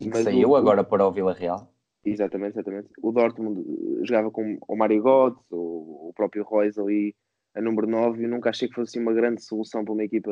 E 0.00 0.10
que 0.10 0.22
saiu 0.22 0.50
o, 0.50 0.56
agora 0.56 0.82
para 0.82 1.06
o 1.06 1.12
Vila 1.12 1.32
Real. 1.32 1.70
Exatamente, 2.04 2.54
exatamente. 2.54 2.88
O 3.00 3.12
Dortmund 3.12 3.60
eh, 3.60 4.04
jogava 4.04 4.30
com 4.30 4.58
o 4.66 4.76
Mário 4.76 5.02
Götze, 5.02 5.44
o, 5.50 6.08
o 6.08 6.12
próprio 6.16 6.42
Royce 6.42 6.80
ali 6.80 7.14
a 7.54 7.60
número 7.60 7.86
9 7.86 8.22
e 8.22 8.26
nunca 8.26 8.50
achei 8.50 8.68
que 8.68 8.74
fosse 8.74 8.98
uma 8.98 9.12
grande 9.12 9.42
solução 9.42 9.84
para 9.84 9.92
uma 9.92 10.04
equipa 10.04 10.30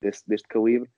desse, 0.00 0.26
deste 0.28 0.48
calibre. 0.48 0.88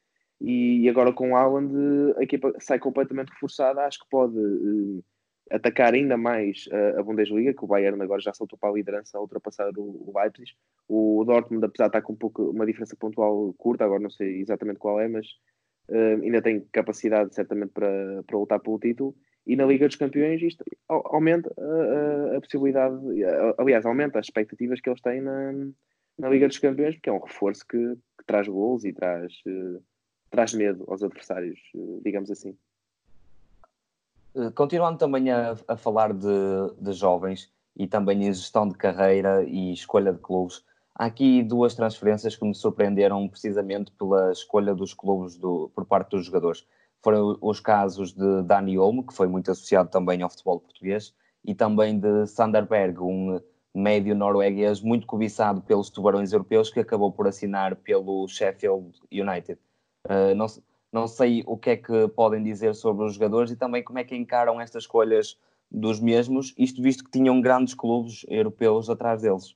E, 0.41 0.89
agora 0.89 1.13
com 1.13 1.33
o 1.33 1.37
Haaland 1.37 1.73
a 2.19 2.23
equipa 2.23 2.53
sai 2.59 2.79
completamente 2.79 3.31
reforçada, 3.31 3.83
acho 3.83 4.01
que 4.01 4.09
pode 4.11 4.37
uh, 4.37 5.05
atacar 5.51 5.95
ainda 5.95 6.17
mais 6.17 6.69
a, 6.99 7.03
Bundesliga, 7.03 7.55
que 7.55 7.65
o 7.65 7.67
Bayern 7.67 8.01
agora 8.03 8.21
já 8.21 8.33
saltou 8.33 8.59
para 8.59 8.71
a 8.71 8.73
liderança 8.73 9.17
a 9.17 9.21
ultrapassar 9.21 9.71
o, 9.77 9.83
o 9.83 10.13
Leipzig. 10.19 10.53
O 10.89 11.25
Dortmund, 11.25 11.65
apesar 11.65 11.85
de 11.85 11.91
estar 11.91 12.03
com 12.03 12.13
um 12.13 12.17
pouco, 12.17 12.51
uma 12.51 12.67
diferença 12.67 12.97
pontual 12.97 13.55
curta, 13.57 13.85
agora 13.85 14.01
não 14.01 14.11
sei 14.11 14.41
exatamente 14.41 14.79
qual 14.79 15.01
é, 15.01 15.09
mas 15.09 15.27
uh, 15.89 16.23
ainda 16.23 16.43
tem 16.43 16.61
capacidade 16.73 17.35
certamente 17.35 17.71
para, 17.73 18.23
para 18.27 18.39
lutar 18.39 18.61
pelo 18.61 18.79
título. 18.79 19.15
E 19.47 19.57
na 19.57 19.67
Liga 19.67 19.87
dos 19.87 19.97
Campeões 19.97 20.41
isto 20.43 20.65
aumenta 20.89 21.53
a, 21.59 22.37
a, 22.37 22.41
possibilidade, 22.41 22.97
aliás, 23.59 23.85
aumenta 23.85 24.19
as 24.19 24.27
expectativas 24.27 24.81
que 24.81 24.89
eles 24.89 25.03
têm 25.03 25.21
na, 25.21 25.53
na 26.19 26.29
Liga 26.29 26.49
dos 26.49 26.59
Campeões, 26.59 26.95
porque 26.95 27.11
é 27.11 27.13
um 27.13 27.21
reforço 27.21 27.67
que, 27.67 27.97
que 28.19 28.25
traz 28.27 28.49
gols 28.49 28.85
e 28.85 28.93
traz, 28.93 29.33
uh, 29.47 29.83
traz 30.31 30.55
medo 30.55 30.85
aos 30.89 31.03
adversários, 31.03 31.61
uh, 31.75 32.01
digamos 32.03 32.31
assim. 32.31 32.57
Eh, 34.35 34.51
continuando 34.51 34.99
também 34.99 35.31
a, 35.31 35.57
a 35.69 35.77
falar 35.77 36.13
de, 36.13 36.27
de, 36.81 36.93
jovens 36.93 37.53
e 37.77 37.87
também 37.87 38.25
em 38.25 38.33
gestão 38.33 38.69
de 38.69 38.77
carreira 38.77 39.45
e 39.45 39.73
escolha 39.73 40.13
de 40.13 40.19
clubes, 40.19 40.65
há 40.95 41.07
aqui 41.07 41.43
duas 41.43 41.75
transferências 41.75 42.35
que 42.35 42.45
me 42.45 42.55
surpreenderam 42.55 43.29
precisamente 43.29 43.93
pela 43.93 44.33
escolha 44.33 44.75
dos 44.75 44.93
clubes 44.93 45.37
do, 45.37 45.71
por 45.75 45.85
parte 45.85 46.11
dos 46.11 46.27
jogadores. 46.27 46.67
Foram 47.05 47.37
os 47.43 47.61
casos 47.61 48.15
de 48.15 48.43
Dani 48.45 48.79
Olmo, 48.79 49.07
que 49.07 49.13
foi 49.13 49.27
muito 49.29 49.51
associado 49.51 49.91
também 49.91 50.23
ao 50.23 50.31
futebol 50.31 50.59
português, 50.59 51.15
e 51.45 51.55
também 51.55 52.01
de 52.01 52.27
Sanderberg, 52.27 52.99
um 53.03 53.39
médio 53.75 54.15
norueguês 54.15 54.81
muito 54.81 55.07
cobiçado 55.07 55.61
pelos 55.61 55.91
tubarões 55.91 56.33
europeus, 56.33 56.71
que 56.71 56.81
acabou 56.81 57.13
por 57.13 57.29
assinar 57.29 57.77
pelo 57.77 58.27
Sheffield 58.27 58.99
United. 59.13 59.61
Uh, 60.07 60.35
não, 60.35 60.47
não 60.91 61.07
sei 61.07 61.43
o 61.47 61.59
que 61.59 61.71
é 61.71 61.77
que 61.77 62.09
podem 62.09 62.43
dizer 62.43 62.75
sobre 62.75 63.05
os 63.05 63.13
jogadores 63.13 63.51
e 63.51 63.57
também 63.57 63.83
como 63.83 63.99
é 63.99 64.05
que 64.05 64.17
encaram 64.17 64.59
estas 64.59 64.85
escolhas 64.85 65.37
dos 65.71 66.01
mesmos, 66.01 66.55
isto 66.57 66.81
visto 66.81 67.05
que 67.05 67.11
tinham 67.11 67.39
grandes 67.39 67.75
clubes 67.75 68.25
europeus 68.29 68.89
atrás 68.89 69.21
deles. 69.21 69.55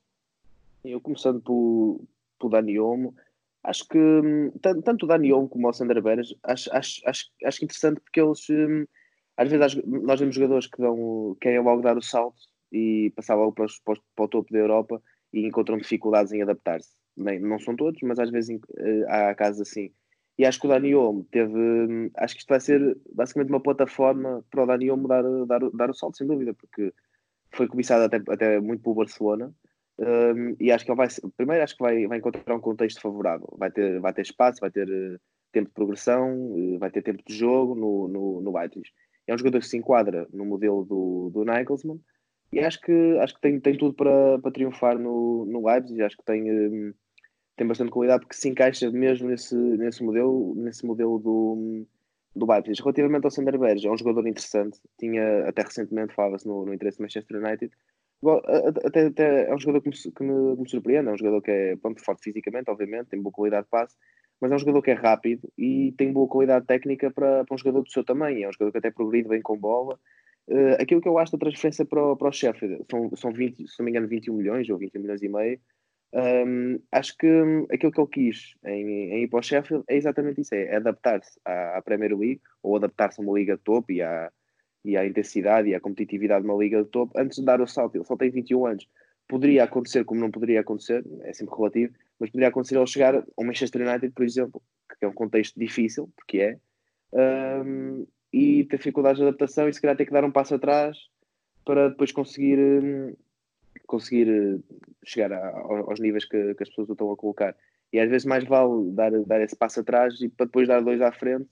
Eu 0.84 1.00
começando 1.00 1.40
pelo, 1.40 2.02
pelo 2.38 2.50
Dani 2.50 2.78
Olmo, 2.78 3.14
acho 3.64 3.86
que 3.88 3.98
hum, 3.98 4.50
tanto 4.60 5.04
o 5.04 5.06
Dani 5.08 5.32
Olmo 5.32 5.48
como 5.48 5.68
o 5.68 5.72
Sander 5.72 6.02
Beres, 6.02 6.34
acho, 6.44 6.74
acho, 6.74 7.00
acho, 7.06 7.26
acho 7.44 7.64
interessante 7.64 8.00
porque 8.00 8.20
eles 8.20 8.48
hum, 8.50 8.86
às 9.38 9.48
vezes 9.48 9.80
nós 9.86 10.18
vemos 10.18 10.34
jogadores 10.34 10.66
que 10.66 10.78
dão, 10.78 11.36
querem 11.40 11.60
logo 11.60 11.80
dar 11.80 11.96
o 11.96 12.02
salto 12.02 12.36
e 12.72 13.12
passar 13.14 13.36
logo 13.36 13.52
para, 13.52 13.66
os, 13.66 13.78
para, 13.78 14.24
o 14.24 14.28
topo 14.28 14.52
da 14.52 14.58
Europa 14.58 15.00
e 15.32 15.46
encontram 15.46 15.78
dificuldades 15.78 16.32
em 16.32 16.42
adaptar-se. 16.42 16.90
Não 17.16 17.58
são 17.60 17.76
todos, 17.76 18.00
mas 18.02 18.18
às 18.18 18.30
vezes 18.30 18.58
eh, 18.78 19.04
há 19.08 19.34
casos 19.34 19.60
assim. 19.62 19.92
E 20.36 20.44
acho 20.44 20.60
que 20.60 20.66
o 20.66 20.70
Dani 20.70 20.94
Olmo 20.94 21.24
teve. 21.30 22.10
Acho 22.16 22.34
que 22.34 22.40
isto 22.40 22.48
vai 22.48 22.60
ser 22.60 22.96
basicamente 23.12 23.50
uma 23.50 23.62
plataforma 23.62 24.44
para 24.50 24.62
o 24.62 24.66
Dani 24.66 24.90
Olmo 24.90 25.08
dar, 25.08 25.22
dar, 25.46 25.70
dar 25.70 25.90
o 25.90 25.94
salto, 25.94 26.16
sem 26.16 26.26
dúvida, 26.26 26.54
porque 26.54 26.92
foi 27.52 27.66
cobiçado 27.68 28.04
até, 28.04 28.20
até 28.32 28.60
muito 28.60 28.82
pelo 28.82 28.96
Barcelona. 28.96 29.52
Um, 29.98 30.56
e 30.60 30.70
acho 30.70 30.84
que 30.84 30.90
ele 30.90 30.96
vai. 30.96 31.08
Primeiro, 31.36 31.64
acho 31.64 31.76
que 31.76 31.82
vai, 31.82 32.06
vai 32.06 32.18
encontrar 32.18 32.54
um 32.54 32.60
contexto 32.60 33.00
favorável. 33.00 33.48
Vai 33.58 33.70
ter, 33.70 34.00
vai 34.00 34.12
ter 34.12 34.22
espaço, 34.22 34.60
vai 34.60 34.70
ter 34.70 34.88
uh, 34.88 35.20
tempo 35.52 35.68
de 35.68 35.74
progressão, 35.74 36.52
uh, 36.52 36.78
vai 36.78 36.90
ter 36.90 37.02
tempo 37.02 37.22
de 37.26 37.34
jogo 37.34 37.74
no, 37.74 38.08
no, 38.08 38.40
no 38.40 38.56
Leipzig. 38.56 38.88
É 39.26 39.34
um 39.34 39.38
jogador 39.38 39.58
que 39.60 39.66
se 39.66 39.76
enquadra 39.76 40.26
no 40.32 40.44
modelo 40.44 40.84
do, 40.84 41.30
do 41.30 41.44
Nagelsmann 41.44 42.00
e 42.52 42.60
acho 42.60 42.80
que, 42.80 43.18
acho 43.18 43.34
que 43.34 43.40
tem, 43.40 43.60
tem 43.60 43.76
tudo 43.76 43.92
para, 43.94 44.38
para 44.38 44.50
triunfar 44.52 44.98
no, 44.98 45.44
no 45.44 45.66
Leipzig. 45.66 46.02
Acho 46.02 46.16
que 46.16 46.24
tem. 46.24 46.50
Um, 46.50 46.94
tem 47.56 47.66
bastante 47.66 47.90
qualidade 47.90 48.20
porque 48.20 48.36
se 48.36 48.48
encaixa 48.48 48.88
mesmo 48.88 49.28
nesse, 49.28 49.56
nesse 49.56 50.02
modelo, 50.02 50.54
nesse 50.54 50.86
modelo 50.86 51.18
do, 51.18 51.84
do 52.34 52.46
Leipzig. 52.46 52.80
Relativamente 52.80 53.24
ao 53.24 53.30
Sander 53.32 53.58
Berge, 53.58 53.88
é 53.88 53.90
um 53.90 53.98
jogador 53.98 54.26
interessante, 54.28 54.78
tinha 54.96 55.48
até 55.48 55.62
recentemente 55.62 56.14
falava-se 56.14 56.46
no, 56.46 56.64
no 56.64 56.72
interesse 56.72 56.98
do 56.98 57.02
Manchester 57.02 57.42
United. 57.42 57.72
Até, 58.84 59.06
até, 59.06 59.48
é 59.48 59.54
um 59.54 59.58
jogador 59.58 59.82
que 59.82 59.88
me, 59.90 59.94
que, 59.94 60.22
me, 60.22 60.56
que 60.56 60.62
me, 60.62 60.68
surpreende, 60.68 61.08
é 61.08 61.12
um 61.12 61.18
jogador 61.18 61.40
que 61.40 61.50
é 61.50 61.76
pronto, 61.76 62.04
forte 62.04 62.24
fisicamente, 62.24 62.70
obviamente, 62.70 63.08
tem 63.08 63.22
boa 63.22 63.32
qualidade 63.32 63.64
de 63.64 63.70
passe, 63.70 63.96
mas 64.40 64.50
é 64.50 64.54
um 64.54 64.58
jogador 64.58 64.82
que 64.82 64.90
é 64.90 64.94
rápido 64.94 65.48
e 65.56 65.92
tem 65.96 66.12
boa 66.12 66.28
qualidade 66.28 66.66
técnica 66.66 67.10
para, 67.10 67.44
para 67.44 67.54
um 67.54 67.58
jogador 67.58 67.82
do 67.82 67.90
seu 67.90 68.04
tamanho. 68.04 68.44
É 68.44 68.48
um 68.48 68.52
jogador 68.52 68.72
que 68.72 68.78
até 68.78 68.90
progride 68.90 69.28
bem 69.28 69.42
com 69.42 69.56
bola. 69.56 69.98
Uh, 70.48 70.80
aquilo 70.80 71.00
que 71.00 71.08
eu 71.08 71.18
acho 71.18 71.32
da 71.32 71.38
transferência 71.38 71.84
para 71.84 72.02
o, 72.02 72.16
para 72.16 72.28
o 72.28 72.32
Sheffield 72.32 72.84
são, 72.90 73.10
são 73.16 73.32
20, 73.32 73.68
se 73.68 73.78
não 73.78 73.84
me 73.84 73.90
engano, 73.90 74.08
21 74.08 74.34
milhões 74.34 74.68
ou 74.70 74.78
21 74.78 75.00
milhões 75.02 75.22
e 75.22 75.28
meio. 75.28 75.60
Um, 76.10 76.80
acho 76.90 77.14
que 77.18 77.26
hum, 77.26 77.66
aquilo 77.70 77.92
que 77.92 78.00
ele 78.00 78.08
quis 78.10 78.54
em, 78.64 79.12
em 79.12 79.22
ir 79.24 79.28
para 79.28 79.40
o 79.40 79.42
Sheffield 79.42 79.84
é 79.88 79.96
exatamente 79.96 80.40
isso: 80.40 80.54
é 80.54 80.76
adaptar-se 80.76 81.38
à, 81.44 81.76
à, 81.76 81.82
Premier 81.82 82.16
League 82.16 82.40
ou 82.62 82.76
adaptar-se 82.76 83.20
a 83.20 83.24
uma 83.24 83.38
liga 83.38 83.56
de 83.56 83.62
topo 83.62 83.92
e 83.92 84.00
à, 84.00 84.30
e 84.88 84.96
à 84.96 85.06
intensidade 85.06 85.68
e 85.68 85.74
à 85.74 85.80
competitividade 85.80 86.42
de 86.42 86.50
uma 86.50 86.58
liga 86.58 86.82
de 86.82 86.88
topo 86.88 87.12
antes 87.18 87.38
de 87.38 87.44
dar 87.44 87.60
o 87.60 87.66
salto. 87.66 87.96
Ele 87.96 88.04
só 88.04 88.16
tem 88.16 88.30
21 88.30 88.66
anos. 88.66 88.88
Poderia 89.28 89.64
acontecer, 89.64 90.04
como 90.04 90.20
não 90.20 90.30
poderia 90.30 90.60
acontecer, 90.60 91.04
é 91.22 91.32
sempre 91.34 91.54
relativo, 91.54 91.92
mas 92.18 92.30
poderia 92.30 92.48
acontecer 92.48 92.76
ele 92.76 92.86
chegar 92.86 93.14
ao 93.14 93.44
Manchester 93.44 93.86
United, 93.86 94.14
por 94.14 94.24
exemplo, 94.24 94.62
que 94.98 95.04
é 95.04 95.08
um 95.08 95.12
contexto 95.12 95.60
difícil, 95.60 96.10
porque 96.16 96.38
é, 96.40 96.58
um, 97.12 98.06
e 98.32 98.64
ter 98.64 98.78
dificuldades 98.78 99.18
de 99.18 99.26
adaptação 99.26 99.68
e 99.68 99.74
se 99.74 99.80
calhar 99.80 99.96
ter 99.96 100.06
que 100.06 100.12
dar 100.12 100.24
um 100.24 100.32
passo 100.32 100.54
atrás 100.54 100.96
para 101.64 101.90
depois 101.90 102.10
conseguir. 102.12 102.58
Conseguir 103.86 104.28
eh, 104.28 104.74
chegar 105.02 105.32
a, 105.32 105.48
aos 105.60 105.98
níveis 105.98 106.26
que, 106.26 106.54
que, 106.54 106.62
as 106.62 106.68
pessoas 106.68 106.90
o 106.90 106.92
estão 106.92 107.10
a 107.10 107.16
colocar. 107.16 107.56
E 107.90 107.98
às 107.98 108.10
vezes 108.10 108.26
mais 108.26 108.44
vale 108.44 108.90
dar, 108.90 109.10
dar 109.22 109.40
esse 109.40 109.56
passo 109.56 109.80
atrás 109.80 110.20
e 110.20 110.28
para 110.28 110.44
depois 110.44 110.68
dar 110.68 110.82
dois 110.82 111.00
à 111.00 111.10
frente 111.10 111.48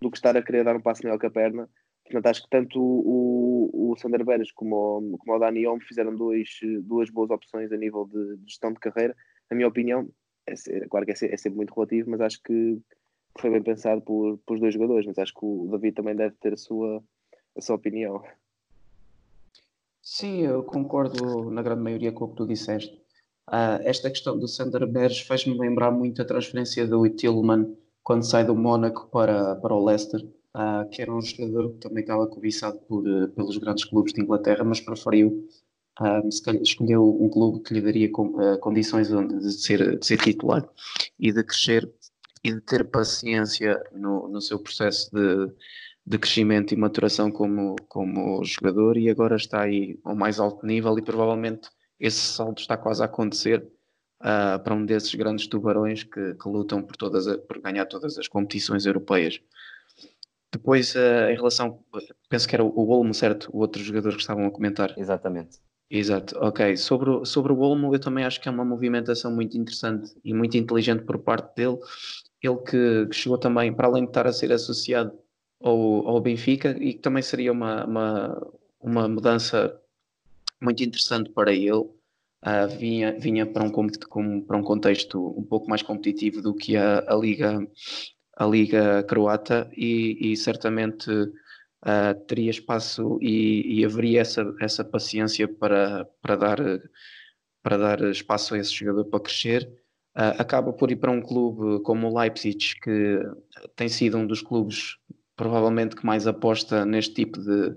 do 0.00 0.08
que 0.08 0.16
estar 0.16 0.36
a 0.36 0.42
querer 0.42 0.62
dar 0.62 0.76
um 0.76 0.80
passo 0.80 1.02
maior 1.02 1.18
que 1.18 1.26
a 1.26 1.30
perna. 1.30 1.68
Portanto, 2.10 2.26
acho 2.26 2.42
que 2.42 2.50
tanto 2.50 2.80
o, 2.82 3.92
o, 3.92 3.96
Sander 3.96 4.24
Beres 4.24 4.50
como 4.50 4.98
o, 4.98 5.18
como 5.18 5.36
o 5.36 5.38
Dani 5.38 5.64
Olmo 5.64 5.80
fizeram 5.80 6.14
dois, 6.14 6.48
duas 6.82 7.08
boas 7.08 7.30
opções 7.30 7.70
a 7.70 7.76
nível 7.76 8.04
de, 8.04 8.36
gestão 8.46 8.72
de 8.72 8.80
carreira. 8.80 9.16
Na 9.48 9.56
minha 9.56 9.68
opinião, 9.68 10.08
é, 10.44 10.54
claro 10.88 11.06
que 11.06 11.12
é, 11.12 11.32
é, 11.32 11.36
sempre 11.36 11.58
muito 11.58 11.72
relativo, 11.72 12.10
mas 12.10 12.20
acho 12.20 12.42
que 12.42 12.80
foi 13.38 13.50
bem 13.50 13.62
pensado 13.62 14.02
por, 14.02 14.38
por 14.38 14.54
os 14.54 14.60
dois 14.60 14.74
jogadores. 14.74 15.06
Mas 15.06 15.18
acho 15.18 15.32
que 15.32 15.44
o 15.44 15.68
David 15.70 15.94
também 15.94 16.16
deve 16.16 16.34
ter 16.40 16.52
a 16.52 16.56
sua, 16.56 17.00
a 17.56 17.60
sua 17.60 17.76
opinião. 17.76 18.20
Sim, 20.02 20.40
eu 20.40 20.64
concordo 20.64 21.48
na 21.52 21.62
grande 21.62 21.82
maioria 21.82 22.10
com 22.10 22.24
o 22.24 22.28
que 22.30 22.36
tu 22.36 22.46
disseste. 22.46 22.92
Uh, 23.48 23.78
esta 23.82 24.10
questão 24.10 24.36
do 24.36 24.48
Sander 24.48 24.84
Berges 24.84 25.20
faz-me 25.20 25.56
lembrar 25.56 25.92
muito 25.92 26.20
a 26.20 26.24
transferência 26.24 26.84
do 26.88 27.08
Tillman 27.08 27.76
quando 28.02 28.28
sai 28.28 28.44
do 28.44 28.56
Mónaco 28.56 29.08
para, 29.10 29.54
para 29.56 29.74
o 29.74 29.84
Leicester, 29.84 30.20
uh, 30.56 30.88
que 30.90 31.02
era 31.02 31.14
um 31.14 31.20
jogador 31.20 31.72
que 31.72 31.78
também 31.78 32.02
estava 32.02 32.26
cobiçado 32.26 32.78
por, 32.80 33.06
uh, 33.06 33.28
pelos 33.28 33.56
grandes 33.58 33.84
clubes 33.84 34.12
de 34.12 34.22
Inglaterra, 34.22 34.64
mas 34.64 34.80
preferiu 34.80 35.48
escolheu 36.62 37.04
um 37.20 37.28
clube 37.28 37.62
que 37.62 37.74
lhe 37.74 37.80
daria 37.82 38.10
com, 38.10 38.32
condições 38.58 39.08
de 39.08 39.52
ser, 39.52 39.98
de 39.98 40.06
ser 40.06 40.16
titular 40.16 40.66
e 41.18 41.30
de 41.30 41.44
crescer 41.44 41.92
e 42.42 42.52
de 42.52 42.60
ter 42.62 42.84
paciência 42.84 43.82
no, 43.92 44.26
no 44.28 44.40
seu 44.40 44.58
processo 44.58 45.10
de, 45.12 45.52
de 46.06 46.18
crescimento 46.18 46.72
e 46.72 46.76
maturação 46.76 47.30
como, 47.30 47.76
como 47.88 48.42
jogador 48.44 48.96
e 48.96 49.10
agora 49.10 49.36
está 49.36 49.62
aí 49.62 49.98
ao 50.02 50.16
mais 50.16 50.40
alto 50.40 50.64
nível 50.66 50.98
e 50.98 51.02
provavelmente 51.02 51.68
esse 51.98 52.18
salto 52.18 52.60
está 52.60 52.76
quase 52.76 53.02
a 53.02 53.04
acontecer 53.04 53.62
uh, 54.20 54.58
para 54.62 54.74
um 54.74 54.86
desses 54.86 55.14
grandes 55.14 55.46
tubarões 55.46 56.02
que, 56.02 56.34
que 56.34 56.48
lutam 56.48 56.82
por, 56.82 56.96
todas 56.96 57.28
a, 57.28 57.36
por 57.36 57.60
ganhar 57.60 57.84
todas 57.86 58.16
as 58.16 58.26
competições 58.26 58.86
europeias. 58.86 59.40
Depois, 60.52 60.94
uh, 60.94 61.30
em 61.30 61.36
relação, 61.36 61.82
penso 62.28 62.48
que 62.48 62.54
era 62.54 62.64
o 62.64 62.88
Olmo, 62.88 63.14
certo? 63.14 63.48
O 63.52 63.58
outro 63.58 63.82
jogador 63.82 64.14
que 64.14 64.20
estavam 64.20 64.46
a 64.46 64.50
comentar. 64.50 64.94
Exatamente. 64.98 65.58
Exato, 65.90 66.36
ok. 66.38 66.76
Sobre, 66.76 67.24
sobre 67.24 67.52
o 67.52 67.58
Olmo, 67.58 67.94
eu 67.94 67.98
também 67.98 68.24
acho 68.24 68.40
que 68.40 68.48
é 68.48 68.52
uma 68.52 68.64
movimentação 68.64 69.34
muito 69.34 69.58
interessante 69.58 70.12
e 70.24 70.32
muito 70.32 70.56
inteligente 70.56 71.04
por 71.04 71.18
parte 71.18 71.54
dele. 71.56 71.78
Ele 72.40 72.56
que, 72.58 73.06
que 73.06 73.16
chegou 73.16 73.38
também, 73.38 73.72
para 73.72 73.88
além 73.88 74.04
de 74.04 74.10
estar 74.10 74.26
a 74.26 74.32
ser 74.32 74.52
associado 74.52 75.12
ao, 75.60 76.08
ao 76.08 76.20
Benfica 76.20 76.76
e 76.80 76.94
que 76.94 77.00
também 77.00 77.22
seria 77.22 77.52
uma, 77.52 77.84
uma, 77.84 78.52
uma 78.80 79.08
mudança 79.08 79.80
muito 80.60 80.82
interessante 80.82 81.30
para 81.30 81.52
ele. 81.52 81.88
Uh, 82.42 82.68
vinha, 82.78 83.18
vinha 83.18 83.44
para, 83.44 83.64
um, 83.64 84.40
para 84.40 84.56
um 84.56 84.62
contexto 84.62 85.34
um 85.36 85.42
pouco 85.42 85.68
mais 85.68 85.82
competitivo 85.82 86.40
do 86.40 86.54
que 86.54 86.76
a, 86.76 87.00
a 87.06 87.14
Liga, 87.14 87.58
a 88.40 88.46
Liga 88.46 89.02
Croata 89.02 89.70
e, 89.76 90.32
e 90.32 90.34
certamente 90.34 91.10
uh, 91.10 92.14
teria 92.26 92.50
espaço 92.50 93.18
e, 93.20 93.80
e, 93.80 93.84
haveria 93.84 94.22
essa, 94.22 94.54
essa 94.58 94.82
paciência 94.82 95.46
para, 95.46 96.06
para, 96.22 96.36
dar, 96.36 96.58
para 97.62 97.76
dar 97.76 98.00
espaço 98.04 98.54
a 98.54 98.58
esse 98.58 98.72
jogador 98.72 99.04
para 99.04 99.20
crescer. 99.20 99.70
Uh, 100.16 100.40
acaba 100.40 100.72
por 100.72 100.90
ir 100.90 100.96
para 100.96 101.10
um 101.10 101.20
clube 101.20 101.82
como 101.82 102.08
o 102.08 102.18
Leipzig, 102.18 102.80
que 102.82 103.20
tem 103.76 103.90
sido 103.90 104.16
um 104.16 104.26
dos 104.26 104.40
clubes 104.40 104.96
provavelmente 105.36 105.94
que 105.94 106.06
mais 106.06 106.26
aposta 106.26 106.86
neste 106.86 107.12
tipo 107.12 107.38
de, 107.38 107.76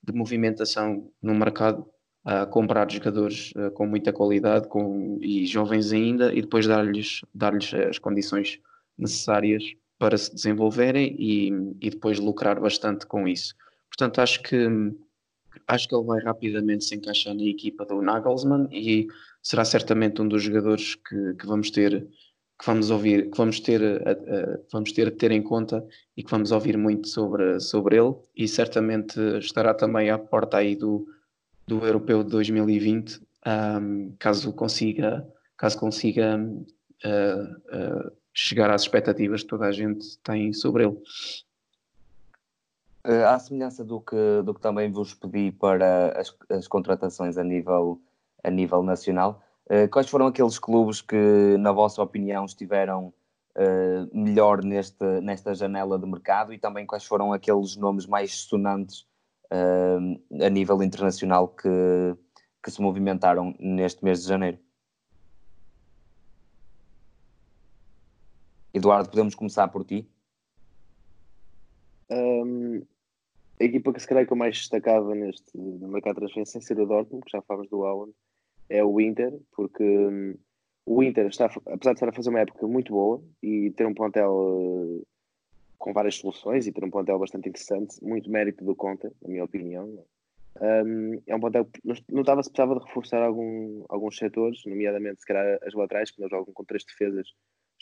de 0.00 0.12
movimentação 0.12 1.10
no 1.20 1.34
mercado, 1.34 1.84
a 2.24 2.46
comprar 2.46 2.88
jogadores 2.88 3.50
uh, 3.56 3.72
com 3.72 3.84
muita 3.84 4.12
qualidade 4.12 4.68
com, 4.68 5.18
e 5.20 5.44
jovens 5.44 5.92
ainda, 5.92 6.32
e 6.32 6.40
depois 6.40 6.68
dar-lhes 6.68 7.22
dar 7.34 7.52
as 7.56 7.98
condições 7.98 8.60
necessárias 8.96 9.74
para 9.98 10.18
se 10.18 10.34
desenvolverem 10.34 11.14
e, 11.18 11.48
e 11.80 11.90
depois 11.90 12.18
lucrar 12.18 12.60
bastante 12.60 13.06
com 13.06 13.26
isso. 13.28 13.54
Portanto, 13.88 14.20
acho 14.20 14.42
que 14.42 14.66
acho 15.68 15.88
que 15.88 15.94
ele 15.94 16.04
vai 16.04 16.20
rapidamente 16.22 16.84
se 16.84 16.94
encaixar 16.94 17.34
na 17.34 17.44
equipa 17.44 17.84
do 17.84 18.02
Nagelsmann 18.02 18.68
e 18.70 19.06
será 19.42 19.64
certamente 19.64 20.20
um 20.20 20.28
dos 20.28 20.42
jogadores 20.42 20.96
que, 20.96 21.34
que 21.34 21.46
vamos 21.46 21.70
ter 21.70 22.06
que 22.58 22.66
vamos 22.66 22.90
ouvir, 22.90 23.30
que 23.30 23.36
vamos 23.36 23.58
ter, 23.58 23.82
a, 23.82 24.58
vamos 24.72 24.92
ter 24.92 25.10
ter 25.16 25.32
em 25.32 25.42
conta 25.42 25.84
e 26.16 26.22
que 26.22 26.30
vamos 26.30 26.52
ouvir 26.52 26.76
muito 26.76 27.08
sobre, 27.08 27.58
sobre 27.58 27.96
ele 27.96 28.14
e 28.36 28.46
certamente 28.46 29.18
estará 29.38 29.74
também 29.74 30.08
à 30.10 30.18
porta 30.18 30.58
aí 30.58 30.76
do, 30.76 31.06
do 31.66 31.84
Europeu 31.84 32.22
de 32.22 32.30
2020 32.30 33.20
um, 33.46 34.14
caso 34.18 34.52
consiga 34.52 35.26
caso 35.56 35.78
consiga 35.78 36.38
uh, 36.38 38.06
uh, 38.06 38.12
chegar 38.34 38.68
às 38.70 38.82
expectativas 38.82 39.42
que 39.42 39.48
toda 39.48 39.66
a 39.66 39.72
gente 39.72 40.18
tem 40.18 40.52
sobre 40.52 40.84
ele. 40.84 41.00
Uh, 43.06 43.24
à 43.28 43.38
semelhança 43.38 43.84
do 43.84 44.00
que, 44.00 44.42
do 44.44 44.52
que 44.52 44.60
também 44.60 44.90
vos 44.90 45.14
pedi 45.14 45.52
para 45.52 46.18
as, 46.18 46.34
as 46.50 46.66
contratações 46.66 47.36
a 47.36 47.44
nível, 47.44 48.00
a 48.42 48.50
nível 48.50 48.82
nacional, 48.82 49.42
uh, 49.66 49.88
quais 49.90 50.08
foram 50.08 50.26
aqueles 50.26 50.58
clubes 50.58 51.00
que, 51.00 51.56
na 51.58 51.70
vossa 51.70 52.02
opinião, 52.02 52.44
estiveram 52.46 53.12
uh, 53.56 54.16
melhor 54.18 54.64
neste, 54.64 55.04
nesta 55.20 55.54
janela 55.54 55.98
de 55.98 56.06
mercado 56.06 56.52
e 56.52 56.58
também 56.58 56.86
quais 56.86 57.04
foram 57.04 57.32
aqueles 57.32 57.76
nomes 57.76 58.06
mais 58.06 58.34
sonantes 58.34 59.06
a 60.42 60.50
nível 60.50 60.82
internacional 60.82 61.46
que, 61.46 61.68
que 62.60 62.70
se 62.72 62.82
movimentaram 62.82 63.54
neste 63.60 64.02
mês 64.02 64.22
de 64.22 64.28
janeiro? 64.28 64.58
Eduardo, 68.74 69.08
podemos 69.08 69.36
começar 69.36 69.68
por 69.68 69.84
ti? 69.84 70.04
Um, 72.10 72.82
a 73.60 73.64
equipa 73.64 73.92
que 73.92 74.00
se 74.00 74.08
calhar 74.08 74.26
que 74.26 74.32
eu 74.32 74.36
mais 74.36 74.58
destacava 74.58 75.14
neste 75.14 75.56
no 75.56 75.86
mercado 75.86 76.14
de 76.14 76.20
transferência, 76.22 76.60
sem 76.60 76.60
ser 76.60 76.80
o 76.80 76.86
Dortmund, 76.86 77.24
que 77.24 77.30
já 77.30 77.40
falamos 77.40 77.70
do 77.70 77.84
Alan, 77.84 78.08
é 78.68 78.82
o 78.82 79.00
Inter, 79.00 79.32
porque 79.52 79.84
um, 79.84 80.34
o 80.84 81.04
Inter 81.04 81.26
está, 81.28 81.46
apesar 81.46 81.92
de 81.92 81.98
estar 81.98 82.08
a 82.08 82.12
fazer 82.12 82.30
uma 82.30 82.40
época 82.40 82.66
muito 82.66 82.92
boa 82.92 83.22
e 83.40 83.70
ter 83.70 83.86
um 83.86 83.94
plantel 83.94 84.32
uh, 84.32 85.06
com 85.78 85.92
várias 85.92 86.16
soluções 86.16 86.66
e 86.66 86.72
ter 86.72 86.84
um 86.84 86.90
plantel 86.90 87.20
bastante 87.20 87.48
interessante, 87.48 88.02
muito 88.02 88.28
mérito 88.28 88.64
do 88.64 88.74
Conte, 88.74 89.08
na 89.22 89.28
minha 89.28 89.44
opinião. 89.44 90.04
Um, 90.60 91.22
é 91.28 91.36
um 91.36 91.40
plantel 91.40 91.64
que 91.66 91.80
notava 92.08 92.42
se 92.42 92.50
precisava 92.50 92.80
de 92.80 92.86
reforçar 92.86 93.22
algum, 93.22 93.84
alguns 93.88 94.16
setores, 94.16 94.64
nomeadamente 94.66 95.20
se 95.20 95.26
calhar 95.26 95.60
as 95.62 95.74
laterais, 95.74 96.10
que 96.10 96.20
não 96.20 96.28
jogam 96.28 96.52
com 96.52 96.64
três 96.64 96.84
defesas 96.84 97.28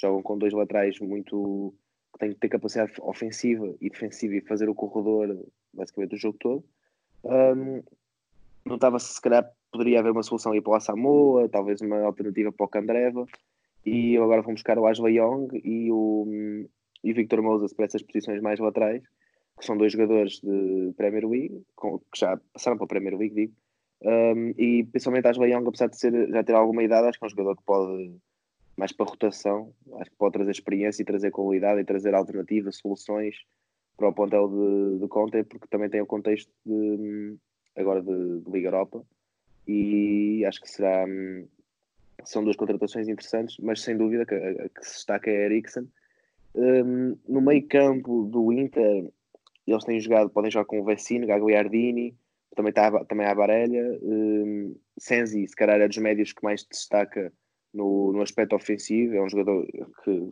jogam 0.00 0.22
com 0.22 0.38
dois 0.38 0.52
laterais 0.52 0.98
muito 1.00 1.74
que 2.12 2.18
têm 2.18 2.30
que 2.30 2.38
ter 2.38 2.48
capacidade 2.48 2.92
ofensiva 3.00 3.74
e 3.80 3.88
defensiva 3.88 4.34
e 4.34 4.40
fazer 4.40 4.68
o 4.68 4.74
corredor 4.74 5.44
basicamente 5.72 6.14
o 6.14 6.18
jogo 6.18 6.36
todo. 6.38 6.64
Um, 7.24 7.82
Notava-se 8.64 9.14
se 9.14 9.20
calhar 9.20 9.50
poderia 9.72 9.98
haver 9.98 10.12
uma 10.12 10.22
solução 10.22 10.52
aí 10.52 10.60
para 10.60 10.76
o 10.76 10.80
Samoa, 10.80 11.48
talvez 11.48 11.80
uma 11.80 12.00
alternativa 12.02 12.52
para 12.52 12.64
o 12.64 12.68
Candreva. 12.68 13.26
E 13.84 14.16
agora 14.16 14.42
vamos 14.42 14.60
buscar 14.60 14.78
o 14.78 14.86
Ashley 14.86 15.18
Young 15.18 15.48
e 15.64 15.90
o, 15.90 16.66
e 17.02 17.12
Victor 17.12 17.42
Moses 17.42 17.72
para 17.72 17.86
essas 17.86 18.02
posições 18.02 18.40
mais 18.40 18.60
laterais, 18.60 19.02
que 19.58 19.66
são 19.66 19.76
dois 19.76 19.92
jogadores 19.92 20.40
de 20.40 20.92
Premier 20.96 21.26
League, 21.28 21.62
com, 21.74 21.98
que 21.98 22.20
já 22.20 22.38
passaram 22.52 22.76
para 22.76 22.84
a 22.84 22.88
Premier 22.88 23.16
League, 23.16 23.34
digo. 23.34 23.52
Um, 24.04 24.50
e 24.56 24.84
principalmente 24.84 25.26
Ashley 25.26 25.52
Young, 25.52 25.66
apesar 25.66 25.88
de 25.88 25.98
ser, 25.98 26.28
já 26.28 26.44
ter 26.44 26.54
alguma 26.54 26.82
idade, 26.82 27.08
acho 27.08 27.18
que 27.18 27.24
é 27.24 27.26
um 27.26 27.30
jogador 27.30 27.56
que 27.56 27.64
pode 27.64 28.14
mais 28.76 28.92
para 28.92 29.06
rotação, 29.06 29.72
acho 30.00 30.10
que 30.10 30.16
pode 30.16 30.32
trazer 30.34 30.50
experiência 30.50 31.02
e 31.02 31.04
trazer 31.04 31.30
qualidade 31.30 31.80
e 31.80 31.84
trazer 31.84 32.14
alternativas, 32.14 32.76
soluções 32.76 33.36
para 33.96 34.08
o 34.08 34.12
pontel 34.12 34.48
de, 34.48 35.00
de 35.00 35.08
Conte, 35.08 35.44
porque 35.44 35.66
também 35.68 35.90
tem 35.90 36.00
o 36.00 36.06
contexto 36.06 36.50
de, 36.64 37.36
agora 37.76 38.02
de, 38.02 38.40
de 38.40 38.50
Liga 38.50 38.68
Europa 38.68 39.04
e 39.66 40.44
acho 40.46 40.60
que 40.60 40.70
será 40.70 41.04
são 42.24 42.44
duas 42.44 42.56
contratações 42.56 43.08
interessantes, 43.08 43.56
mas 43.58 43.80
sem 43.80 43.96
dúvida 43.96 44.24
que, 44.24 44.34
a, 44.34 44.68
que 44.68 44.84
se 44.84 44.94
destaca 44.94 45.30
é 45.30 45.44
Eriksen. 45.46 45.88
Um, 46.54 47.16
no 47.26 47.40
meio 47.40 47.66
campo 47.66 48.24
do 48.24 48.52
Inter, 48.52 49.10
eles 49.66 49.84
têm 49.84 49.98
jogado, 50.00 50.30
podem 50.30 50.50
jogar 50.50 50.66
com 50.66 50.80
o 50.80 50.84
Vecino, 50.84 51.26
Gagliardini, 51.26 52.14
também, 52.54 52.70
está, 52.70 53.04
também 53.06 53.26
há 53.26 53.30
a 53.30 53.34
Barelha, 53.34 53.98
um, 54.02 54.76
se 54.98 55.56
calhar 55.56 55.80
é 55.80 55.88
dos 55.88 55.96
médios 55.96 56.32
que 56.32 56.44
mais 56.44 56.64
destaca 56.64 57.32
no, 57.72 58.12
no 58.12 58.22
aspecto 58.22 58.54
ofensivo. 58.54 59.14
É 59.14 59.22
um 59.22 59.28
jogador 59.28 59.66
que 60.04 60.28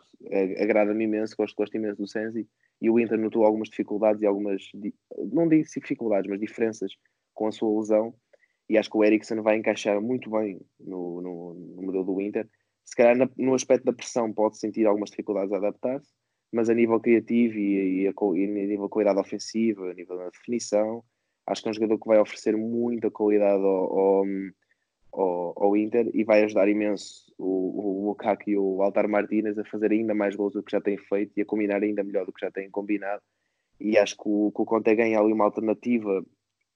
agrada-me 0.62 1.04
imenso, 1.04 1.36
gosto, 1.36 1.56
gosto 1.56 1.76
imenso 1.76 2.00
do 2.00 2.06
Sensi. 2.06 2.46
E 2.80 2.90
o 2.90 2.98
Inter 2.98 3.18
notou 3.18 3.44
algumas 3.44 3.68
dificuldades 3.68 4.22
e 4.22 4.26
algumas, 4.26 4.62
não 5.32 5.48
digo 5.48 5.64
dificuldades, 5.64 6.30
mas 6.30 6.40
diferenças 6.40 6.92
com 7.34 7.46
a 7.46 7.52
sua 7.52 7.78
lesão. 7.78 8.14
E 8.68 8.78
acho 8.78 8.90
que 8.90 8.96
o 8.96 9.04
Eriksen 9.04 9.40
vai 9.40 9.56
encaixar 9.56 10.00
muito 10.00 10.30
bem 10.30 10.60
no, 10.78 11.20
no, 11.20 11.54
no 11.54 11.82
modelo 11.82 12.04
do 12.04 12.20
Inter. 12.20 12.48
Se 12.84 12.94
calhar 12.94 13.16
na, 13.16 13.28
no 13.36 13.54
aspecto 13.54 13.84
da 13.84 13.92
pressão 13.92 14.32
pode 14.32 14.58
sentir 14.58 14.86
algumas 14.86 15.10
dificuldades 15.10 15.52
a 15.52 15.56
adaptar-se, 15.56 16.08
mas 16.52 16.70
a 16.70 16.74
nível 16.74 16.98
criativo 17.00 17.58
e, 17.58 18.02
e, 18.02 18.08
a, 18.08 18.10
e 18.10 18.44
a 18.44 18.66
nível 18.66 18.84
de 18.84 18.90
qualidade 18.90 19.20
ofensiva, 19.20 19.90
a 19.90 19.94
nível 19.94 20.16
da 20.16 20.30
definição, 20.30 21.04
acho 21.46 21.62
que 21.62 21.68
é 21.68 21.70
um 21.70 21.74
jogador 21.74 21.98
que 21.98 22.08
vai 22.08 22.18
oferecer 22.18 22.56
muita 22.56 23.10
qualidade 23.10 23.62
ao, 23.62 23.98
ao 23.98 24.24
ao, 25.12 25.64
ao 25.64 25.76
Inter 25.76 26.10
e 26.14 26.24
vai 26.24 26.42
ajudar 26.44 26.68
imenso 26.68 27.29
o, 27.40 28.02
o 28.02 28.06
Lukaku 28.08 28.50
e 28.50 28.56
o 28.56 28.82
Altar 28.82 29.08
Martínez 29.08 29.58
a 29.58 29.64
fazer 29.64 29.92
ainda 29.92 30.14
mais 30.14 30.36
gols 30.36 30.52
do 30.52 30.62
que 30.62 30.72
já 30.72 30.80
têm 30.80 30.98
feito 30.98 31.32
e 31.36 31.42
a 31.42 31.46
combinar 31.46 31.82
ainda 31.82 32.04
melhor 32.04 32.26
do 32.26 32.32
que 32.32 32.44
já 32.44 32.50
têm 32.50 32.70
combinado. 32.70 33.22
E 33.80 33.96
acho 33.96 34.16
que 34.16 34.22
o, 34.26 34.52
que 34.54 34.62
o 34.62 34.66
Conte 34.66 34.94
ganha 34.94 35.18
ali 35.18 35.32
uma 35.32 35.46
alternativa, 35.46 36.24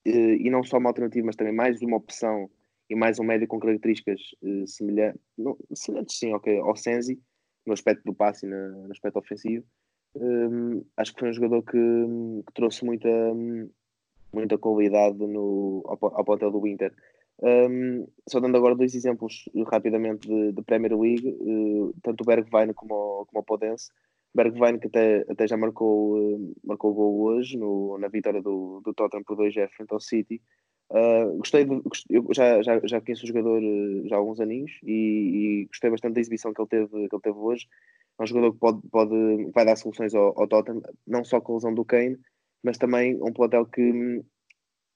eh, 0.05 0.35
e 0.37 0.49
não 0.49 0.63
só 0.63 0.77
uma 0.77 0.89
alternativa, 0.89 1.25
mas 1.25 1.35
também 1.35 1.53
mais 1.53 1.81
uma 1.81 1.97
opção 1.97 2.49
e 2.89 2.95
mais 2.95 3.19
um 3.19 3.23
médio 3.23 3.47
com 3.47 3.59
características 3.59 4.19
eh, 4.43 4.65
semelhantes, 4.65 5.21
semelhantes 5.75 6.17
sim, 6.17 6.33
okay, 6.33 6.57
ao 6.57 6.75
Sensi, 6.75 7.19
no 7.65 7.73
aspecto 7.73 8.03
do 8.03 8.13
passe 8.13 8.45
e 8.45 8.49
no, 8.49 8.87
no 8.87 8.91
aspecto 8.91 9.19
ofensivo. 9.19 9.63
Um, 10.15 10.83
acho 10.97 11.13
que 11.13 11.19
foi 11.19 11.29
um 11.29 11.33
jogador 11.33 11.61
que, 11.63 11.77
que 12.47 12.53
trouxe 12.53 12.85
muita, 12.85 13.09
muita 14.33 14.57
qualidade 14.57 15.17
no, 15.17 15.83
ao, 15.85 16.15
ao 16.15 16.25
plantel 16.25 16.51
do 16.51 16.65
Inter 16.65 16.93
um, 17.41 18.07
só 18.29 18.39
dando 18.39 18.55
agora 18.57 18.75
dois 18.75 18.95
exemplos 18.95 19.49
rapidamente 19.67 20.27
de, 20.27 20.53
de 20.53 20.61
Premier 20.63 20.97
League, 20.97 21.27
uh, 21.27 21.93
tanto 22.01 22.21
o 22.21 22.25
Bergwijn 22.25 22.73
como 22.73 22.93
o, 22.93 23.25
como 23.25 23.41
o 23.41 23.43
Podense. 23.43 23.91
Bergwijn 24.33 24.79
que 24.79 24.87
até, 24.87 25.25
até 25.29 25.47
já 25.47 25.57
marcou, 25.57 26.17
uh, 26.17 26.55
marcou 26.63 26.93
gol 26.93 27.21
hoje 27.21 27.57
no, 27.57 27.97
na 27.97 28.07
vitória 28.07 28.41
do, 28.41 28.81
do 28.81 28.93
Tottenham 28.93 29.23
por 29.23 29.37
2F 29.37 29.69
frente 29.75 29.93
ao 29.93 29.99
City. 29.99 30.41
Uh, 30.89 31.37
gostei, 31.37 31.65
de, 31.65 31.81
eu 32.09 32.27
já, 32.31 32.61
já, 32.61 32.79
já 32.83 33.01
conheço 33.01 33.23
o 33.23 33.27
jogador 33.27 33.59
já 34.05 34.15
há 34.15 34.19
alguns 34.19 34.39
aninhos 34.39 34.71
e, 34.83 35.63
e, 35.63 35.65
gostei 35.65 35.89
bastante 35.89 36.13
da 36.13 36.21
exibição 36.21 36.53
que 36.53 36.61
ele 36.61 36.69
teve, 36.69 37.09
que 37.09 37.15
ele 37.15 37.21
teve 37.21 37.37
hoje. 37.37 37.67
É 38.19 38.23
um 38.23 38.27
jogador 38.27 38.53
que 38.53 38.59
pode, 38.59 38.81
pode, 38.89 39.51
vai 39.51 39.65
dar 39.65 39.75
soluções 39.75 40.13
ao, 40.13 40.39
ao 40.39 40.47
Tottenham, 40.47 40.81
não 41.05 41.23
só 41.23 41.41
com 41.41 41.53
a 41.53 41.55
lesão 41.55 41.73
do 41.73 41.83
Kane, 41.83 42.17
mas 42.63 42.77
também 42.77 43.15
um 43.21 43.33
plantel 43.33 43.65
que 43.65 44.23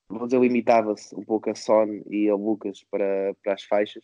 dizer, 0.09 0.39
limitava-se 0.41 1.15
um 1.15 1.23
pouco 1.23 1.49
a 1.49 1.55
Son 1.55 2.01
e 2.09 2.29
a 2.29 2.35
Lucas 2.35 2.83
para, 2.89 3.35
para 3.43 3.53
as 3.53 3.63
faixas, 3.63 4.03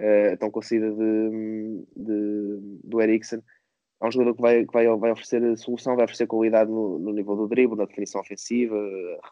uh, 0.00 0.36
tão 0.38 0.50
conhecida 0.50 0.90
de, 0.90 1.86
de, 1.96 2.80
do 2.84 3.00
Eriksen. 3.00 3.40
É 4.02 4.06
um 4.06 4.10
jogador 4.10 4.34
que 4.34 4.42
vai, 4.42 4.66
que 4.66 4.72
vai, 4.72 4.86
vai 4.96 5.12
oferecer 5.12 5.56
solução, 5.56 5.94
vai 5.94 6.04
oferecer 6.04 6.26
qualidade 6.26 6.70
no, 6.70 6.98
no 6.98 7.12
nível 7.12 7.36
do 7.36 7.48
drible, 7.48 7.76
na 7.76 7.86
definição 7.86 8.20
ofensiva, 8.20 8.76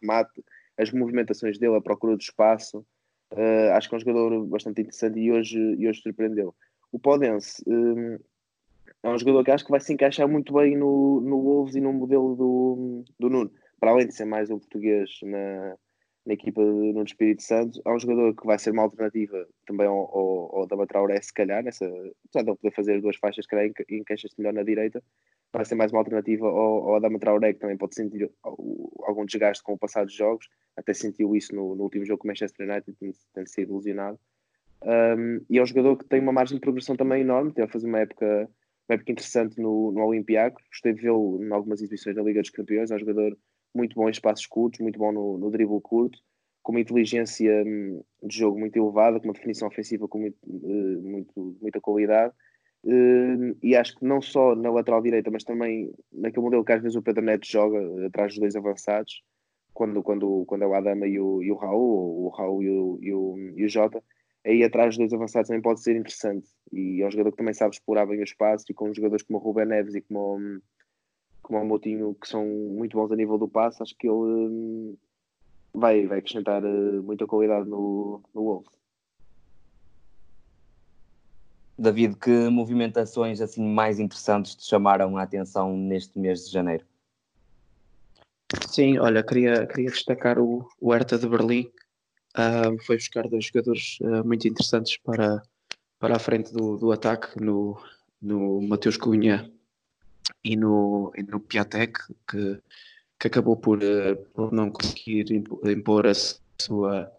remate, 0.01 0.43
as 0.79 0.91
movimentações 0.93 1.59
dele, 1.59 1.77
a 1.77 1.81
procura 1.81 2.17
do 2.17 2.23
espaço. 2.23 2.87
Uh, 3.33 3.73
acho 3.73 3.89
que 3.89 3.95
é 3.95 3.99
um 3.99 4.01
jogador 4.01 4.47
bastante 4.47 4.81
interessante 4.81 5.19
e 5.19 5.33
hoje, 5.33 5.59
e 5.59 5.89
hoje 5.89 6.01
surpreendeu. 6.01 6.55
O 6.93 6.99
Podense 6.99 7.63
um, 7.67 8.19
é 9.03 9.09
um 9.09 9.19
jogador 9.19 9.45
que 9.45 9.51
acho 9.51 9.65
que 9.65 9.71
vai 9.71 9.81
se 9.81 9.93
encaixar 9.93 10.29
muito 10.29 10.55
bem 10.55 10.77
no, 10.77 11.21
no 11.21 11.43
Wolves 11.43 11.75
e 11.75 11.81
no 11.81 11.93
modelo 11.93 12.37
do, 12.37 13.05
do 13.19 13.29
Nuno. 13.29 13.51
Para 13.81 13.91
além 13.91 14.07
de 14.07 14.15
ser 14.15 14.25
mais 14.25 14.49
um 14.49 14.59
português 14.59 15.11
na, 15.25 15.77
na 16.27 16.35
equipa 16.35 16.63
no 16.63 17.03
Espírito 17.03 17.43
Santo. 17.43 17.81
Há 17.85 17.95
um 17.95 17.99
jogador 17.99 18.35
que 18.35 18.47
vai 18.47 18.59
ser 18.59 18.71
uma 18.71 18.83
alternativa 18.83 19.47
também 19.67 19.87
ao, 19.87 19.97
ao, 19.97 20.57
ao 20.57 20.67
Dama 20.67 20.87
Traoré, 20.87 21.21
se 21.21 21.33
calhar, 21.33 21.63
nessa, 21.63 21.85
apesar 21.85 22.43
de 22.43 22.51
ele 22.51 22.57
poder 22.57 22.75
fazer 22.75 23.01
duas 23.01 23.17
faixas, 23.17 23.45
se 23.45 23.51
calhar 23.51 23.71
encaixa-se 23.91 24.35
melhor 24.39 24.55
na 24.55 24.63
direita, 24.63 25.03
vai 25.53 25.65
ser 25.65 25.75
mais 25.75 25.93
uma 25.93 26.01
alternativa 26.01 26.47
ao, 26.47 26.89
ao 26.89 26.97
Adama 26.97 27.19
Traoré, 27.19 27.53
que 27.53 27.61
também 27.61 27.77
pode 27.77 27.95
sentir 27.95 28.31
algum 28.43 29.25
desgaste 29.25 29.63
com 29.63 29.75
o 29.75 29.79
passar 29.79 30.05
dos 30.05 30.15
jogos, 30.15 30.49
até 30.77 30.93
sentiu 30.93 31.35
isso 31.37 31.55
no, 31.55 31.75
no 31.75 31.85
último 31.85 32.05
jogo 32.05 32.21
com 32.21 32.29
o 32.29 32.31
Manchester 32.31 32.69
United, 32.69 32.97
tem, 32.99 33.13
tem 33.33 33.47
sido 33.47 33.71
ilusionado. 33.71 34.19
Um, 34.83 35.45
e 35.49 35.59
é 35.59 35.63
um 35.63 35.67
jogador 35.67 35.97
que 35.97 36.05
tem 36.05 36.21
uma 36.21 36.33
margem 36.33 36.57
de 36.57 36.61
progressão 36.61 36.97
também 36.97 37.23
enorme, 37.23 37.53
teve 37.53 37.67
a 37.67 37.71
fazer 37.71 37.87
uma 37.87 38.01
época, 38.01 38.49
uma 38.89 38.95
época 38.95 39.13
interessante 39.13 39.61
no, 39.61 39.93
no 39.93 40.05
Olympiacos, 40.05 40.63
gostei 40.69 40.93
de 40.93 41.03
vê-lo 41.03 41.43
em 41.43 41.53
algumas 41.53 41.81
exibições 41.81 42.17
da 42.17 42.23
Liga 42.23 42.41
dos 42.41 42.51
Campeões, 42.51 42.91
é 42.91 42.97
um 42.97 42.99
jogador 42.99 43.37
muito 43.75 43.95
bom 43.95 44.09
em 44.09 44.13
espaços 44.13 44.47
curtos, 44.47 44.81
muito 44.81 44.99
bom 44.99 45.13
no, 45.13 45.39
no 45.39 45.51
dribble 45.51 45.81
curto, 45.81 46.19
com 46.63 46.73
uma 46.73 46.81
inteligência 46.81 47.63
hum, 47.67 48.03
de 48.23 48.39
jogo 48.39 48.59
muito 48.59 48.77
elevada, 48.77 49.19
com 49.19 49.27
uma 49.27 49.35
definição 49.35 49.69
ofensiva 49.69 50.09
com 50.09 50.19
muito, 50.19 50.39
eh, 50.45 51.01
muito, 51.03 51.57
muita 51.61 51.81
qualidade. 51.81 52.33
Hum, 52.85 53.55
e 53.63 53.77
acho 53.77 53.97
que 53.97 54.05
não 54.05 54.21
só 54.21 54.55
na 54.55 54.71
lateral 54.71 55.03
direita, 55.03 55.31
mas 55.31 55.45
também 55.45 55.93
naquele 56.13 56.45
modelo 56.45 56.65
que 56.65 56.73
às 56.73 56.83
vezes 56.83 56.97
o 56.97 57.03
Pedro 57.03 57.25
Neto 57.25 57.47
joga 57.47 58.07
atrás 58.07 58.33
dos 58.33 58.41
dois 58.41 58.57
avançados, 58.57 59.23
quando, 59.75 60.03
quando, 60.03 60.45
quando 60.47 60.63
é 60.63 60.67
o 60.67 60.75
Adama 60.75 61.07
e 61.07 61.19
o, 61.19 61.43
e 61.43 61.51
o 61.51 61.57
Raul, 61.57 61.81
ou 61.81 62.25
o 62.27 62.29
Raul 62.29 62.63
e 62.63 62.71
o, 62.71 62.99
e 63.03 63.13
o, 63.13 63.37
e 63.57 63.65
o 63.65 63.69
Jota, 63.69 64.03
aí 64.47 64.63
atrás 64.63 64.91
dos 64.91 64.99
dois 64.99 65.13
avançados 65.13 65.49
também 65.49 65.63
pode 65.63 65.83
ser 65.83 65.97
interessante. 65.97 66.49
E 66.73 67.03
é 67.03 67.07
um 67.07 67.11
jogador 67.11 67.33
que 67.33 67.39
também 67.39 67.55
sabe 67.55 67.75
explorar 67.75 68.07
bem 68.07 68.21
o 68.21 68.25
espaço, 68.25 68.65
e 68.71 68.75
com 68.75 68.95
jogadores 68.95 69.25
como 69.25 69.39
o 69.39 69.43
Ruben 69.43 69.67
Neves 69.67 69.95
e 69.95 70.01
como, 70.01 70.39
como 71.45 71.61
o 71.61 71.65
Moutinho, 71.65 72.15
que 72.15 72.27
são 72.27 72.45
muito 72.45 72.97
bons 72.97 73.13
a 73.13 73.17
nível 73.17 73.39
do 73.39 73.47
passe, 73.47 73.83
acho 73.83 73.95
que 73.97 74.09
ele 74.09 74.17
hum, 74.17 74.97
vai, 75.73 76.07
vai 76.07 76.19
acrescentar 76.19 76.65
uh, 76.65 77.03
muita 77.03 77.27
qualidade 77.27 77.69
no, 77.69 78.21
no 78.35 78.43
Wolves. 78.43 78.73
David, 81.79 82.17
que 82.17 82.49
movimentações 82.49 83.41
assim 83.41 83.63
mais 83.63 83.99
interessantes 83.99 84.55
te 84.55 84.65
chamaram 84.65 85.17
a 85.17 85.23
atenção 85.23 85.77
neste 85.77 86.19
mês 86.19 86.47
de 86.47 86.53
janeiro? 86.53 86.85
Sim, 88.69 88.99
olha, 88.99 89.23
queria, 89.23 89.67
queria 89.67 89.91
destacar 89.91 90.39
o, 90.39 90.69
o 90.81 90.93
Hertha 90.93 91.19
de 91.19 91.29
Berlim. 91.29 91.71
Uh, 92.37 92.81
foi 92.85 92.97
buscar 92.97 93.29
dois 93.29 93.47
jogadores 93.47 93.99
uh, 94.01 94.27
muito 94.27 94.49
interessantes 94.49 94.97
para, 94.99 95.43
para 95.99 96.17
a 96.17 96.19
frente 96.19 96.53
do, 96.53 96.77
do 96.77 96.91
ataque, 96.91 97.41
no, 97.41 97.77
no 98.23 98.63
Mateus 98.63 98.97
Cunha 98.97 99.53
e 100.45 100.57
no, 100.57 101.13
e 101.17 101.23
no 101.23 101.41
Piatek, 101.41 101.99
que 102.29 102.61
que 103.19 103.29
acabou 103.29 103.57
por, 103.57 103.79
uh, 103.79 104.17
por 104.35 104.53
não 104.53 104.71
conseguir 104.71 105.27
impor 105.65 106.07
a 106.07 106.13
sua, 106.61 107.11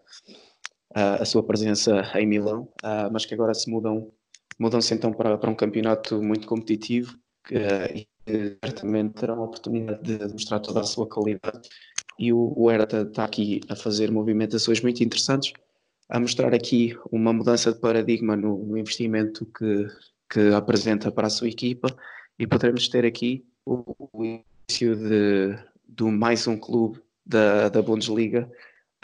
a, 0.94 1.14
a 1.16 1.24
sua 1.24 1.42
presença 1.42 2.00
em 2.14 2.26
Milão, 2.26 2.68
uh, 2.84 3.10
mas 3.12 3.26
que 3.26 3.34
agora 3.34 3.54
se 3.54 3.70
mudam 3.70 4.12
mudam-se 4.58 4.94
então 4.94 5.12
para, 5.12 5.36
para 5.36 5.50
um 5.50 5.54
campeonato 5.54 6.22
muito 6.22 6.46
competitivo 6.46 7.18
que, 7.44 7.56
uh, 7.56 8.06
e 8.26 8.56
certamente 8.64 9.14
terão 9.14 9.40
a 9.40 9.44
oportunidade 9.44 10.02
de 10.02 10.32
mostrar 10.32 10.60
toda 10.60 10.80
a 10.80 10.84
sua 10.84 11.08
qualidade. 11.08 11.68
E 12.18 12.32
o, 12.32 12.52
o 12.56 12.70
Hertha 12.70 13.02
está 13.02 13.24
aqui 13.24 13.60
a 13.68 13.76
fazer 13.76 14.10
movimentações 14.10 14.80
muito 14.80 15.02
interessantes, 15.02 15.52
a 16.08 16.18
mostrar 16.20 16.54
aqui 16.54 16.96
uma 17.10 17.32
mudança 17.32 17.72
de 17.72 17.80
paradigma 17.80 18.36
no, 18.36 18.64
no 18.64 18.78
investimento 18.78 19.44
que, 19.46 19.86
que 20.30 20.54
apresenta 20.54 21.10
para 21.10 21.26
a 21.26 21.30
sua 21.30 21.48
equipa 21.48 21.88
e 22.38 22.46
poderemos 22.46 22.88
ter 22.88 23.04
aqui 23.04 23.44
o, 23.64 23.84
o 24.12 24.24
início 24.24 24.96
de, 24.96 25.58
do 25.86 26.10
mais 26.10 26.46
um 26.46 26.56
clube 26.56 27.00
da, 27.24 27.68
da 27.68 27.82
Bundesliga 27.82 28.50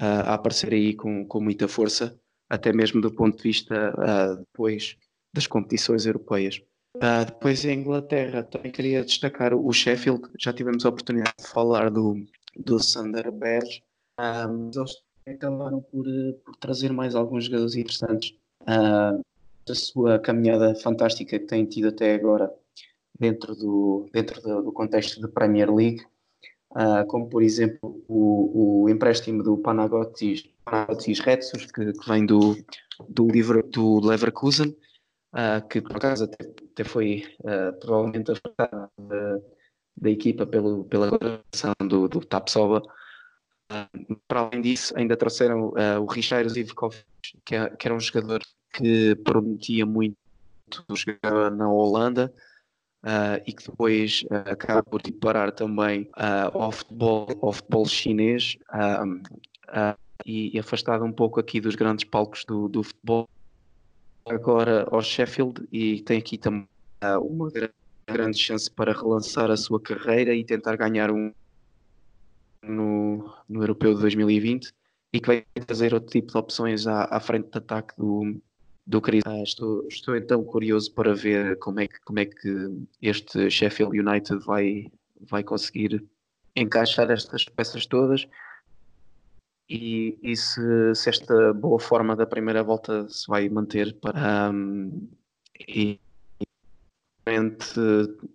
uh, 0.00 0.04
a 0.04 0.34
aparecer 0.34 0.72
aí 0.72 0.94
com, 0.94 1.26
com 1.26 1.40
muita 1.40 1.66
força, 1.66 2.18
até 2.48 2.72
mesmo 2.72 3.00
do 3.00 3.10
ponto 3.10 3.36
de 3.36 3.42
vista 3.42 3.94
uh, 3.94 4.36
depois 4.36 4.96
das 5.34 5.46
competições 5.46 6.06
europeias. 6.06 6.62
Uh, 6.96 7.24
depois 7.26 7.64
em 7.64 7.80
Inglaterra 7.80 8.42
também 8.42 8.70
queria 8.70 9.04
destacar 9.04 9.54
o 9.54 9.72
Sheffield, 9.72 10.22
já 10.38 10.52
tivemos 10.52 10.84
a 10.84 10.90
oportunidade 10.90 11.36
de 11.40 11.48
falar 11.48 11.90
do, 11.90 12.22
do 12.56 12.78
Sander 12.78 13.32
Berge, 13.32 13.82
mas 14.18 14.76
eles 14.76 15.02
acabaram 15.26 15.80
por, 15.80 16.04
por, 16.44 16.56
trazer 16.56 16.92
mais 16.92 17.14
alguns 17.14 17.46
jogadores 17.46 17.74
interessantes. 17.74 18.34
Uh, 18.62 19.22
da 19.64 19.74
sua 19.74 20.18
caminhada 20.18 20.74
fantástica 20.74 21.38
que 21.38 21.46
têm 21.46 21.64
tido 21.64 21.88
até 21.88 22.14
agora 22.14 22.52
dentro 23.22 23.54
do, 23.54 24.10
dentro 24.12 24.42
do, 24.42 24.72
contexto 24.72 25.20
da 25.20 25.28
Premier 25.28 25.72
League, 25.72 26.04
uh, 26.72 27.06
como 27.06 27.28
por 27.28 27.40
exemplo 27.40 28.02
o, 28.08 28.82
o 28.82 28.88
empréstimo 28.88 29.44
do 29.44 29.56
Panagotis, 29.58 30.42
Panagotis 30.64 31.20
Retsus, 31.20 31.70
que, 31.70 31.92
que, 31.92 32.08
vem 32.08 32.26
do, 32.26 32.56
do, 33.08 33.28
Liver, 33.28 33.62
do 33.68 34.04
Leverkusen, 34.04 34.76
uh, 35.34 35.66
que 35.68 35.80
por 35.80 35.96
acaso 35.98 36.24
até, 36.24 36.44
até 36.72 36.82
foi 36.82 37.22
uh, 37.44 37.78
provavelmente 37.78 38.32
afetado 38.32 38.90
da, 38.98 39.38
da, 39.96 40.10
equipa 40.10 40.44
pelo, 40.44 40.84
pela 40.86 41.10
contratação 41.10 41.74
do, 41.88 42.08
do 42.08 42.20
Tapsoba. 42.22 42.82
para 44.26 44.40
além 44.40 44.62
disso, 44.62 44.92
ainda 44.96 45.16
trouxeram 45.16 45.72
o 46.00 46.06
Richard 46.06 46.48
Zivkovic, 46.52 47.04
que, 47.44 47.54
é, 47.54 47.70
que 47.70 47.86
era 47.86 47.94
um 47.94 48.00
jogador 48.00 48.42
que 48.74 49.14
prometia 49.16 49.86
muito 49.86 50.16
jogar 50.94 51.50
na 51.52 51.70
Holanda, 51.70 52.32
Uh, 53.02 53.42
e 53.44 53.52
que 53.52 53.68
depois 53.68 54.22
uh, 54.30 54.50
acaba 54.50 54.80
por 54.80 55.02
parar 55.20 55.50
também 55.50 56.02
uh, 56.16 56.56
ao, 56.56 56.70
futebol, 56.70 57.26
ao 57.42 57.52
futebol 57.52 57.84
chinês 57.84 58.56
e, 60.24 60.56
e, 60.56 60.58
afastado 60.60 61.04
um 61.04 61.10
pouco 61.10 61.40
aqui 61.40 61.60
dos 61.60 61.74
grandes 61.74 62.04
palcos 62.04 62.44
do, 62.44 62.68
do 62.68 62.80
futebol. 62.84 63.28
Agora 64.24 64.86
ao 64.88 65.02
Sheffield 65.02 65.66
e 65.72 66.00
tem 66.02 66.18
aqui 66.18 66.38
também 66.38 66.68
uma 67.20 67.50
grande 68.06 68.38
chance 68.38 68.70
para 68.70 68.92
relançar 68.92 69.50
a 69.50 69.56
sua 69.56 69.80
carreira 69.80 70.32
e 70.32 70.44
tentar 70.44 70.76
ganhar 70.76 71.10
um 71.10 71.32
no, 72.62 73.34
no 73.48 73.62
Europeu 73.64 73.94
de 73.94 74.00
2020 74.00 74.72
e 75.12 75.20
que 75.20 75.26
vai 75.26 75.44
trazer 75.66 75.92
outro 75.92 76.08
tipo 76.08 76.30
de 76.30 76.38
opções 76.38 76.86
à, 76.86 77.04
à 77.10 77.18
frente 77.18 77.50
de 77.50 77.58
ataque 77.58 77.94
do, 77.98 78.40
do 78.86 79.00
Cris. 79.00 79.22
Ah, 79.26 79.42
estou, 79.42 79.86
estou 79.88 80.16
então 80.16 80.42
curioso 80.44 80.92
para 80.92 81.14
ver 81.14 81.58
como 81.58 81.80
é 81.80 81.88
que, 81.88 82.00
como 82.00 82.18
é 82.18 82.26
que 82.26 82.70
este 83.00 83.50
Sheffield 83.50 83.98
United 83.98 84.44
vai, 84.44 84.90
vai 85.20 85.42
conseguir 85.42 86.04
encaixar 86.54 87.10
estas 87.10 87.44
peças 87.44 87.86
todas 87.86 88.26
e, 89.68 90.18
e 90.22 90.36
se, 90.36 90.94
se, 90.94 91.08
esta 91.08 91.54
boa 91.54 91.78
forma 91.78 92.14
da 92.14 92.26
primeira 92.26 92.62
volta 92.62 93.08
se 93.08 93.26
vai 93.26 93.48
manter 93.48 93.94
para 94.00 94.50
um, 94.50 95.08
e 95.66 95.98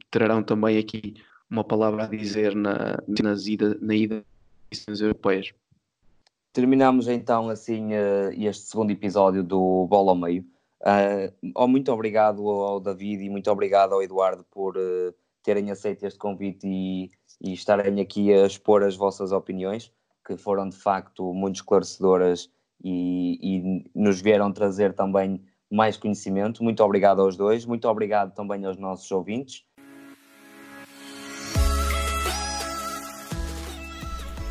terão 0.09 0.41
também 0.41 0.79
aqui 0.79 1.13
uma 1.49 1.63
palavra 1.63 2.05
a 2.05 2.07
dizer 2.07 2.55
na, 2.55 2.97
nas 3.21 3.45
ida, 3.45 3.77
na 3.79 3.93
ida 3.93 4.25
das 4.87 4.99
europeias. 4.99 5.53
Terminamos 6.57 7.07
então 7.07 7.49
assim 7.49 7.93
uh, 7.93 8.31
este 8.35 8.63
segundo 8.63 8.89
episódio 8.89 9.43
do 9.43 9.85
Bola 9.85 10.13
ao 10.13 10.15
Meio. 10.15 10.43
Uh, 10.81 11.67
muito 11.67 11.91
obrigado 11.91 12.49
ao 12.49 12.79
David 12.79 13.23
e 13.23 13.29
muito 13.29 13.51
obrigado 13.51 13.93
ao 13.93 14.01
Eduardo 14.01 14.43
por 14.49 14.75
uh, 14.75 15.13
terem 15.43 15.69
aceito 15.69 16.03
este 16.03 16.17
convite 16.17 16.65
e, 16.65 17.11
e, 17.39 17.53
estarem 17.53 18.01
aqui 18.01 18.33
a 18.33 18.47
expor 18.47 18.81
as 18.81 18.95
vossas 18.95 19.31
opiniões, 19.31 19.93
que 20.25 20.35
foram 20.35 20.67
de 20.67 20.75
facto 20.75 21.31
muito 21.31 21.57
esclarecedoras 21.57 22.49
e, 22.83 23.37
e 23.39 23.91
nos 23.93 24.19
vieram 24.19 24.51
trazer 24.51 24.93
também 24.93 25.39
mais 25.69 25.95
conhecimento. 25.95 26.63
Muito 26.63 26.83
obrigado 26.83 27.21
aos 27.21 27.37
dois, 27.37 27.67
muito 27.67 27.87
obrigado 27.87 28.33
também 28.33 28.65
aos 28.65 28.77
nossos 28.77 29.11
ouvintes. 29.11 29.63